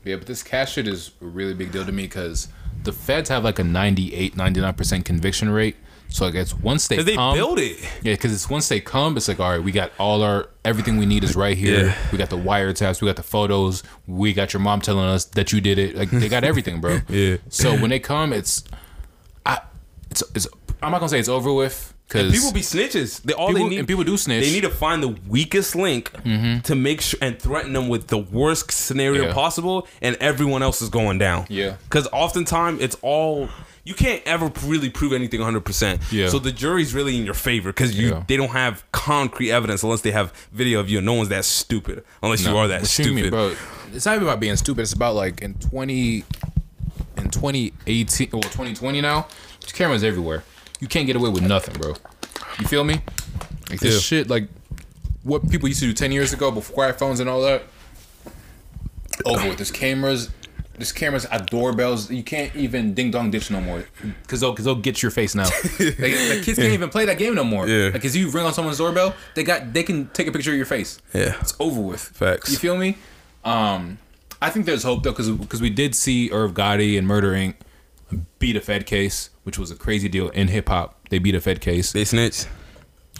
Yeah, 0.03 0.15
but 0.15 0.27
this 0.27 0.43
cash 0.43 0.73
shit 0.73 0.87
is 0.87 1.11
a 1.21 1.25
really 1.25 1.53
big 1.53 1.71
deal 1.71 1.85
to 1.85 1.91
me 1.91 2.03
because 2.03 2.47
the 2.83 2.91
feds 2.93 3.29
have 3.29 3.43
like 3.43 3.59
a 3.59 3.63
98, 3.63 4.35
99% 4.35 5.05
conviction 5.05 5.49
rate. 5.49 5.75
So 6.11 6.25
I 6.25 6.31
guess 6.31 6.55
once 6.55 6.87
they 6.87 7.03
they 7.03 7.15
come, 7.15 7.35
build 7.35 7.59
it. 7.59 7.79
Yeah, 8.01 8.13
because 8.13 8.33
it's 8.33 8.49
once 8.49 8.67
they 8.67 8.79
come, 8.79 9.15
it's 9.15 9.27
like, 9.27 9.39
all 9.39 9.51
right, 9.51 9.61
we 9.63 9.71
got 9.71 9.91
all 9.99 10.23
our 10.23 10.49
everything 10.65 10.97
we 10.97 11.05
need 11.05 11.23
is 11.23 11.35
right 11.35 11.55
here. 11.55 11.85
Yeah. 11.85 11.97
We 12.11 12.17
got 12.17 12.31
the 12.31 12.37
wiretaps, 12.37 12.99
we 12.99 13.07
got 13.07 13.15
the 13.15 13.23
photos, 13.23 13.83
we 14.07 14.33
got 14.33 14.51
your 14.51 14.59
mom 14.59 14.81
telling 14.81 15.05
us 15.05 15.25
that 15.25 15.51
you 15.51 15.61
did 15.61 15.77
it. 15.77 15.95
Like 15.95 16.09
they 16.09 16.27
got 16.27 16.43
everything, 16.43 16.81
bro. 16.81 16.99
Yeah. 17.09 17.37
So 17.49 17.75
when 17.77 17.91
they 17.91 17.99
come, 17.99 18.33
it's, 18.33 18.63
I, 19.45 19.59
it's, 20.09 20.23
it's. 20.33 20.47
I'm 20.81 20.91
not 20.91 20.99
gonna 20.99 21.09
say 21.09 21.19
it's 21.19 21.29
over 21.29 21.53
with 21.53 21.93
because 22.09 22.31
People 22.33 22.51
be 22.51 22.61
snitches. 22.61 23.21
They 23.21 23.33
all 23.33 23.49
People- 23.49 23.63
they 23.63 23.69
need 23.69 23.79
and 23.79 23.87
people 23.87 24.03
do 24.03 24.17
snitch. 24.17 24.43
Mm-hmm. 24.43 24.49
They 24.49 24.55
need 24.61 24.67
to 24.67 24.75
find 24.75 25.01
the 25.03 25.15
weakest 25.27 25.75
link 25.75 26.11
to 26.63 26.75
make 26.75 27.01
sure 27.01 27.19
and 27.21 27.39
threaten 27.39 27.71
them 27.73 27.87
with 27.87 28.07
the 28.07 28.17
worst 28.17 28.71
scenario 28.71 29.27
Yeah. 29.27 29.33
possible, 29.33 29.87
and 30.01 30.15
everyone 30.19 30.63
else 30.63 30.81
is 30.81 30.89
going 30.89 31.19
down. 31.19 31.45
Yeah. 31.49 31.75
because 31.83 32.07
oftentimes 32.11 32.81
it's 32.81 32.97
all 33.03 33.47
you 33.85 33.93
can't 33.95 34.21
ever 34.27 34.51
really 34.65 34.89
prove 34.89 35.13
anything 35.13 35.39
100. 35.39 35.61
percent 35.61 36.01
Yeah. 36.11 36.29
So 36.29 36.37
the 36.39 36.51
jury's 36.51 36.93
really 36.93 37.15
in 37.17 37.25
your 37.25 37.33
favor 37.33 37.69
because 37.69 37.95
you 37.97 38.09
Yeah. 38.09 38.23
they 38.27 38.37
don't 38.37 38.49
have 38.51 38.83
concrete 38.91 39.51
evidence 39.51 39.81
unless 39.83 40.01
they 40.01 40.11
have 40.11 40.31
video 40.51 40.79
of 40.79 40.89
you. 40.89 41.01
No 41.01 41.13
one's 41.13 41.29
that 41.29 41.45
stupid 41.45 42.03
unless 42.21 42.43
you 42.43 42.55
are 42.57 42.67
that 42.67 42.81
What 42.81 42.99
you 42.99 43.05
mean, 43.13 43.17
stupid. 43.25 43.31
bro. 43.31 43.55
It's 43.93 44.05
not 44.05 44.15
even 44.15 44.27
about 44.27 44.39
being 44.39 44.55
stupid. 44.57 44.81
It's 44.81 44.93
about 44.93 45.15
like 45.15 45.41
in 45.41 45.53
twenty, 45.55 46.23
in 47.17 47.29
twenty 47.31 47.73
eighteen, 47.87 48.29
well, 48.31 48.41
twenty 48.41 48.73
twenty 48.75 49.01
now. 49.01 49.27
There's 49.61 49.71
cameras 49.73 50.03
everywhere. 50.03 50.43
You 50.79 50.87
can't 50.87 51.05
get 51.07 51.15
away 51.15 51.29
with 51.29 51.43
nothing, 51.43 51.75
bro. 51.79 51.93
You 52.59 52.67
feel 52.67 52.83
me? 52.83 53.01
Like 53.69 53.79
this 53.79 53.93
Yeah. 53.95 53.99
shit, 53.99 54.29
like 54.29 54.47
what 55.23 55.49
people 55.49 55.67
used 55.67 55.81
to 55.81 55.87
do 55.87 55.93
ten 55.93 56.11
years 56.11 56.33
ago 56.33 56.51
before 56.51 56.91
iPhones 56.91 57.19
and 57.19 57.29
all 57.29 57.41
that. 57.41 57.63
Over 59.25 59.49
with. 59.49 59.57
There's 59.57 59.71
cameras. 59.71 60.29
There's 60.77 60.93
cameras 60.93 61.25
at 61.25 61.49
doorbells. 61.49 62.09
You 62.09 62.23
can't 62.23 62.55
even 62.55 62.93
ding 62.93 63.11
dong 63.11 63.31
ditch 63.31 63.51
no 63.51 63.59
more, 63.59 63.83
cause 64.27 64.39
they'll, 64.39 64.55
cause 64.55 64.63
they'll 64.63 64.75
get 64.75 65.01
your 65.01 65.11
face 65.11 65.35
now. 65.35 65.43
like, 65.79 65.99
like, 65.99 66.43
kids 66.43 66.57
can't 66.57 66.71
even 66.71 66.87
play 66.89 67.03
that 67.03 67.17
game 67.17 67.35
no 67.35 67.43
more. 67.43 67.67
Yeah. 67.67 67.89
Like, 67.89 68.01
cause 68.01 68.15
you 68.15 68.29
ring 68.29 68.45
on 68.45 68.53
someone's 68.53 68.77
doorbell, 68.77 69.13
they 69.35 69.43
got 69.43 69.73
they 69.73 69.83
can 69.83 70.07
take 70.13 70.27
a 70.27 70.31
picture 70.31 70.51
of 70.51 70.57
your 70.57 70.65
face. 70.65 71.01
Yeah. 71.13 71.35
It's 71.41 71.53
over 71.59 71.81
with. 71.81 71.99
Facts. 72.01 72.49
You 72.49 72.57
feel 72.57 72.77
me? 72.77 72.97
Um, 73.43 73.97
I 74.41 74.49
think 74.49 74.65
there's 74.65 74.83
hope 74.83 75.03
though, 75.03 75.11
because 75.11 75.29
because 75.29 75.61
we 75.61 75.69
did 75.69 75.95
see 75.95 76.31
Irv 76.31 76.53
Gotti 76.53 76.97
and 76.97 77.05
Murder 77.05 77.33
Inc. 77.33 77.55
beat 78.39 78.55
a 78.55 78.61
Fed 78.61 78.85
case, 78.85 79.29
which 79.43 79.57
was 79.57 79.71
a 79.71 79.75
crazy 79.75 80.07
deal 80.09 80.29
in 80.29 80.47
hip 80.49 80.69
hop. 80.69 80.95
They 81.09 81.19
beat 81.19 81.35
a 81.35 81.41
Fed 81.41 81.61
case. 81.61 81.91
They 81.91 82.05
snitch. 82.05 82.45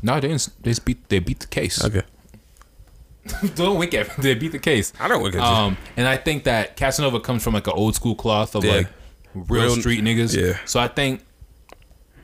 No, 0.04 0.16
they 0.20 0.28
didn't. 0.30 0.50
They 0.62 0.74
beat. 0.84 1.10
They 1.10 1.20
beat 1.20 1.40
the 1.40 1.48
case. 1.48 1.84
Okay. 1.84 2.04
Don't 3.56 3.78
wink 3.78 3.94
at 3.94 4.08
me. 4.08 4.14
They 4.24 4.34
beat 4.36 4.52
the 4.54 4.60
case. 4.60 4.92
I 5.00 5.08
don't 5.08 5.22
wink 5.22 5.36
at 5.36 5.40
you. 5.42 5.46
Um, 5.46 5.78
and 5.98 6.08
I 6.08 6.18
think 6.18 6.46
that 6.46 6.76
Casanova 6.78 7.20
comes 7.20 7.44
from 7.44 7.54
like 7.54 7.68
an 7.68 7.74
old 7.76 7.94
school 7.96 8.16
cloth 8.16 8.56
of 8.56 8.64
Yeah. 8.64 8.72
like 8.78 8.88
real, 9.36 9.64
Real- 9.66 9.76
street 9.76 10.04
niggas. 10.04 10.36
yeah. 10.36 10.58
So 10.66 10.80
I 10.80 10.88
think, 10.88 11.24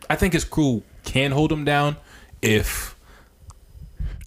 I 0.09 0.15
think 0.15 0.33
his 0.33 0.43
crew 0.45 0.81
can 1.03 1.31
hold 1.31 1.51
him 1.51 1.65
down 1.65 1.97
if 2.41 2.95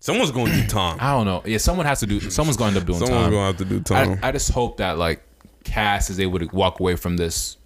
Someone's 0.00 0.30
going 0.30 0.52
to 0.52 0.60
do 0.62 0.66
time. 0.68 0.96
I 1.00 1.10
don't 1.12 1.26
know. 1.26 1.42
Yeah, 1.44 1.58
someone 1.58 1.84
has 1.84 2.00
to 2.00 2.06
do. 2.06 2.20
Someone's 2.30 2.56
going 2.56 2.72
to 2.74 2.80
end 2.80 2.82
up 2.82 2.86
doing 2.86 3.04
Someone's 3.04 3.24
time. 3.24 3.32
gonna 3.32 3.46
have 3.46 3.56
to 3.58 3.64
do 3.64 3.80
time. 3.80 4.18
I, 4.22 4.28
I 4.28 4.32
just 4.32 4.50
hope 4.52 4.76
that 4.76 4.96
like 4.96 5.22
Cass 5.64 6.08
is 6.10 6.20
able 6.20 6.38
to 6.38 6.46
walk 6.46 6.78
away 6.80 6.94
from 6.96 7.16
this 7.16 7.56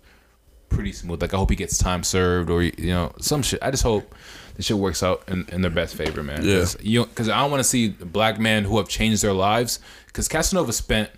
pretty 0.73 0.93
smooth. 0.93 1.21
Like 1.21 1.35
I 1.35 1.37
hope 1.37 1.51
he 1.51 1.57
gets 1.57 1.79
time 1.79 2.03
served 2.03 2.51
or 2.51 2.63
you 2.63 2.87
know 2.87 3.13
some 3.21 3.43
shit. 3.43 3.63
I 3.63 3.71
just 3.71 3.83
hope 3.83 4.15
this 4.57 4.67
shit 4.67 4.77
works 4.77 5.03
out 5.03 5.23
in, 5.29 5.47
in 5.51 5.63
their 5.63 5.71
best 5.71 5.95
favor, 5.95 6.23
man. 6.23 6.45
Yeah. 6.45 6.61
Cause, 6.61 6.77
you 6.83 7.05
because 7.07 7.29
I 7.29 7.41
don't 7.41 7.51
want 7.51 7.61
to 7.61 7.69
see 7.69 7.89
black 7.89 8.39
men 8.39 8.65
who 8.65 8.79
have 8.79 8.89
changed 8.89 9.23
their 9.23 9.33
lives. 9.33 9.81
Because 10.07 10.29
Casanova 10.29 10.73
spent 10.73 11.11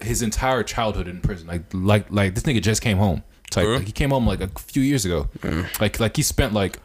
his 0.00 0.22
entire 0.22 0.62
childhood 0.62 1.08
in 1.08 1.20
prison. 1.20 1.46
Like 1.46 1.62
like 1.72 2.10
like 2.10 2.34
this 2.34 2.44
nigga 2.44 2.62
just 2.62 2.82
came 2.82 2.98
home. 2.98 3.22
Type. 3.50 3.66
Like 3.66 3.86
he 3.86 3.92
came 3.92 4.10
home 4.10 4.26
like 4.26 4.40
a 4.40 4.48
few 4.58 4.82
years 4.82 5.04
ago. 5.04 5.28
Like 5.80 5.98
like 5.98 6.16
he 6.16 6.22
spent 6.22 6.52
like 6.52 6.78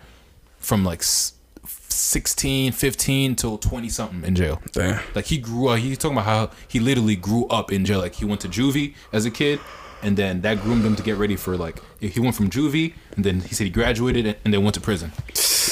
from 0.57 0.83
like 0.83 0.99
s- 0.99 1.33
16, 1.67 2.71
15 2.73 3.35
till 3.35 3.57
20 3.57 3.89
something 3.89 4.23
in 4.23 4.35
jail. 4.35 4.61
Damn. 4.71 4.99
Like 5.13 5.25
he 5.25 5.37
grew 5.37 5.69
uh, 5.69 5.73
up. 5.73 5.79
He's 5.79 5.97
talking 5.97 6.17
about 6.17 6.25
how 6.25 6.51
he 6.67 6.79
literally 6.79 7.15
grew 7.15 7.45
up 7.47 7.71
in 7.71 7.85
jail. 7.85 7.99
Like 7.99 8.15
he 8.15 8.25
went 8.25 8.41
to 8.41 8.49
juvie 8.49 8.95
as 9.13 9.25
a 9.25 9.31
kid, 9.31 9.59
and 10.01 10.17
then 10.17 10.41
that 10.41 10.61
groomed 10.61 10.83
him 10.85 10.95
to 10.95 11.03
get 11.03 11.17
ready 11.17 11.35
for 11.35 11.57
like 11.57 11.79
he 11.99 12.19
went 12.19 12.35
from 12.35 12.49
juvie, 12.49 12.93
and 13.15 13.25
then 13.25 13.41
he 13.41 13.53
said 13.55 13.63
he 13.65 13.69
graduated 13.71 14.37
and 14.45 14.53
then 14.53 14.63
went 14.63 14.75
to 14.75 14.81
prison. 14.81 15.11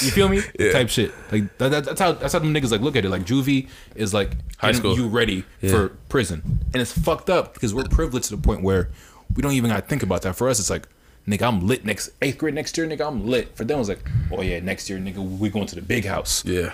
You 0.01 0.11
feel 0.11 0.27
me? 0.29 0.41
Yeah. 0.59 0.71
Type 0.73 0.89
shit. 0.89 1.11
Like 1.31 1.57
that, 1.59 1.69
that- 1.69 1.85
that's 1.85 1.99
how 1.99 2.11
that's 2.13 2.33
how 2.33 2.39
them 2.39 2.53
niggas 2.53 2.71
like 2.71 2.81
look 2.81 2.95
at 2.95 3.05
it. 3.05 3.09
Like 3.09 3.23
juvie 3.25 3.67
is 3.95 4.13
like 4.13 4.31
High 4.57 4.71
school. 4.73 4.95
You 4.97 5.07
ready 5.07 5.43
for 5.61 5.89
prison, 6.09 6.41
and 6.73 6.81
it's 6.81 6.91
fucked 6.97 7.29
up 7.29 7.53
because 7.53 7.73
we're 7.73 7.83
privileged 7.85 8.29
to 8.29 8.35
the 8.35 8.41
point 8.41 8.63
where 8.63 8.89
we 9.35 9.41
don't 9.41 9.53
even 9.53 9.69
gotta 9.69 9.81
think 9.85 10.03
about 10.03 10.21
that. 10.23 10.35
For 10.35 10.49
us, 10.49 10.59
it's 10.59 10.69
like. 10.69 10.87
Nigga, 11.25 11.43
I'm 11.47 11.65
lit 11.65 11.85
next 11.85 12.09
eighth 12.21 12.37
grade 12.37 12.53
next 12.53 12.77
year. 12.77 12.85
Nigga, 12.85 13.07
I'm 13.07 13.25
lit. 13.25 13.55
For 13.55 13.63
them, 13.63 13.79
it's 13.79 13.87
like, 13.87 14.01
oh 14.29 14.41
yeah, 14.41 14.59
next 14.59 14.89
year, 14.89 14.99
nigga, 14.99 15.19
we 15.39 15.49
going 15.49 15.67
to 15.67 15.75
the 15.75 15.81
big 15.81 16.03
house. 16.03 16.43
Yeah. 16.43 16.73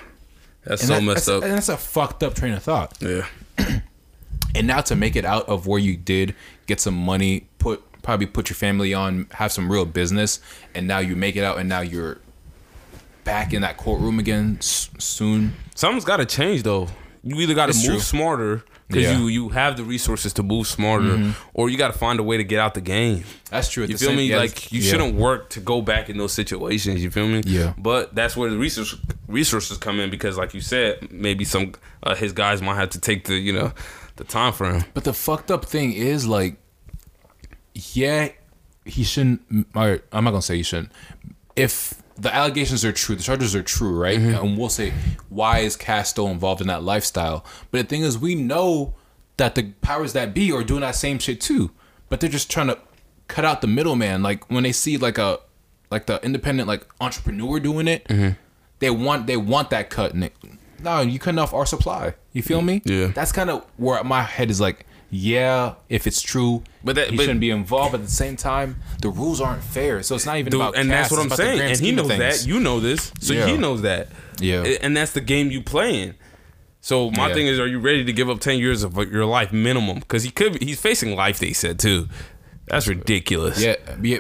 That's 0.64 0.82
And 0.82 0.88
so 0.88 0.96
that- 0.96 1.04
messed 1.04 1.16
that's, 1.28 1.30
up. 1.30 1.44
And 1.44 1.52
that's 1.54 1.70
a 1.70 1.78
fucked 1.78 2.24
up 2.24 2.34
train 2.34 2.54
of 2.54 2.64
thought. 2.64 2.98
yeah. 3.00 3.28
And 4.60 4.68
now 4.68 4.82
to 4.82 4.96
make 4.96 5.16
it 5.16 5.26
out 5.26 5.48
of 5.50 5.66
where 5.66 5.80
you 5.80 5.98
did 5.98 6.36
get 6.68 6.80
some 6.80 6.94
money, 6.96 7.48
put 7.58 7.82
probably 8.04 8.26
put 8.28 8.50
your 8.50 8.56
family 8.56 8.94
on, 8.94 9.28
have 9.32 9.52
some 9.52 9.72
real 9.72 9.86
business, 9.86 10.40
and 10.76 10.88
now 10.88 11.00
you 11.00 11.16
make 11.16 11.36
it 11.36 11.44
out, 11.44 11.58
and 11.58 11.68
now 11.68 11.80
you're 11.82 12.20
back 13.24 13.54
in 13.54 13.62
that 13.62 13.78
courtroom 13.78 14.20
again 14.20 14.58
s- 14.60 14.90
soon. 14.98 15.54
Something's 15.76 16.06
got 16.06 16.18
to 16.18 16.26
change 16.26 16.64
though. 16.64 16.88
You 17.24 17.36
either 17.42 17.54
got 17.54 17.68
to 17.72 17.76
move 17.76 17.86
true. 17.86 18.00
smarter 18.00 18.64
because 18.88 19.04
Yeah. 19.04 19.18
you 19.20 19.28
you 19.28 19.50
have 19.50 19.78
the 19.78 19.84
resources 19.84 20.34
to 20.34 20.44
move 20.44 20.66
smarter, 20.68 21.34
or 21.54 21.70
you 21.70 21.78
got 21.78 21.92
to 21.92 21.98
find 21.98 22.20
a 22.20 22.24
way 22.24 22.38
to 22.38 22.44
get 22.44 22.60
out 22.60 22.74
the 22.74 22.82
game. 22.82 23.24
That's 23.52 23.70
true. 23.70 23.84
You 23.86 23.98
feel 23.98 24.10
same- 24.10 24.18
me? 24.18 24.26
yeah, 24.30 24.38
like 24.38 24.72
you 24.72 24.82
yeah. 24.82 24.90
shouldn't 24.92 25.16
work 25.16 25.50
to 25.52 25.60
go 25.60 25.82
back 25.82 26.10
in 26.10 26.18
those 26.18 26.34
situations. 26.34 27.04
You 27.04 27.12
feel 27.12 27.28
me? 27.28 27.42
Yeah. 27.46 27.74
But 27.78 28.16
that's 28.16 28.36
where 28.38 28.50
the 28.50 28.58
resource 28.58 28.96
resources 29.28 29.78
come 29.78 30.00
in 30.00 30.10
because, 30.10 30.38
like 30.38 30.54
you 30.54 30.62
said, 30.62 31.12
maybe 31.12 31.44
some 31.46 31.74
uh, 32.04 32.16
his 32.16 32.32
guys 32.34 32.62
might 32.62 32.76
have 32.76 32.90
to 32.92 33.00
take 33.00 33.26
the 33.26 33.36
you 33.36 33.54
know 33.54 33.74
the 34.20 34.26
time 34.26 34.54
for 34.54 34.72
him. 34.72 34.84
But 34.94 35.06
the 35.06 35.14
fucked 35.14 35.50
up 35.50 35.66
thing 35.66 35.94
is 35.94 36.28
like, 36.28 36.58
yeah, 37.74 38.30
he 38.86 39.04
shouldn't. 39.04 39.42
Or 39.74 40.02
I'm 40.12 40.24
not 40.24 40.32
gonna 40.32 40.42
say 40.42 40.58
he 40.58 40.64
shouldn't. 40.64 40.92
If 41.56 42.04
the 42.18 42.34
allegations 42.34 42.86
are 42.86 42.92
true, 42.92 43.16
the 43.16 43.24
charges 43.24 43.56
are 43.56 43.64
true, 43.64 43.98
right? 43.98 44.20
Mm-hmm. 44.20 44.46
And 44.46 44.58
we'll 44.58 44.70
say, 44.70 44.94
why 45.30 45.60
is 45.60 45.76
Cass 45.76 46.10
still 46.10 46.28
involved 46.28 46.62
in 46.62 46.68
that 46.68 46.84
lifestyle? 46.84 47.46
But 47.72 47.80
the 47.80 47.84
thing 47.88 48.02
is, 48.02 48.18
we 48.18 48.36
know 48.36 48.94
that 49.38 49.56
the 49.56 49.72
powers 49.82 50.14
that 50.14 50.34
be 50.34 50.52
are 50.52 50.64
doing 50.64 50.82
that 50.82 50.96
same 50.96 51.18
shit 51.18 51.40
too. 51.40 51.72
But 52.10 52.20
they're 52.20 52.30
just 52.30 52.52
trying 52.52 52.68
to 52.68 52.78
cut 53.28 53.46
out 53.46 53.62
the 53.62 53.68
middleman. 53.68 54.22
Like 54.22 54.50
when 54.52 54.64
they 54.64 54.74
see 54.74 54.98
like 54.98 55.18
a 55.18 55.40
like 55.90 56.06
the 56.06 56.24
independent 56.24 56.68
like 56.68 56.86
entrepreneur 57.00 57.60
doing 57.60 57.88
it, 57.88 58.06
mm-hmm. 58.06 58.34
they 58.80 58.90
want 58.90 59.28
they 59.28 59.38
want 59.38 59.70
that 59.70 59.90
cut. 59.90 60.14
And 60.14 60.26
it, 60.26 60.34
no, 60.82 61.00
you 61.02 61.20
cutting 61.20 61.40
off 61.40 61.54
our 61.54 61.66
supply. 61.66 62.16
You 62.34 62.42
feel 62.44 62.62
me? 62.62 62.82
Yeah. 62.86 63.08
That's 63.08 63.32
kind 63.32 63.50
of 63.50 63.66
where 63.78 64.04
my 64.04 64.22
head 64.24 64.50
is 64.50 64.60
like. 64.62 64.86
yeah, 65.12 65.74
if 65.90 66.06
it's 66.06 66.22
true, 66.22 66.62
But 66.84 66.96
that- 66.96 67.10
he 67.10 67.18
but- 67.18 67.24
shouldn't 67.24 67.40
be 67.40 67.50
involved. 67.50 67.94
But 67.94 68.02
at 68.02 68.06
the 68.06 68.12
same 68.12 68.36
time, 68.36 68.76
the 69.02 69.10
rules 69.10 69.42
aren't 69.42 69.64
fair. 69.64 70.04
So 70.04 70.14
it's 70.14 70.26
not 70.28 70.38
even 70.38 70.52
Dude, 70.52 70.62
about. 70.62 70.76
and 70.78 70.88
that's 70.92 71.10
what 71.10 71.20
I'm 71.20 71.32
saying. 71.32 71.60
And 71.62 71.80
he 71.80 71.92
knows 71.92 72.10
that. 72.10 72.46
You 72.46 72.60
know 72.60 72.80
this. 72.80 73.12
So 73.20 73.34
Yeah. 73.34 73.48
he 73.48 73.58
knows 73.58 73.82
that. 73.82 74.10
Yeah. 74.40 74.62
And 74.82 74.96
that's 74.96 75.14
the 75.14 75.22
game 75.22 75.50
you 75.50 75.62
playing. 75.64 76.14
So 76.82 77.10
my 77.12 77.28
Yeah. 77.30 77.34
thing 77.34 77.48
is, 77.48 77.60
are 77.60 77.66
you 77.68 77.80
ready 77.80 78.06
to 78.06 78.14
give 78.14 78.30
up 78.30 78.40
ten 78.40 78.60
years 78.60 78.84
of 78.84 78.96
your 79.12 79.26
life 79.26 79.52
minimum? 79.52 80.00
Because 80.00 80.22
he 80.24 80.30
could. 80.30 80.62
He's 80.62 80.80
facing 80.80 81.16
life. 81.16 81.40
They 81.40 81.54
said 81.54 81.80
too. 81.80 82.08
That's 82.68 82.88
ridiculous. 82.88 83.60
Yeah, 83.60 83.76
yeah. 84.04 84.20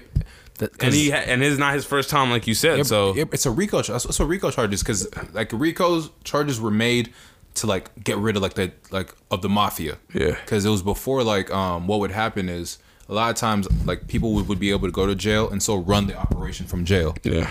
that- 0.57 0.71
And 0.81 0.93
he 0.93 1.13
and 1.13 1.41
it's 1.43 1.59
not 1.59 1.75
his 1.75 1.85
first 1.85 2.09
time, 2.09 2.31
like 2.31 2.47
you 2.47 2.55
said. 2.55 2.77
Yeah, 2.77 2.83
so 2.83 3.13
it's 3.15 3.45
a 3.45 3.51
RICO. 3.51 3.77
It's 3.79 4.19
a 4.19 4.25
RICO 4.25 4.49
charges 4.51 4.81
because 4.81 5.07
like 5.33 5.53
RICO's 5.53 6.09
charges 6.23 6.59
were 6.59 6.71
made 6.71 7.13
to 7.61 7.67
like 7.67 8.03
get 8.03 8.17
rid 8.17 8.35
of 8.35 8.41
like 8.41 8.53
the 8.55 8.71
like 8.91 9.13
of 9.31 9.41
the 9.41 9.49
mafia. 9.49 9.97
Yeah. 10.13 10.31
Because 10.41 10.65
it 10.65 10.69
was 10.69 10.81
before 10.81 11.23
like 11.23 11.51
um 11.51 11.87
what 11.87 11.99
would 11.99 12.11
happen 12.11 12.49
is 12.49 12.77
a 13.07 13.13
lot 13.13 13.29
of 13.31 13.35
times 13.35 13.67
like 13.85 14.07
people 14.07 14.33
would, 14.33 14.47
would 14.47 14.59
be 14.59 14.69
able 14.71 14.87
to 14.87 14.91
go 14.91 15.07
to 15.07 15.15
jail 15.15 15.49
and 15.49 15.61
so 15.63 15.75
run 15.77 16.07
the 16.07 16.15
operation 16.15 16.65
from 16.67 16.85
jail. 16.85 17.15
yeah, 17.23 17.49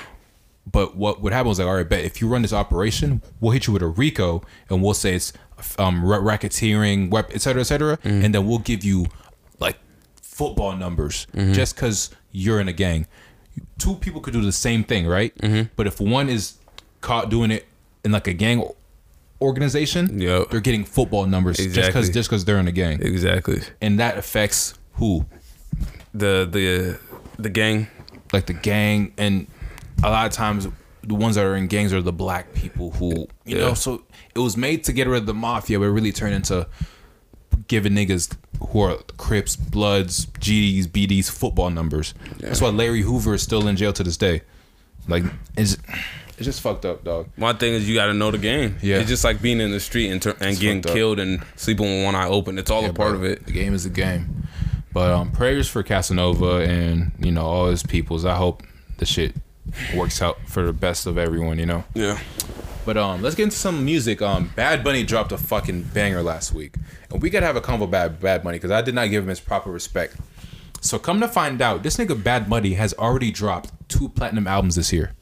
But 0.71 0.97
what 0.97 1.21
would 1.21 1.33
happen 1.33 1.49
was 1.49 1.59
like, 1.59 1.67
all 1.67 1.75
right, 1.75 1.89
bet 1.89 2.05
if 2.05 2.21
you 2.21 2.29
run 2.29 2.43
this 2.43 2.53
operation, 2.53 3.23
we'll 3.41 3.53
hit 3.53 3.67
you 3.67 3.73
with 3.73 3.83
a 3.83 3.89
RICO 3.89 4.43
and 4.71 4.83
we'll 4.83 4.95
say 4.95 5.15
it's 5.15 5.33
um 5.79 6.05
ra- 6.05 6.21
racketeering, 6.21 7.11
wep- 7.11 7.35
et 7.35 7.41
cetera, 7.43 7.61
et 7.61 7.65
cetera, 7.65 7.97
Mm-hmm. 7.99 8.25
and 8.25 8.35
then 8.35 8.47
we'll 8.47 8.61
give 8.61 8.85
you 8.85 9.07
like 9.59 9.77
football 10.23 10.77
numbers 10.77 11.27
Mm-hmm. 11.35 11.53
just 11.55 11.75
because 11.75 12.11
you're 12.31 12.61
in 12.61 12.69
a 12.69 12.73
gang. 12.73 13.07
Two 13.79 13.97
people 13.97 14.21
could 14.21 14.35
do 14.35 14.41
the 14.43 14.53
same 14.53 14.85
thing, 14.85 15.07
right? 15.07 15.35
Mm-hmm. 15.39 15.71
But 15.75 15.87
if 15.89 16.01
one 16.01 16.29
is 16.29 16.55
caught 17.01 17.29
doing 17.31 17.51
it 17.51 17.67
in 18.05 18.13
like 18.13 18.29
a 18.29 18.33
gang 18.33 18.63
organization, 19.41 20.21
Yep. 20.21 20.51
they're 20.51 20.61
getting 20.61 20.85
football 20.85 21.27
numbers 21.27 21.57
just 21.59 21.75
because 21.89 22.11
just 22.11 22.29
because 22.29 22.45
they're 22.45 22.59
in 22.59 22.69
a 22.69 22.73
gang, 22.73 23.01
exactly. 23.03 23.61
and 23.81 23.99
that 24.01 24.19
affects 24.19 24.75
who 24.95 25.25
The 26.15 26.49
the 26.51 26.99
the 27.39 27.49
gang. 27.51 27.87
like 28.33 28.47
the 28.47 28.53
gang 28.53 29.13
and 29.17 29.47
a 30.03 30.11
lot 30.11 30.27
of 30.27 30.33
times 30.33 30.67
the 31.03 31.15
ones 31.15 31.37
that 31.37 31.45
are 31.47 31.57
in 31.57 31.67
gangs 31.67 31.93
are 31.95 32.03
the 32.03 32.13
black 32.13 32.53
people 32.53 32.91
who 32.93 33.11
you 33.47 33.57
Yeah. 33.57 33.69
know 33.69 33.75
so 33.75 34.03
it 34.35 34.39
was 34.41 34.57
made 34.57 34.85
to 34.85 34.93
get 34.93 35.07
rid 35.07 35.19
of 35.21 35.27
the 35.27 35.33
mafia 35.35 35.79
but 35.79 35.87
it 35.87 35.91
really 35.93 36.13
turned 36.13 36.35
into 36.35 36.67
giving 37.69 37.93
niggas 37.95 38.37
who 38.69 38.81
are 38.81 38.97
crips 39.17 39.57
bloods 39.57 40.27
gds 40.41 40.87
bds 40.89 41.31
football 41.31 41.71
numbers 41.71 42.13
that's 42.41 42.61
why 42.61 42.69
larry 42.69 43.01
hoover 43.03 43.33
is 43.35 43.43
still 43.43 43.67
in 43.67 43.77
jail 43.77 43.93
to 43.95 44.03
this 44.03 44.17
day 44.19 44.43
like 45.09 45.25
it's 45.57 45.79
it's 46.39 46.45
just 46.47 46.61
fucked 46.63 46.85
up 46.87 47.05
dog 47.05 47.29
My 47.37 47.53
thing 47.53 47.75
is, 47.75 47.89
you 47.89 47.95
got 47.95 48.07
to 48.07 48.15
know 48.15 48.31
the 48.31 48.39
game. 48.39 48.77
Yeah. 48.83 48.99
it's 48.99 49.09
just 49.09 49.25
like 49.25 49.43
being 49.43 49.61
in 49.61 49.71
the 49.71 49.81
street 49.81 50.11
and, 50.11 50.23
tur- 50.23 50.37
and 50.41 50.59
getting 50.59 50.81
killed 50.83 51.19
and 51.19 51.45
sleeping 51.57 51.85
with 51.87 52.05
one 52.05 52.15
eye 52.15 52.29
open. 52.29 52.59
It's 52.59 52.71
all 52.71 52.85
a 52.85 52.93
part 52.93 53.11
bro. 53.11 53.19
of 53.19 53.25
it. 53.25 53.45
the 53.47 53.53
game 53.53 53.75
is 53.75 53.85
the 53.85 53.91
game 53.91 54.45
but 54.91 55.11
um 55.13 55.31
prayers 55.31 55.69
for 55.69 55.83
casanova 55.83 56.63
and 56.65 57.13
you 57.19 57.31
know 57.31 57.45
all 57.45 57.67
his 57.67 57.83
peoples 57.83 58.25
i 58.25 58.35
hope 58.35 58.63
the 58.97 59.05
shit 59.05 59.35
works 59.95 60.23
out 60.23 60.39
for 60.49 60.65
the 60.65 60.73
best 60.73 61.05
of 61.07 61.19
everyone 61.19 61.59
you 61.59 61.67
know 61.67 61.85
Yeah. 61.95 62.19
But 62.87 62.97
um, 62.97 63.21
let's 63.21 63.35
get 63.37 63.43
into 63.43 63.57
some 63.57 63.85
music. 63.85 64.23
Um, 64.23 64.51
Bad 64.57 64.83
Bunny 64.83 65.03
dropped 65.05 65.31
a 65.31 65.37
fucking 65.37 65.83
banger 65.93 66.23
last 66.23 66.55
week, 66.55 66.75
and 67.13 67.21
we 67.21 67.29
gotta 67.29 67.45
have 67.45 67.55
a 67.57 67.61
convo 67.61 67.83
about 67.83 68.19
Bad 68.19 68.43
Bunny 68.43 68.57
because 68.57 68.71
I 68.71 68.81
did 68.81 68.95
not 68.95 69.11
give 69.11 69.25
him 69.25 69.29
his 69.29 69.41
proper 69.41 69.71
respect. 69.71 70.17
So 70.81 70.99
come 70.99 71.21
to 71.21 71.29
find 71.29 71.61
out, 71.61 71.83
this 71.83 71.99
nigga 71.99 72.23
Bad 72.23 72.49
Bunny 72.49 72.73
has 72.75 72.95
already 72.95 73.31
dropped 73.31 73.73
two 73.91 74.09
platinum 74.09 74.47
albums 74.47 74.77
this 74.77 74.91
year, 74.91 75.13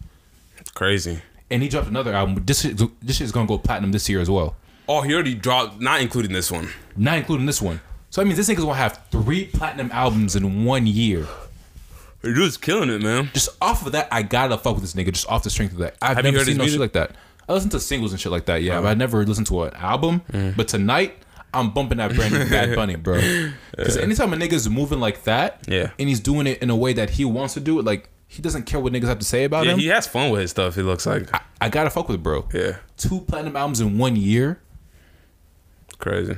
Crazy. 0.76 1.20
and 1.50 1.62
he 1.62 1.68
dropped 1.68 1.88
another 1.88 2.12
album. 2.14 2.42
This 2.46 2.62
this 2.62 3.16
shit 3.16 3.24
is 3.24 3.32
gonna 3.32 3.48
go 3.48 3.58
platinum 3.58 3.90
this 3.92 4.08
year 4.08 4.20
as 4.20 4.30
well, 4.30 4.54
Oh, 4.88 5.00
he 5.02 5.12
already 5.14 5.34
dropped, 5.34 5.80
not 5.80 6.00
including 6.00 6.32
this 6.32 6.50
one. 6.52 6.68
not 6.96 7.18
including 7.18 7.46
this 7.46 7.60
one. 7.60 7.80
So 8.10 8.22
I 8.22 8.24
mean, 8.24 8.36
this 8.36 8.48
nigga's 8.48 8.60
gonna 8.64 8.74
have 8.74 9.00
three 9.10 9.46
platinum 9.46 9.90
albums 9.92 10.36
in 10.36 10.64
one 10.64 10.86
year. 10.86 11.26
He 12.22 12.32
just 12.34 12.60
killing 12.62 12.90
it, 12.90 13.02
man. 13.02 13.30
Just 13.34 13.48
off 13.60 13.84
of 13.86 13.92
that, 13.92 14.08
I 14.10 14.22
gotta 14.22 14.56
fuck 14.58 14.74
with 14.74 14.82
this 14.82 14.94
nigga. 14.94 15.12
Just 15.12 15.28
off 15.28 15.42
the 15.44 15.50
strength 15.50 15.72
of 15.72 15.78
that, 15.78 15.96
I've 16.02 16.16
Have 16.16 16.24
never 16.24 16.38
heard 16.38 16.46
seen 16.46 16.56
no 16.56 16.66
shit 16.66 16.80
like 16.80 16.92
that. 16.92 17.12
I 17.48 17.52
listen 17.52 17.70
to 17.70 17.80
singles 17.80 18.12
and 18.12 18.20
shit 18.20 18.32
like 18.32 18.46
that, 18.46 18.62
yeah, 18.62 18.78
Oh. 18.78 18.82
but 18.82 18.88
I 18.88 18.94
never 18.94 19.24
listened 19.24 19.46
to 19.48 19.62
an 19.64 19.74
album. 19.74 20.22
Mm. 20.32 20.56
But 20.56 20.66
tonight, 20.68 21.16
I'm 21.54 21.70
bumping 21.70 21.98
that 21.98 22.12
brand 22.14 22.34
new 22.34 22.44
Bad 22.50 22.74
Bunny, 22.74 22.96
bro. 22.96 23.20
Because 23.76 23.96
anytime 23.96 24.32
a 24.32 24.36
nigga's 24.36 24.68
moving 24.68 24.98
like 24.98 25.22
that, 25.24 25.60
Yeah. 25.68 25.90
and 25.98 26.08
he's 26.08 26.18
doing 26.20 26.46
it 26.48 26.60
in 26.62 26.70
a 26.70 26.76
way 26.76 26.92
that 26.94 27.10
he 27.10 27.24
wants 27.24 27.54
to 27.54 27.60
do 27.60 27.78
it, 27.78 27.84
like 27.84 28.08
he 28.28 28.42
doesn't 28.42 28.64
care 28.64 28.80
what 28.80 28.92
niggas 28.92 29.04
have 29.08 29.18
to 29.20 29.24
say 29.24 29.44
about 29.44 29.64
Yeah, 29.66 29.72
him. 29.72 29.78
he 29.78 29.86
has 29.88 30.06
fun 30.06 30.30
with 30.30 30.40
his 30.42 30.50
stuff. 30.50 30.76
It 30.76 30.82
looks 30.84 31.06
like. 31.06 31.28
I 31.60 31.68
gotta 31.68 31.90
fuck 31.90 32.08
with 32.08 32.22
bro. 32.22 32.46
Yeah, 32.52 32.76
Two 32.96 33.20
platinum 33.20 33.56
albums 33.56 33.80
in 33.80 33.98
one 33.98 34.16
year, 34.16 34.60
crazy. 35.98 36.36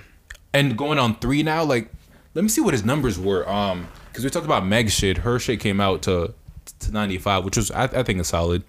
and 0.53 0.77
going 0.77 0.98
on 0.98 1.16
three 1.18 1.42
now. 1.42 1.64
Like, 1.64 1.90
let 2.35 2.42
me 2.42 2.48
see 2.48 2.61
what 2.61 2.74
his 2.74 2.85
numbers 2.85 3.18
were. 3.18 3.48
Um, 3.48 3.88
because 4.11 4.24
we 4.24 4.31
talked 4.31 4.46
about 4.46 4.66
Meg 4.66 4.90
shit. 4.90 5.18
Her 5.18 5.38
shit 5.38 5.61
came 5.61 5.81
out 5.81 6.03
to 6.03 6.35
to 6.81 6.92
95, 6.92 7.44
which 7.44 7.57
was 7.57 7.70
I, 7.70 7.85
I 7.85 8.03
think 8.03 8.20
is 8.20 8.29
solid. 8.29 8.62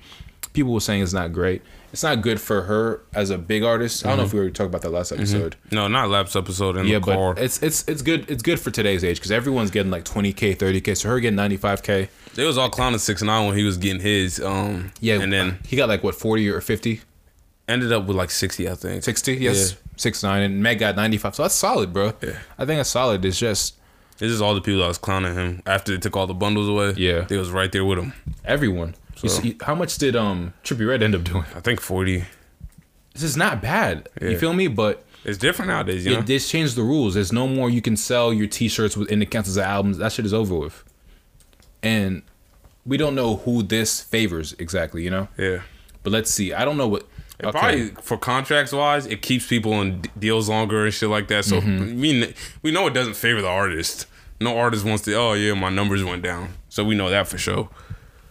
People 0.53 0.73
were 0.73 0.79
saying 0.79 1.03
it's 1.03 1.13
not 1.13 1.31
great. 1.33 1.61
It's 1.91 2.03
not 2.03 2.21
good 2.21 2.39
for 2.39 2.61
her 2.63 3.01
as 3.13 3.29
a 3.31 3.37
big 3.37 3.63
artist. 3.63 4.05
I 4.05 4.09
don't 4.09 4.19
know 4.19 4.23
if 4.25 4.33
we 4.33 4.39
were 4.39 4.49
talking 4.51 4.67
about 4.69 4.81
that 4.83 4.91
last 4.91 5.11
episode. 5.11 5.55
No, 5.71 5.87
not 5.87 6.09
last 6.09 6.35
episode 6.35 6.77
in 6.77 6.85
Yeah, 6.85 6.99
the 6.99 7.05
car. 7.05 7.33
but 7.33 7.43
it's 7.43 7.61
it's 7.63 7.83
it's 7.87 8.01
good. 8.03 8.29
It's 8.29 8.43
good 8.43 8.59
for 8.59 8.69
today's 8.71 9.03
age 9.03 9.17
because 9.17 9.31
everyone's 9.31 9.71
getting 9.71 9.91
like 9.91 10.05
20k, 10.05 10.55
30k. 10.57 10.95
So 10.97 11.09
her 11.09 11.19
getting 11.19 11.37
95k. 11.39 12.07
They 12.35 12.45
was 12.45 12.57
all 12.57 12.69
clowning 12.69 12.99
six 12.99 13.21
nine 13.23 13.47
when 13.47 13.57
he 13.57 13.63
was 13.63 13.77
getting 13.77 14.01
his. 14.01 14.39
Um, 14.39 14.91
Yeah, 14.99 15.19
and 15.21 15.33
then 15.33 15.59
he 15.65 15.75
got 15.75 15.89
like 15.89 16.03
what 16.03 16.13
40 16.15 16.47
or 16.49 16.61
50, 16.61 17.01
ended 17.67 17.91
up 17.91 18.05
with 18.05 18.15
like 18.15 18.29
sixty, 18.31 18.69
I 18.69 18.75
think. 18.75 19.03
60. 19.03 19.35
Yes, 19.37 19.75
six 19.97 20.21
nine, 20.23 20.43
and 20.43 20.61
Meg 20.61 20.79
got 20.79 20.95
95. 20.95 21.35
So 21.35 21.43
that's 21.43 21.55
solid, 21.55 21.91
bro. 21.91 22.13
Yeah. 22.21 22.37
I 22.57 22.65
think 22.65 22.77
that's 22.79 22.89
solid. 22.89 23.25
It's 23.25 23.39
just 23.39 23.75
This 24.19 24.31
is 24.31 24.41
all 24.41 24.53
the 24.53 24.61
people 24.61 24.81
that 24.81 24.87
was 24.87 24.97
clowning 24.99 25.33
him 25.33 25.63
after 25.65 25.91
they 25.91 25.97
took 25.97 26.15
all 26.15 26.27
the 26.27 26.33
bundles 26.35 26.67
away. 26.69 26.93
Yeah. 26.97 27.21
they 27.21 27.37
was 27.37 27.49
right 27.49 27.71
there 27.71 27.83
with 27.83 27.97
him. 27.99 28.13
everyone. 28.45 28.95
You 29.23 29.29
see, 29.29 29.57
how 29.61 29.75
much 29.75 29.97
did 29.97 30.15
um 30.15 30.53
Trippie 30.63 30.87
Redd 30.87 31.03
end 31.03 31.15
up 31.15 31.23
doing? 31.23 31.43
I 31.55 31.59
think 31.59 31.79
forty. 31.81 32.25
This 33.13 33.23
is 33.23 33.35
not 33.37 33.61
bad. 33.61 34.07
You 34.21 34.37
feel 34.37 34.53
me? 34.53 34.67
But 34.67 35.03
It's 35.25 35.37
different 35.37 35.69
nowadays, 35.69 36.05
you 36.05 36.15
know. 36.15 36.21
this 36.21 36.47
changed 36.49 36.75
the 36.75 36.83
rules. 36.83 37.15
There's 37.15 37.33
no 37.33 37.47
more 37.47 37.69
you 37.69 37.81
can 37.81 37.97
sell 37.97 38.31
your 38.31 38.47
T-shirts 38.47 38.95
with 38.95 39.11
in 39.11 39.19
the 39.19 39.25
counts 39.25 39.49
as 39.49 39.57
albums. 39.57 39.97
That 39.97 40.11
shit 40.13 40.25
is 40.25 40.33
over 40.33 40.55
with. 40.55 40.83
And 41.83 42.21
we 42.85 42.97
don't 42.97 43.15
know 43.15 43.37
who 43.37 43.63
this 43.63 44.01
favors 44.01 44.53
exactly, 44.59 45.03
you 45.03 45.09
know. 45.09 45.27
yeah. 45.37 45.61
But 46.03 46.13
let's 46.13 46.31
see. 46.31 46.53
I 46.53 46.63
don't 46.63 46.77
know 46.77 46.87
what. 46.87 47.01
It 47.39 47.45
okay. 47.45 47.51
Probably 47.59 47.87
for 48.01 48.17
contracts 48.17 48.71
wise, 48.71 49.05
it 49.05 49.21
keeps 49.21 49.47
people 49.47 49.81
in 49.81 50.01
d- 50.01 50.09
deals 50.17 50.47
longer 50.49 50.85
and 50.85 50.93
shit 50.93 51.09
like 51.09 51.27
that. 51.29 51.43
So 51.45 51.59
Mm-hmm. 51.59 51.99
we 51.99 52.33
we 52.61 52.71
know 52.71 52.87
it 52.87 52.93
doesn't 52.93 53.15
favor 53.15 53.41
the 53.41 53.47
artist. 53.49 54.05
No 54.39 54.57
artist 54.57 54.85
wants 54.85 55.03
to. 55.05 55.13
Oh 55.15 55.33
yeah, 55.33 55.53
my 55.55 55.69
numbers 55.69 56.03
went 56.03 56.21
down. 56.23 56.53
So 56.69 56.83
we 56.85 56.95
know 56.95 57.09
that 57.09 57.27
for 57.27 57.37
sure. 57.37 57.69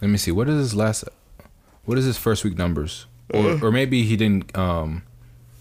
Let 0.01 0.09
me 0.11 0.17
see. 0.19 0.31
What 0.31 0.49
is 0.49 0.57
his 0.57 0.75
last? 0.75 1.05
What 1.85 1.99
is 1.99 2.05
his 2.05 2.19
first 2.19 2.45
week 2.45 2.57
numbers? 2.59 3.07
Or 3.31 3.51
Uh. 3.53 3.59
or 3.63 3.73
maybe 3.73 4.03
he 4.05 4.17
didn't. 4.17 4.57
Um, 4.57 5.03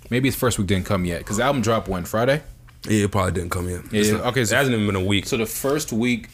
maybe 0.09 0.27
his 0.29 0.35
first 0.35 0.57
week 0.57 0.67
didn't 0.67 0.85
come 0.85 1.05
yet 1.05 1.19
because 1.19 1.37
the 1.37 1.43
album 1.43 1.61
dropped 1.61 1.87
when 1.87 2.05
Friday. 2.05 2.41
Yeah, 2.87 3.05
it 3.05 3.11
probably 3.11 3.31
didn't 3.33 3.51
come 3.51 3.67
yet. 3.69 3.81
Yeah, 3.91 3.99
It's 3.99 4.09
yeah. 4.09 4.17
not- 4.17 4.25
Okay, 4.27 4.41
it 4.41 4.49
hasn't 4.49 4.73
even 4.73 4.85
been 4.85 4.95
a 4.95 5.03
week. 5.03 5.25
So 5.25 5.35
the 5.37 5.45
first 5.45 5.91
week 5.91 6.29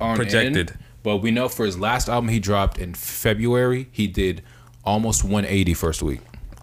on 0.00 0.16
Projected. 0.16 0.70
end, 0.70 0.78
but 1.02 1.18
we 1.18 1.30
know 1.30 1.48
for 1.48 1.64
his 1.66 1.78
last 1.78 2.08
album 2.08 2.28
he 2.30 2.40
dropped 2.40 2.78
in 2.78 2.94
February, 2.94 3.88
he 3.92 4.06
did 4.06 4.42
almost 4.84 5.22
180 5.22 5.74
first 5.74 6.02
week. 6.02 6.20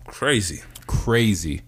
Crazy. 0.07 0.61
Crazy. 0.87 1.61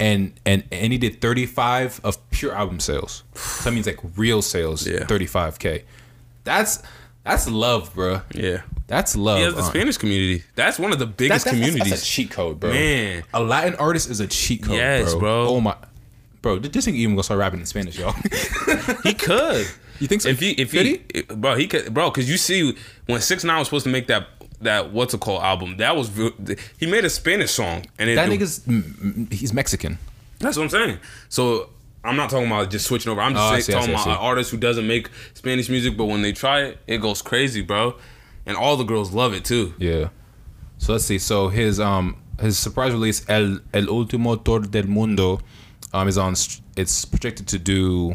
And 0.00 0.32
and 0.44 0.64
and 0.72 0.92
he 0.92 0.98
did 0.98 1.20
35 1.20 2.00
of 2.02 2.18
pure 2.30 2.52
album 2.54 2.80
sales. 2.80 3.22
So 3.34 3.64
that 3.70 3.74
means 3.74 3.86
like 3.86 4.00
real 4.16 4.42
sales, 4.42 4.86
Yeah. 4.86 5.04
35k. 5.06 5.84
That's 6.42 6.82
that's 7.24 7.48
love, 7.48 7.94
bro. 7.94 8.20
Yeah. 8.34 8.62
That's 8.86 9.16
love. 9.16 9.38
He 9.38 9.44
has 9.44 9.54
the 9.54 9.60
uh, 9.60 9.64
Spanish 9.64 9.96
community. 9.96 10.44
That's 10.56 10.78
one 10.78 10.92
of 10.92 10.98
the 10.98 11.06
biggest 11.06 11.44
that- 11.46 11.50
that's- 11.52 11.64
communities. 11.70 11.90
That's 11.90 12.02
a 12.02 12.06
cheat 12.06 12.30
code, 12.30 12.60
bro. 12.60 12.70
Man. 12.70 13.24
a 13.32 13.42
Latin 13.42 13.74
artist 13.76 14.10
is 14.10 14.20
a 14.20 14.26
cheat 14.26 14.62
code, 14.62 14.76
Yes, 14.76 15.12
bro. 15.12 15.20
bro. 15.20 15.48
Oh 15.48 15.60
my, 15.60 15.74
bro. 16.42 16.58
Did 16.58 16.72
this 16.72 16.86
nigga 16.86 16.94
even 16.96 17.14
gonna 17.14 17.22
start 17.22 17.40
rapping 17.40 17.60
in 17.60 17.66
Spanish, 17.66 17.98
y'all. 17.98 18.12
He 19.02 19.14
could. 19.14 19.66
You 20.00 20.08
think 20.08 20.22
so? 20.22 20.28
If 20.28 20.40
he, 20.40 20.50
if 20.52 20.72
Could 20.72 20.86
he, 20.86 21.22
bro, 21.34 21.54
he 21.54 21.66
could, 21.68 21.94
bro, 21.94 22.10
because 22.10 22.28
you 22.28 22.36
see, 22.36 22.76
when 23.06 23.20
Six 23.20 23.44
Nine 23.44 23.58
was 23.60 23.68
supposed 23.68 23.84
to 23.84 23.90
make 23.90 24.08
that 24.08 24.28
that 24.60 24.92
what's 24.92 25.14
it 25.14 25.20
called 25.20 25.42
album, 25.42 25.76
that 25.78 25.94
was 25.96 26.10
he 26.78 26.86
made 26.86 27.04
a 27.04 27.10
Spanish 27.10 27.52
song, 27.52 27.84
and 27.98 28.10
it, 28.10 28.16
that 28.16 28.28
nigga's 28.28 28.60
mm, 28.60 29.32
he's 29.32 29.52
Mexican. 29.52 29.98
That's 30.40 30.56
what 30.56 30.64
I'm 30.64 30.68
saying. 30.70 30.98
So 31.28 31.70
I'm 32.04 32.16
not 32.16 32.28
talking 32.30 32.46
about 32.46 32.70
just 32.70 32.86
switching 32.86 33.10
over. 33.10 33.20
I'm 33.20 33.32
just 33.34 33.44
Oh, 33.44 33.50
saying, 33.50 33.62
see, 33.62 33.72
talking 33.72 33.88
see, 33.88 33.92
about 33.94 34.08
an 34.08 34.14
artist 34.16 34.50
who 34.50 34.56
doesn't 34.58 34.86
make 34.86 35.08
Spanish 35.34 35.68
music, 35.68 35.96
but 35.96 36.04
when 36.04 36.22
they 36.22 36.32
try 36.32 36.62
it, 36.64 36.78
it 36.86 36.98
goes 36.98 37.22
crazy, 37.22 37.62
bro. 37.62 37.96
And 38.46 38.56
all 38.56 38.76
the 38.76 38.84
girls 38.84 39.12
love 39.12 39.32
it 39.32 39.44
too. 39.44 39.74
Yeah. 39.78 40.08
So 40.78 40.92
let's 40.92 41.04
see. 41.06 41.18
So 41.18 41.48
his 41.48 41.80
um 41.80 42.16
his 42.40 42.58
surprise 42.58 42.92
release 42.92 43.24
El 43.28 43.60
El 43.72 43.84
Último 43.86 44.42
Tour 44.44 44.60
del 44.60 44.84
Mundo 44.86 45.40
um 45.94 46.08
is 46.08 46.18
on 46.18 46.34
it's 46.76 47.04
projected 47.04 47.46
to 47.48 47.58
do 47.58 48.14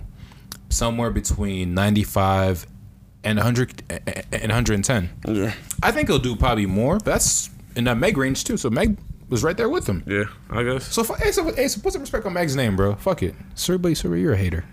somewhere 0.69 1.09
between 1.09 1.73
95 1.73 2.67
and 3.23 3.37
100 3.39 3.83
and 3.89 4.51
110. 4.51 5.09
Yeah. 5.27 5.53
I 5.81 5.91
think 5.91 6.09
he'll 6.09 6.19
do 6.19 6.35
probably 6.35 6.67
more, 6.67 6.95
but 6.97 7.05
that's 7.05 7.49
in 7.75 7.85
that 7.85 7.97
Meg 7.97 8.17
range 8.17 8.43
too. 8.43 8.57
So 8.57 8.69
Meg 8.69 8.97
was 9.29 9.43
right 9.43 9.55
there 9.55 9.69
with 9.69 9.87
him. 9.87 10.03
Yeah, 10.05 10.25
I 10.49 10.63
guess. 10.63 10.91
So, 10.91 11.03
fu- 11.03 11.13
hey, 11.13 11.31
so, 11.31 11.53
hey, 11.53 11.67
so 11.67 11.81
put 11.81 11.93
some 11.93 12.01
respect 12.01 12.25
on 12.25 12.33
Meg's 12.33 12.55
name, 12.55 12.75
bro. 12.75 12.95
Fuck 12.95 13.23
it. 13.23 13.35
Sorry, 13.55 13.95
sorry, 13.95 14.21
you're 14.21 14.33
a 14.33 14.37
hater. 14.37 14.65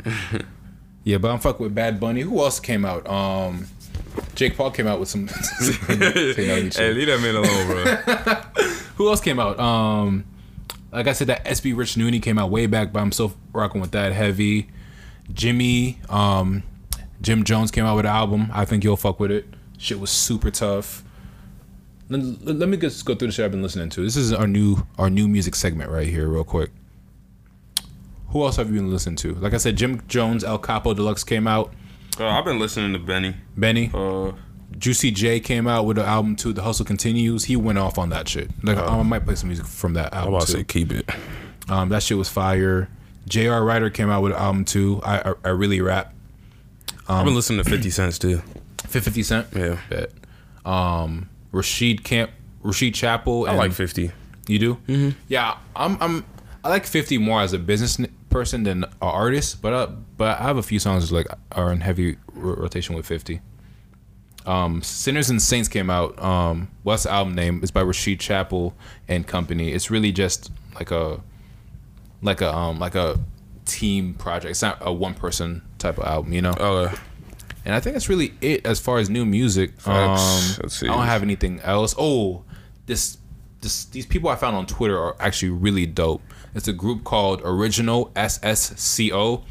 yeah, 1.05 1.19
but 1.19 1.31
I'm 1.31 1.39
fucking 1.39 1.63
with 1.63 1.75
Bad 1.75 2.01
Bunny. 2.01 2.23
Who 2.23 2.39
else 2.41 2.59
came 2.59 2.85
out? 2.85 3.07
Um, 3.09 3.67
Jake 4.35 4.57
Paul 4.57 4.71
came 4.71 4.87
out 4.87 4.99
with 4.99 5.09
some. 5.09 5.27
hey, 5.89 6.93
leave 6.93 7.07
that 7.07 7.21
man 7.21 7.37
alone, 7.37 7.67
bro. 7.67 8.65
Who 8.97 9.09
else 9.09 9.21
came 9.21 9.39
out? 9.39 9.59
Um, 9.61 10.25
like 10.93 11.07
I 11.07 11.13
said, 11.13 11.27
that 11.27 11.45
SB 11.45 11.77
Rich 11.77 11.97
Nooney 11.97 12.23
came 12.23 12.39
out 12.39 12.51
way 12.51 12.67
back, 12.67 12.93
but 12.93 13.01
I'm 13.01 13.13
still 13.13 13.35
rocking 13.53 13.81
with 13.81 13.91
that 13.93 14.13
heavy. 14.13 14.71
Jimmy, 15.33 15.99
um, 16.09 16.63
Jim 17.21 17.45
Jones 17.45 17.71
came 17.71 17.85
out 17.85 17.97
with 17.97 18.07
an 18.07 18.13
album. 18.13 18.49
I 18.53 18.65
think 18.65 18.85
you'll 18.85 18.97
fuck 18.97 19.21
with 19.21 19.31
it. 19.31 19.47
Shit 19.79 20.01
was 20.01 20.11
super 20.11 20.51
tough. 20.51 21.05
Let, 22.09 22.23
let- 22.45 22.57
let 22.57 22.69
me 22.69 22.77
just 22.77 23.05
go 23.05 23.15
through 23.15 23.29
the 23.29 23.33
shit 23.33 23.45
I've 23.45 23.51
been 23.51 23.63
listening 23.63 23.89
to. 23.91 24.03
This 24.03 24.17
is 24.17 24.33
our 24.33 24.47
new 24.47 24.87
our 24.99 25.11
new 25.11 25.27
music 25.29 25.55
segment 25.55 25.91
right 25.91 26.07
here, 26.09 26.29
real 26.29 26.45
quick. 26.45 26.71
Who 28.29 28.43
else 28.45 28.57
have 28.57 28.69
you 28.71 28.77
been 28.77 28.91
listening 28.91 29.17
to? 29.17 29.35
Like 29.35 29.55
I 29.55 29.57
said, 29.57 29.77
Jim 29.77 30.03
Jones, 30.09 30.45
El 30.45 30.59
Capo 30.59 30.95
Deluxe 30.95 31.25
came 31.25 31.47
out. 31.47 31.73
Uh, 32.19 32.27
I've 32.29 32.45
been 32.45 32.59
listening 32.59 32.93
to 32.93 32.99
Benny. 32.99 33.37
Benny, 33.57 33.91
Uh, 33.95 34.33
Juicy 34.79 35.11
J 35.11 35.39
came 35.41 35.67
out 35.67 35.87
with 35.87 35.97
an 35.99 36.05
album 36.05 36.35
too. 36.37 36.53
The 36.53 36.63
Hustle 36.63 36.85
Continues. 36.85 37.45
He 37.45 37.57
went 37.57 37.79
off 37.79 37.99
on 37.99 38.11
that 38.11 38.29
shit. 38.29 38.51
Like 38.63 38.79
I 38.79 39.03
might 39.03 39.25
play 39.25 39.35
some 39.37 39.49
music 39.49 39.67
from 39.67 39.95
that 39.95 40.13
I'm 40.13 40.19
album 40.21 40.35
about 40.35 40.47
too. 40.47 40.53
to 40.55 40.59
say 40.59 40.65
keep 40.65 40.93
it. 40.93 41.09
Um, 41.69 41.89
that 41.91 42.03
shit 42.03 42.17
was 42.17 42.29
fire. 42.29 42.89
J.R. 43.29 43.65
Writer 43.65 43.91
came 43.91 44.09
out 44.11 44.23
with 44.23 44.33
an 44.33 44.39
album 44.39 44.65
too. 44.65 45.01
I 45.05 45.31
I, 45.31 45.35
I 45.45 45.49
really 45.51 45.81
rap. 45.81 46.13
I've 47.09 47.25
been 47.25 47.35
listening 47.37 47.63
to 47.63 47.71
50 47.71 47.91
Cents 47.91 48.19
too. 48.19 48.43
Fifty 48.89 49.23
Cent. 49.23 49.47
Yeah. 49.55 49.79
Bet. 49.89 50.11
Um, 50.65 51.29
Rashid 51.57 52.05
Camp, 52.05 52.31
Rasheed 52.63 52.95
Chappell. 52.95 53.49
I 53.49 53.55
like 53.55 53.73
50. 53.73 54.11
You 54.47 54.59
do? 54.59 54.75
Mm-hmm. 54.87 55.19
Yeah, 55.29 55.57
I'm. 55.75 55.97
I'm. 56.01 56.25
I 56.63 56.69
like 56.69 56.85
Fifty 56.85 57.17
more 57.19 57.41
as 57.41 57.53
a 57.53 57.59
business 57.59 57.99
person 58.29 58.65
than 58.65 58.85
an 58.85 58.91
artist, 59.01 59.63
but 59.63 59.73
uh, 59.73 59.87
but 60.17 60.41
I 60.41 60.43
have 60.43 60.57
a 60.57 60.63
few 60.63 60.79
songs 60.79 61.13
like 61.13 61.27
are 61.53 61.73
in 61.73 61.81
heavy 61.81 62.17
rotation 62.33 62.95
with 62.95 63.07
Fifty. 63.07 63.41
Um, 64.45 64.83
Sinners 64.83 65.31
and 65.31 65.41
Saints 65.43 65.69
came 65.69 65.91
out. 65.91 66.21
Um, 66.23 66.69
what's 66.83 67.05
the 67.05 67.13
album 67.13 67.35
name? 67.35 67.61
It's 67.63 67.71
by 67.73 67.83
Rasheed 67.83 68.21
Chappell 68.21 68.75
and 69.09 69.27
company. 69.27 69.73
It's 69.73 69.91
really 69.91 70.13
just 70.13 70.53
like 70.75 70.91
a, 70.91 71.21
like 72.23 72.41
a 72.41 72.55
um 72.55 72.79
like 72.79 72.95
a 72.95 73.19
team 73.65 74.15
project. 74.15 74.51
It's 74.51 74.63
not 74.63 74.79
a 74.81 74.93
one 74.93 75.15
person 75.15 75.63
type 75.79 75.99
of 75.99 76.05
album, 76.05 76.33
you 76.33 76.43
know. 76.43 76.55
Okay. 76.59 76.97
And 77.67 77.75
I 77.75 77.81
think 77.81 77.95
that's 77.95 78.09
really 78.09 78.33
it 78.41 78.65
as 78.65 78.79
far 78.79 78.99
as 78.99 79.11
new 79.11 79.27
music. 79.27 79.73
Um, 79.89 80.11
Let's 80.13 80.77
see. 80.77 80.87
I 80.87 80.95
don't 80.95 81.05
have 81.05 81.25
anything 81.25 81.59
else. 81.61 81.97
Oh, 81.99 82.45
this, 82.87 83.19
this, 83.61 83.87
these 83.87 84.07
people 84.07 84.31
I 84.31 84.37
found 84.37 84.55
on 84.55 84.67
Twitter 84.67 84.97
are 84.97 85.17
actually 85.19 85.51
really 85.51 85.85
dope. 85.85 86.23
It's 86.55 86.69
a 86.69 86.73
group 86.73 87.03
called 87.03 87.43
Original 87.45 88.13
SSCO. 88.15 89.43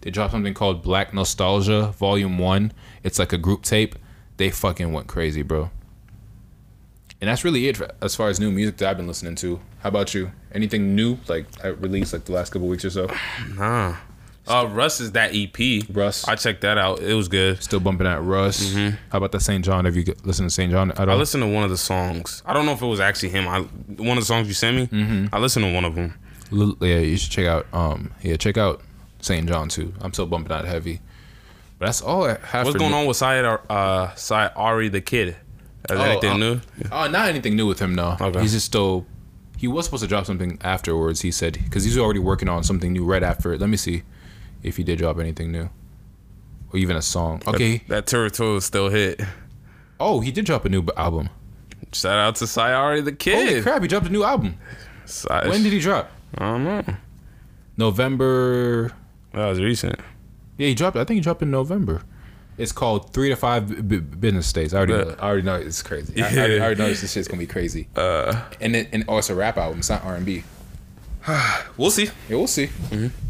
They 0.00 0.10
dropped 0.10 0.32
something 0.32 0.52
called 0.52 0.82
Black 0.82 1.14
Nostalgia 1.14 1.94
Volume 1.96 2.38
One. 2.38 2.72
It's 3.04 3.20
like 3.20 3.32
a 3.32 3.38
group 3.38 3.62
tape. 3.62 3.94
They 4.36 4.50
fucking 4.50 4.92
went 4.92 5.06
crazy, 5.06 5.42
bro. 5.42 5.70
And 7.20 7.28
that's 7.28 7.44
really 7.44 7.68
it 7.68 7.76
for, 7.76 7.88
as 8.02 8.16
far 8.16 8.30
as 8.30 8.40
new 8.40 8.50
music 8.50 8.78
that 8.78 8.90
I've 8.90 8.96
been 8.96 9.06
listening 9.06 9.36
to. 9.36 9.60
How 9.78 9.90
about 9.90 10.12
you? 10.12 10.32
Anything 10.50 10.96
new 10.96 11.18
like 11.28 11.46
I 11.62 11.68
released 11.68 12.12
like 12.12 12.24
the 12.24 12.32
last 12.32 12.50
couple 12.50 12.66
weeks 12.66 12.84
or 12.84 12.90
so? 12.90 13.08
Nah. 13.54 13.94
Uh, 14.50 14.66
Russ 14.66 15.00
is 15.00 15.12
that 15.12 15.30
EP. 15.34 15.84
Russ. 15.94 16.26
I 16.26 16.34
checked 16.34 16.62
that 16.62 16.76
out. 16.76 17.00
It 17.00 17.14
was 17.14 17.28
good. 17.28 17.62
Still 17.62 17.80
bumping 17.80 18.06
at 18.06 18.22
Russ. 18.22 18.74
How 18.74 18.92
about 19.12 19.32
the 19.32 19.38
SAINt 19.38 19.64
JHN? 19.64 19.84
Have 19.84 19.96
you 19.96 20.04
listened 20.24 20.50
to 20.50 20.54
SAINt 20.54 20.72
JHN 20.72 20.98
at 20.98 21.08
I 21.08 21.14
listened 21.14 21.42
to 21.42 21.48
one 21.48 21.64
of 21.64 21.70
the 21.70 21.76
songs. 21.78 22.42
I 22.44 22.52
don't 22.52 22.66
know 22.66 22.72
if 22.72 22.82
it 22.82 22.86
was 22.86 23.00
actually 23.00 23.30
him. 23.30 23.46
I 23.48 23.60
one 23.60 24.18
of 24.18 24.22
the 24.22 24.26
songs 24.26 24.48
you 24.48 24.54
sent 24.54 24.76
me. 24.76 24.86
Mm-hmm. 24.88 25.34
I 25.34 25.38
listened 25.38 25.64
to 25.66 25.72
one 25.72 25.84
of 25.84 25.94
them. 25.94 26.14
Yeah, 26.80 26.98
you 26.98 27.16
should 27.16 27.30
check 27.30 27.46
out. 27.46 27.66
Um, 27.72 28.12
yeah, 28.22 28.36
check 28.36 28.58
out 28.58 28.82
SAINt 29.20 29.48
JHN 29.48 29.70
too. 29.70 29.94
I'm 30.00 30.12
still 30.12 30.26
bumping 30.26 30.52
out 30.52 30.64
heavy. 30.64 31.00
But 31.78 31.86
that's 31.86 32.02
all 32.02 32.24
I 32.24 32.38
have. 32.44 32.66
What's 32.66 32.76
going 32.78 32.90
new- 32.90 32.96
on 32.98 33.06
with 33.06 33.16
Syed 33.16 33.44
uh 33.44 34.14
Syed 34.16 34.50
Ari 34.56 34.88
the 34.88 35.00
kid? 35.00 35.28
Is 35.28 35.36
Oh, 35.90 36.00
anything 36.02 36.32
uh, 36.32 36.36
new? 36.36 36.60
Oh, 36.92 37.08
not 37.08 37.28
anything 37.28 37.56
new 37.56 37.66
with 37.66 37.78
him. 37.78 37.94
No, 37.94 38.16
Okay. 38.20 38.40
he's 38.40 38.52
just 38.52 38.66
still. 38.66 39.06
He 39.56 39.68
was 39.68 39.84
supposed 39.86 40.02
to 40.02 40.08
drop 40.08 40.26
something 40.26 40.58
afterwards. 40.62 41.20
He 41.20 41.30
said 41.30 41.52
because 41.64 41.84
he's 41.84 41.96
already 41.98 42.18
working 42.20 42.48
on 42.48 42.64
something 42.64 42.92
new 42.92 43.04
right 43.04 43.22
after 43.22 43.52
it. 43.52 43.60
Let 43.60 43.70
me 43.70 43.76
see 43.76 44.02
if 44.62 44.76
he 44.76 44.82
did 44.84 44.98
drop 44.98 45.18
anything 45.18 45.52
new, 45.52 45.68
or 46.72 46.78
even 46.78 46.96
a 46.96 47.02
song. 47.02 47.42
Okay. 47.46 47.78
That, 47.88 48.06
that 48.06 48.60
still 48.62 48.88
hit. 48.88 49.20
Oh, 49.98 50.20
he 50.20 50.30
did 50.32 50.44
drop 50.46 50.64
a 50.64 50.68
new 50.68 50.84
album. 50.96 51.28
Shout 51.92 52.18
out 52.18 52.36
to 52.36 52.46
Syed 52.46 52.72
Ari 52.72 53.00
the 53.00 53.12
kid, 53.12 53.48
Holy 53.48 53.62
crap! 53.62 53.82
He 53.82 53.88
dropped 53.88 54.06
a 54.06 54.10
new 54.10 54.22
album. 54.22 54.56
When 55.28 55.62
did 55.62 55.72
he 55.72 55.80
drop? 55.80 56.10
I 56.38 56.44
don't 56.52 56.64
know. 56.64 56.84
November. 57.76 58.92
That 59.32 59.48
was 59.48 59.60
recent. 59.60 59.98
Yeah, 60.58 60.68
he 60.68 60.74
dropped. 60.74 60.96
I 60.96 61.04
think 61.04 61.16
he 61.16 61.20
dropped 61.20 61.42
in 61.42 61.50
November. 61.50 62.02
It's 62.58 62.72
called 62.72 63.12
three 63.14 63.30
to 63.30 63.36
five 63.36 63.88
b- 63.88 63.98
business 64.00 64.52
days. 64.52 64.74
I 64.74 64.78
already, 64.78 64.92
Yeah. 64.92 65.02
know, 65.04 65.16
I 65.18 65.26
already 65.28 65.42
know 65.42 65.54
it's 65.56 65.82
crazy. 65.82 66.22
I, 66.22 66.26
I 66.26 66.30
already, 66.36 66.60
I 66.60 66.64
already 66.64 66.80
know 66.82 66.88
this 66.88 67.10
shit's 67.12 67.26
gonna 67.26 67.38
be 67.40 67.46
crazy. 67.46 67.88
Uh, 67.96 68.42
and 68.60 68.76
it, 68.76 68.88
and 68.92 69.04
oh, 69.08 69.18
it's 69.18 69.30
a 69.30 69.34
rap 69.34 69.56
album. 69.56 69.78
It's 69.78 69.88
not 69.88 70.04
R 70.04 70.14
and 70.16 70.26
B. 70.26 70.44
We'll 71.76 71.90
see. 71.90 72.06
Yeah, 72.28 72.36
we'll 72.36 72.46
see. 72.46 72.68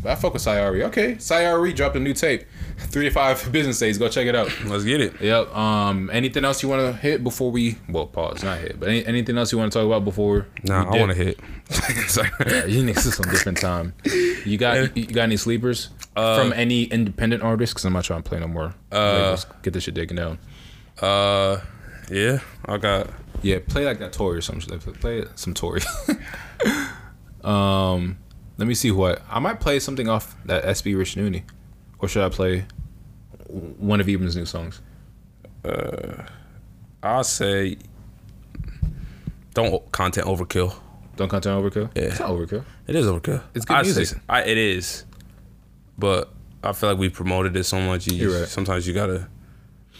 But 0.02 0.12
I 0.12 0.14
fuck 0.16 0.32
with 0.32 0.42
Sayari. 0.42 0.82
Okay, 0.84 1.14
Sayari 1.14 1.74
dropped 1.74 1.94
a 1.94 2.00
new 2.00 2.14
tape. 2.14 2.44
Three 2.78 3.04
to 3.04 3.10
five 3.10 3.52
business 3.52 3.78
days. 3.78 3.96
Go 3.98 4.08
check 4.08 4.26
it 4.26 4.34
out. 4.34 4.50
Let's 4.64 4.82
get 4.84 5.00
it. 5.00 5.20
Yep. 5.20 5.54
Um. 5.54 6.10
Anything 6.12 6.44
else 6.44 6.62
you 6.62 6.68
want 6.68 6.80
to 6.80 7.00
hit 7.00 7.22
before 7.22 7.50
we? 7.52 7.76
Well, 7.88 8.06
pause. 8.06 8.42
Not 8.42 8.58
hit. 8.58 8.80
But 8.80 8.88
any, 8.88 9.06
anything 9.06 9.38
else 9.38 9.52
you 9.52 9.58
want 9.58 9.72
to 9.72 9.78
talk 9.78 9.86
about 9.86 10.04
before? 10.04 10.46
Nah, 10.64 10.90
I 10.90 10.98
want 10.98 11.12
to 11.12 11.16
hit. 11.16 11.38
Sorry. 12.08 12.30
Yeah, 12.46 12.64
you 12.64 12.82
niggas 12.82 13.24
on 13.24 13.32
different 13.32 13.58
time. 13.58 13.92
You 14.44 14.56
got 14.58 14.96
you 14.96 15.06
got 15.06 15.22
any 15.24 15.36
sleepers 15.36 15.90
from 16.14 16.52
any 16.54 16.84
independent 16.84 17.42
artists? 17.42 17.74
Because 17.74 17.84
I'm 17.84 17.92
not 17.92 18.04
trying 18.04 18.22
to 18.22 18.28
play 18.28 18.40
no 18.40 18.48
more. 18.48 18.74
Labels. 18.90 19.46
Get 19.62 19.74
this 19.74 19.84
shit 19.84 19.94
taken 19.94 20.16
down. 20.16 20.38
Uh, 21.00 21.60
yeah, 22.10 22.40
I 22.64 22.78
got. 22.78 23.10
Yeah, 23.42 23.58
play 23.66 23.84
like 23.86 24.00
that 24.00 24.12
Tory 24.12 24.38
or 24.38 24.42
something. 24.42 24.78
Play, 24.80 24.92
play 24.94 25.24
some 25.36 25.54
Tory. 25.54 25.82
um, 27.44 28.18
let 28.58 28.66
me 28.68 28.74
see 28.74 28.90
what 28.90 29.22
I 29.30 29.38
might 29.38 29.60
play 29.60 29.78
something 29.80 30.08
off 30.08 30.36
that 30.44 30.64
SB 30.64 30.96
Rich 30.96 31.14
Nooney, 31.16 31.42
or 31.98 32.08
should 32.08 32.22
I 32.22 32.28
play 32.28 32.64
one 33.48 34.00
of 34.00 34.08
Eben's 34.08 34.36
new 34.36 34.46
songs? 34.46 34.80
Uh, 35.64 36.24
I'll 37.02 37.24
say. 37.24 37.76
Don't 39.52 39.90
content 39.90 40.26
overkill. 40.26 40.74
Don't 41.16 41.28
content 41.28 41.60
overkill. 41.62 41.90
Yeah. 41.96 42.04
it's 42.04 42.20
not 42.20 42.30
overkill. 42.30 42.64
It 42.86 42.94
is 42.94 43.06
overkill. 43.06 43.42
It's 43.54 43.64
good 43.64 43.76
I 43.76 43.82
music. 43.82 44.06
Say, 44.06 44.16
I, 44.28 44.42
it 44.42 44.56
is, 44.56 45.04
but 45.98 46.32
I 46.62 46.72
feel 46.72 46.90
like 46.90 46.98
we 46.98 47.08
promoted 47.08 47.56
it 47.56 47.64
so 47.64 47.80
much. 47.80 48.06
You 48.06 48.16
You're 48.16 48.40
right. 48.40 48.48
sometimes 48.48 48.86
you 48.86 48.94
gotta. 48.94 49.28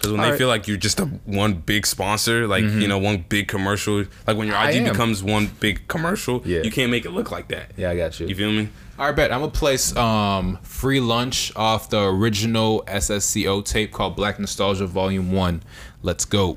Because 0.00 0.12
when 0.12 0.20
All 0.20 0.26
they 0.26 0.30
right. 0.30 0.38
feel 0.38 0.48
like 0.48 0.66
you're 0.66 0.78
just 0.78 0.98
a 0.98 1.04
one 1.26 1.52
big 1.52 1.86
sponsor, 1.86 2.46
like 2.46 2.64
you 2.64 2.88
know, 2.88 2.96
one 2.96 3.22
big 3.28 3.48
commercial, 3.48 4.06
like 4.26 4.34
when 4.38 4.46
your 4.46 4.56
I 4.56 4.70
IG 4.70 4.84
becomes 4.90 5.22
one 5.22 5.50
big 5.60 5.86
commercial, 5.88 6.40
Yeah. 6.46 6.62
you 6.62 6.70
can't 6.70 6.90
make 6.90 7.04
it 7.04 7.10
look 7.10 7.30
like 7.30 7.48
that. 7.48 7.72
Yeah, 7.76 7.90
I 7.90 7.96
got 7.96 8.18
you. 8.18 8.26
You 8.26 8.34
feel 8.34 8.50
me? 8.50 8.70
All 8.98 9.04
right, 9.06 9.14
bet. 9.14 9.30
I'm 9.30 9.40
gonna 9.40 9.52
place 9.52 9.94
um 9.96 10.58
free 10.62 11.00
lunch 11.00 11.52
off 11.54 11.90
the 11.90 12.02
original 12.02 12.82
SSCO 12.86 13.62
tape 13.62 13.92
called 13.92 14.16
Black 14.16 14.38
Nostalgia 14.38 14.86
Volume 14.86 15.32
One. 15.32 15.62
Let's 16.02 16.24
go. 16.24 16.56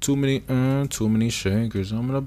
Too 0.00 0.16
many, 0.16 0.42
uh, 0.48 0.86
too 0.90 1.08
many 1.08 1.30
shakers. 1.30 1.92
I'm 1.92 2.08
gonna. 2.08 2.26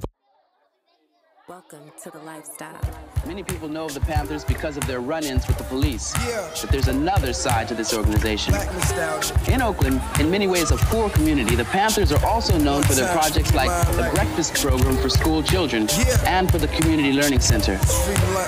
Welcome 1.60 1.92
to 2.04 2.12
the 2.12 2.20
lifestyle. 2.20 2.80
Many 3.26 3.44
people 3.44 3.68
know 3.68 3.86
of 3.86 3.94
the 3.94 4.00
Panthers 4.00 4.46
because 4.46 4.78
of 4.78 4.88
their 4.88 5.02
run-ins 5.02 5.46
with 5.46 5.58
the 5.58 5.64
police. 5.66 6.14
But 6.62 6.70
there's 6.70 6.88
another 6.88 7.34
side 7.34 7.68
to 7.68 7.76
this 7.76 7.94
organization. 7.94 8.54
In 9.52 9.62
Oakland, 9.62 10.02
in 10.22 10.32
many 10.32 10.48
ways 10.48 10.72
a 10.72 10.78
poor 10.78 11.10
community, 11.10 11.56
the 11.56 11.66
Panthers 11.66 12.14
are 12.14 12.26
also 12.26 12.58
known 12.58 12.84
for 12.84 12.94
their 12.94 13.12
projects 13.14 13.54
like 13.54 13.70
the 13.98 14.10
breakfast 14.14 14.54
program 14.56 14.96
for 14.98 15.10
school 15.10 15.44
children 15.44 15.90
and 16.26 16.50
for 16.50 16.60
the 16.60 16.68
community 16.68 17.12
learning 17.12 17.42
center. 17.42 17.76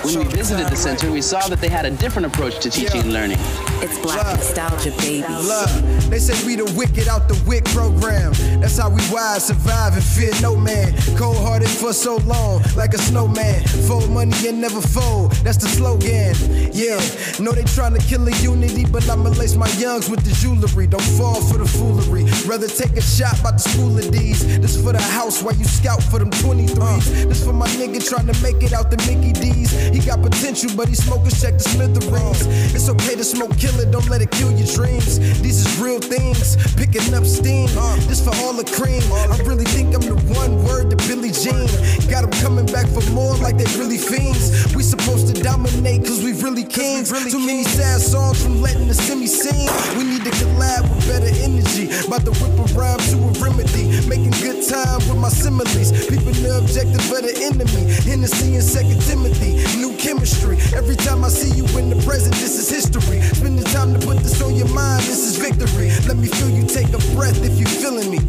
When 0.04 0.20
we 0.20 0.24
visited 0.24 0.68
the 0.68 0.78
center, 0.78 1.12
we 1.12 1.22
saw 1.22 1.46
that 1.50 1.60
they 1.60 1.70
had 1.70 1.86
a 1.86 1.92
different 1.92 2.28
approach 2.28 2.60
to 2.60 2.70
teaching 2.70 3.02
and 3.02 3.12
learning. 3.12 3.38
It's 3.84 4.00
black 4.00 4.26
nostalgia, 4.38 4.92
baby. 5.00 5.28
Love. 5.28 6.10
They 6.10 6.20
say 6.20 6.46
we 6.46 6.56
the 6.56 6.74
wicked 6.78 7.10
out 7.10 7.28
the 7.28 7.42
wick 7.46 7.66
program. 7.66 8.32
That's 8.62 8.78
how 8.78 8.90
we 8.90 9.02
wise, 9.12 9.48
survive, 9.48 9.96
and 9.96 10.04
fear 10.04 10.32
no 10.42 10.56
man. 10.56 10.94
Cold 11.18 11.38
hearted 11.38 11.70
for 11.70 11.92
so 11.92 12.18
long, 12.18 12.62
like 12.78 12.92
like 12.92 13.00
a 13.00 13.01
snowman. 13.02 13.64
Fold 13.88 14.10
money 14.10 14.48
and 14.48 14.62
never 14.62 14.82
fold, 14.82 15.32
that's 15.44 15.58
the 15.58 15.68
slogan. 15.68 16.36
Yeah, 16.74 17.00
know 17.44 17.52
they 17.52 17.64
trying 17.64 17.94
to 17.94 18.02
kill 18.08 18.24
the 18.24 18.36
unity, 18.42 18.86
but 18.86 19.08
I'ma 19.10 19.30
lace 19.30 19.56
my 19.56 19.70
youngs 19.78 20.10
with 20.10 20.24
the 20.24 20.34
jewelry. 20.42 20.88
Don't 20.88 21.10
fall 21.18 21.42
for 21.42 21.58
the 21.58 21.66
foolery. 21.66 22.24
Rather 22.46 22.68
take 22.68 22.96
a 22.98 23.02
shot 23.02 23.42
by 23.44 23.52
the 23.52 23.60
school 23.60 23.98
of 23.98 24.12
these. 24.12 24.42
This 24.60 24.82
for 24.82 24.94
the 24.94 25.02
house 25.02 25.44
while 25.44 25.56
you 25.56 25.66
scout 25.66 26.02
for 26.04 26.20
them 26.20 26.32
23s. 26.32 27.28
This 27.28 27.44
for 27.44 27.54
my 27.54 27.68
nigga 27.80 28.00
trying 28.08 28.28
to 28.28 28.38
make 28.42 28.62
it 28.64 28.74
out 28.74 28.90
the 28.92 28.98
Mickey 29.08 29.34
D's. 29.34 29.72
He 29.72 30.00
got 30.00 30.22
potential, 30.22 30.72
but 30.76 30.88
he 30.88 30.96
smokers 30.96 31.42
check 31.42 31.58
the 31.58 31.66
smithereens. 31.66 32.46
It's 32.74 32.90
okay 32.90 33.16
to 33.16 33.24
smoke, 33.24 33.58
kill 33.58 33.78
it, 33.80 33.92
don't 33.92 34.08
let 34.10 34.22
it 34.22 34.32
kill 34.32 34.52
your 34.52 34.68
dreams. 34.68 35.20
These 35.42 35.66
is 35.66 35.80
real 35.80 36.00
things, 36.00 36.56
picking 36.76 37.14
up 37.14 37.26
steam. 37.26 37.68
This 38.08 38.22
for 38.24 38.36
all 38.44 38.54
the 38.54 38.66
cream. 38.78 39.02
I 39.12 39.38
really 39.44 39.66
think 39.66 39.96
I'm 39.96 40.02
the 40.02 40.16
one 40.34 40.64
word 40.64 40.90
to 40.92 40.96
Billie 41.08 41.32
Jean. 41.32 41.68
Got 42.10 42.24
'em 42.24 42.32
coming 42.44 42.66
back 42.66 42.88
for 42.94 43.04
more 43.12 43.36
like 43.38 43.58
they 43.58 43.70
really 43.80 43.98
fiends. 43.98 44.76
We 44.76 44.84
supposed 44.84 45.34
to 45.34 45.42
dominate 45.42 46.06
cause 46.06 46.24
we 46.24 46.34
really 46.34 46.64
kings. 46.64 47.10
Too 47.32 47.40
many 47.40 47.64
sad 47.64 48.02
songs 48.02 48.42
from 48.42 48.62
letting 48.62 48.88
the 48.88 48.94
semi 48.94 49.28
sing. 49.28 49.70
We 49.98 50.04
need 50.04 50.24
to 50.24 50.32
collab 50.32 50.84
with 50.84 51.08
better 51.08 51.32
energy. 51.42 51.88
About 52.06 52.26
to 52.26 52.32
whip 52.40 52.54
a 52.60 52.66
rhyme 52.76 53.00
to 53.12 53.18
a 53.18 53.32
remedy. 53.40 53.88
Making 54.08 54.36
good 54.44 54.68
time 54.68 55.00
with 55.08 55.18
my 55.18 55.30
similes. 55.30 55.92
Peeping 56.08 56.40
the 56.44 56.60
objective 56.60 57.04
of 57.12 57.24
the 57.24 57.34
enemy. 57.40 57.92
Hennessy 58.04 58.56
and 58.56 58.64
Second 58.64 59.02
Timothy. 59.04 59.64
New 59.80 59.96
chemistry. 59.98 60.58
Every 60.76 60.96
time 60.96 61.24
I 61.24 61.30
see 61.30 61.56
you 61.56 61.66
in 61.78 61.90
the 61.90 62.00
present, 62.04 62.36
this 62.36 62.60
is 62.60 62.70
history. 62.70 63.22
Spending 63.22 63.66
time 63.66 63.94
to 63.94 64.00
put 64.06 64.20
this 64.20 64.42
on 64.42 64.56
your 64.56 64.70
mind, 64.70 65.04
this 65.04 65.24
is 65.24 65.38
victory. 65.38 65.90
Let 66.08 66.18
me 66.18 66.28
feel 66.28 66.50
you 66.50 66.66
take 66.68 66.90
a 66.90 67.02
breath 67.16 67.40
if 67.44 67.58
you 67.60 67.66
feeling 67.66 68.12
me. 68.12 68.20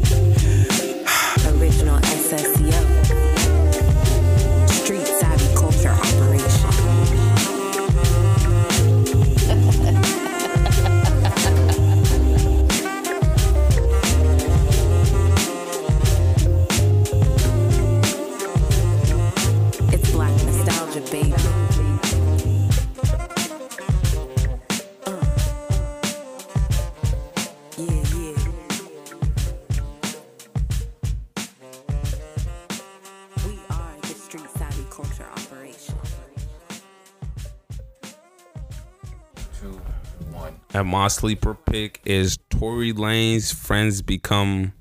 And 40.74 40.88
my 40.88 41.08
sleeper 41.08 41.54
pick 41.54 42.00
is 42.04 42.38
Tory 42.48 42.92
Lanez 42.94 43.54
Friends 43.54 44.00
Become 44.00 44.72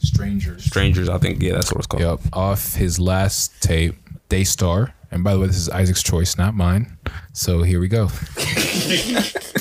Strangers. 0.00 0.64
Strangers. 0.64 1.08
I 1.08 1.18
think, 1.18 1.42
yeah, 1.42 1.54
that's 1.54 1.72
what 1.72 1.78
it's 1.78 1.86
called. 1.88 2.02
Yep. 2.02 2.20
Off 2.32 2.74
his 2.74 3.00
last 3.00 3.60
tape, 3.60 3.96
Daystar. 4.28 4.94
And 5.10 5.24
by 5.24 5.34
the 5.34 5.40
way, 5.40 5.48
this 5.48 5.56
is 5.56 5.68
Isaac's 5.68 6.04
choice, 6.04 6.38
not 6.38 6.54
mine. 6.54 6.96
So 7.32 7.62
here 7.62 7.80
we 7.80 7.88
go. 7.88 8.10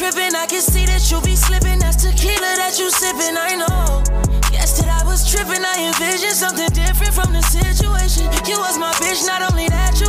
tripping. 0.00 0.34
I 0.34 0.46
can 0.46 0.64
see 0.64 0.88
that 0.88 1.04
you 1.12 1.20
be 1.20 1.36
slipping. 1.36 1.76
That's 1.76 2.00
tequila 2.00 2.56
that 2.56 2.80
you 2.80 2.88
sipping. 2.88 3.36
I 3.36 3.52
know. 3.60 4.00
Yesterday 4.48 4.96
I 4.96 5.04
was 5.04 5.28
tripping. 5.28 5.60
I 5.60 5.92
envisioned 5.92 6.40
something 6.40 6.72
different 6.72 7.12
from 7.12 7.36
the 7.36 7.44
situation. 7.44 8.24
You 8.48 8.56
was 8.64 8.80
my 8.80 8.96
bitch, 8.96 9.28
not 9.28 9.44
only 9.52 9.68
that, 9.68 9.99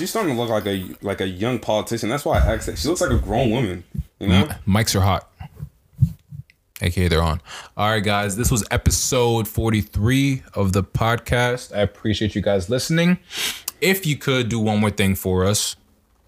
she's 0.00 0.10
starting 0.10 0.34
to 0.34 0.40
look 0.40 0.50
like 0.50 0.66
a 0.66 0.96
like 1.02 1.20
a 1.20 1.28
young 1.28 1.58
politician. 1.58 2.08
That's 2.08 2.24
why 2.24 2.38
I 2.38 2.54
asked 2.54 2.66
that. 2.66 2.78
She 2.78 2.88
looks 2.88 3.00
like 3.00 3.10
a 3.10 3.18
grown 3.18 3.50
woman. 3.50 3.84
You 4.18 4.28
know? 4.28 4.48
Mics 4.66 4.96
are 4.96 5.00
hot. 5.00 5.30
AKA 6.82 7.08
they're 7.08 7.22
on. 7.22 7.42
All 7.76 7.90
right, 7.90 8.02
guys. 8.02 8.36
This 8.36 8.50
was 8.50 8.64
episode 8.70 9.46
43 9.46 10.42
of 10.54 10.72
the 10.72 10.82
podcast. 10.82 11.76
I 11.76 11.80
appreciate 11.80 12.34
you 12.34 12.40
guys 12.40 12.70
listening. 12.70 13.18
If 13.82 14.06
you 14.06 14.16
could 14.16 14.48
do 14.48 14.58
one 14.58 14.80
more 14.80 14.90
thing 14.90 15.14
for 15.14 15.44
us, 15.44 15.76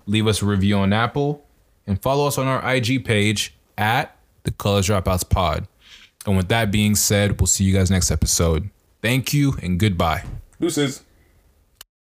leave 0.06 0.26
us 0.26 0.42
a 0.42 0.46
review 0.46 0.76
on 0.76 0.92
Apple 0.92 1.42
and 1.86 2.00
follow 2.00 2.26
us 2.26 2.36
on 2.36 2.46
our 2.46 2.74
IG 2.74 3.04
page 3.04 3.54
at 3.78 4.14
the 4.42 4.50
Colors 4.50 4.88
Dropouts 4.88 5.28
Pod. 5.28 5.66
And 6.26 6.36
with 6.36 6.48
that 6.48 6.70
being 6.70 6.94
said, 6.94 7.40
we'll 7.40 7.46
see 7.46 7.64
you 7.64 7.72
guys 7.72 7.90
next 7.90 8.10
episode. 8.10 8.68
Thank 9.00 9.32
you 9.32 9.56
and 9.62 9.80
goodbye. 9.80 10.24
Deuces. 10.60 11.02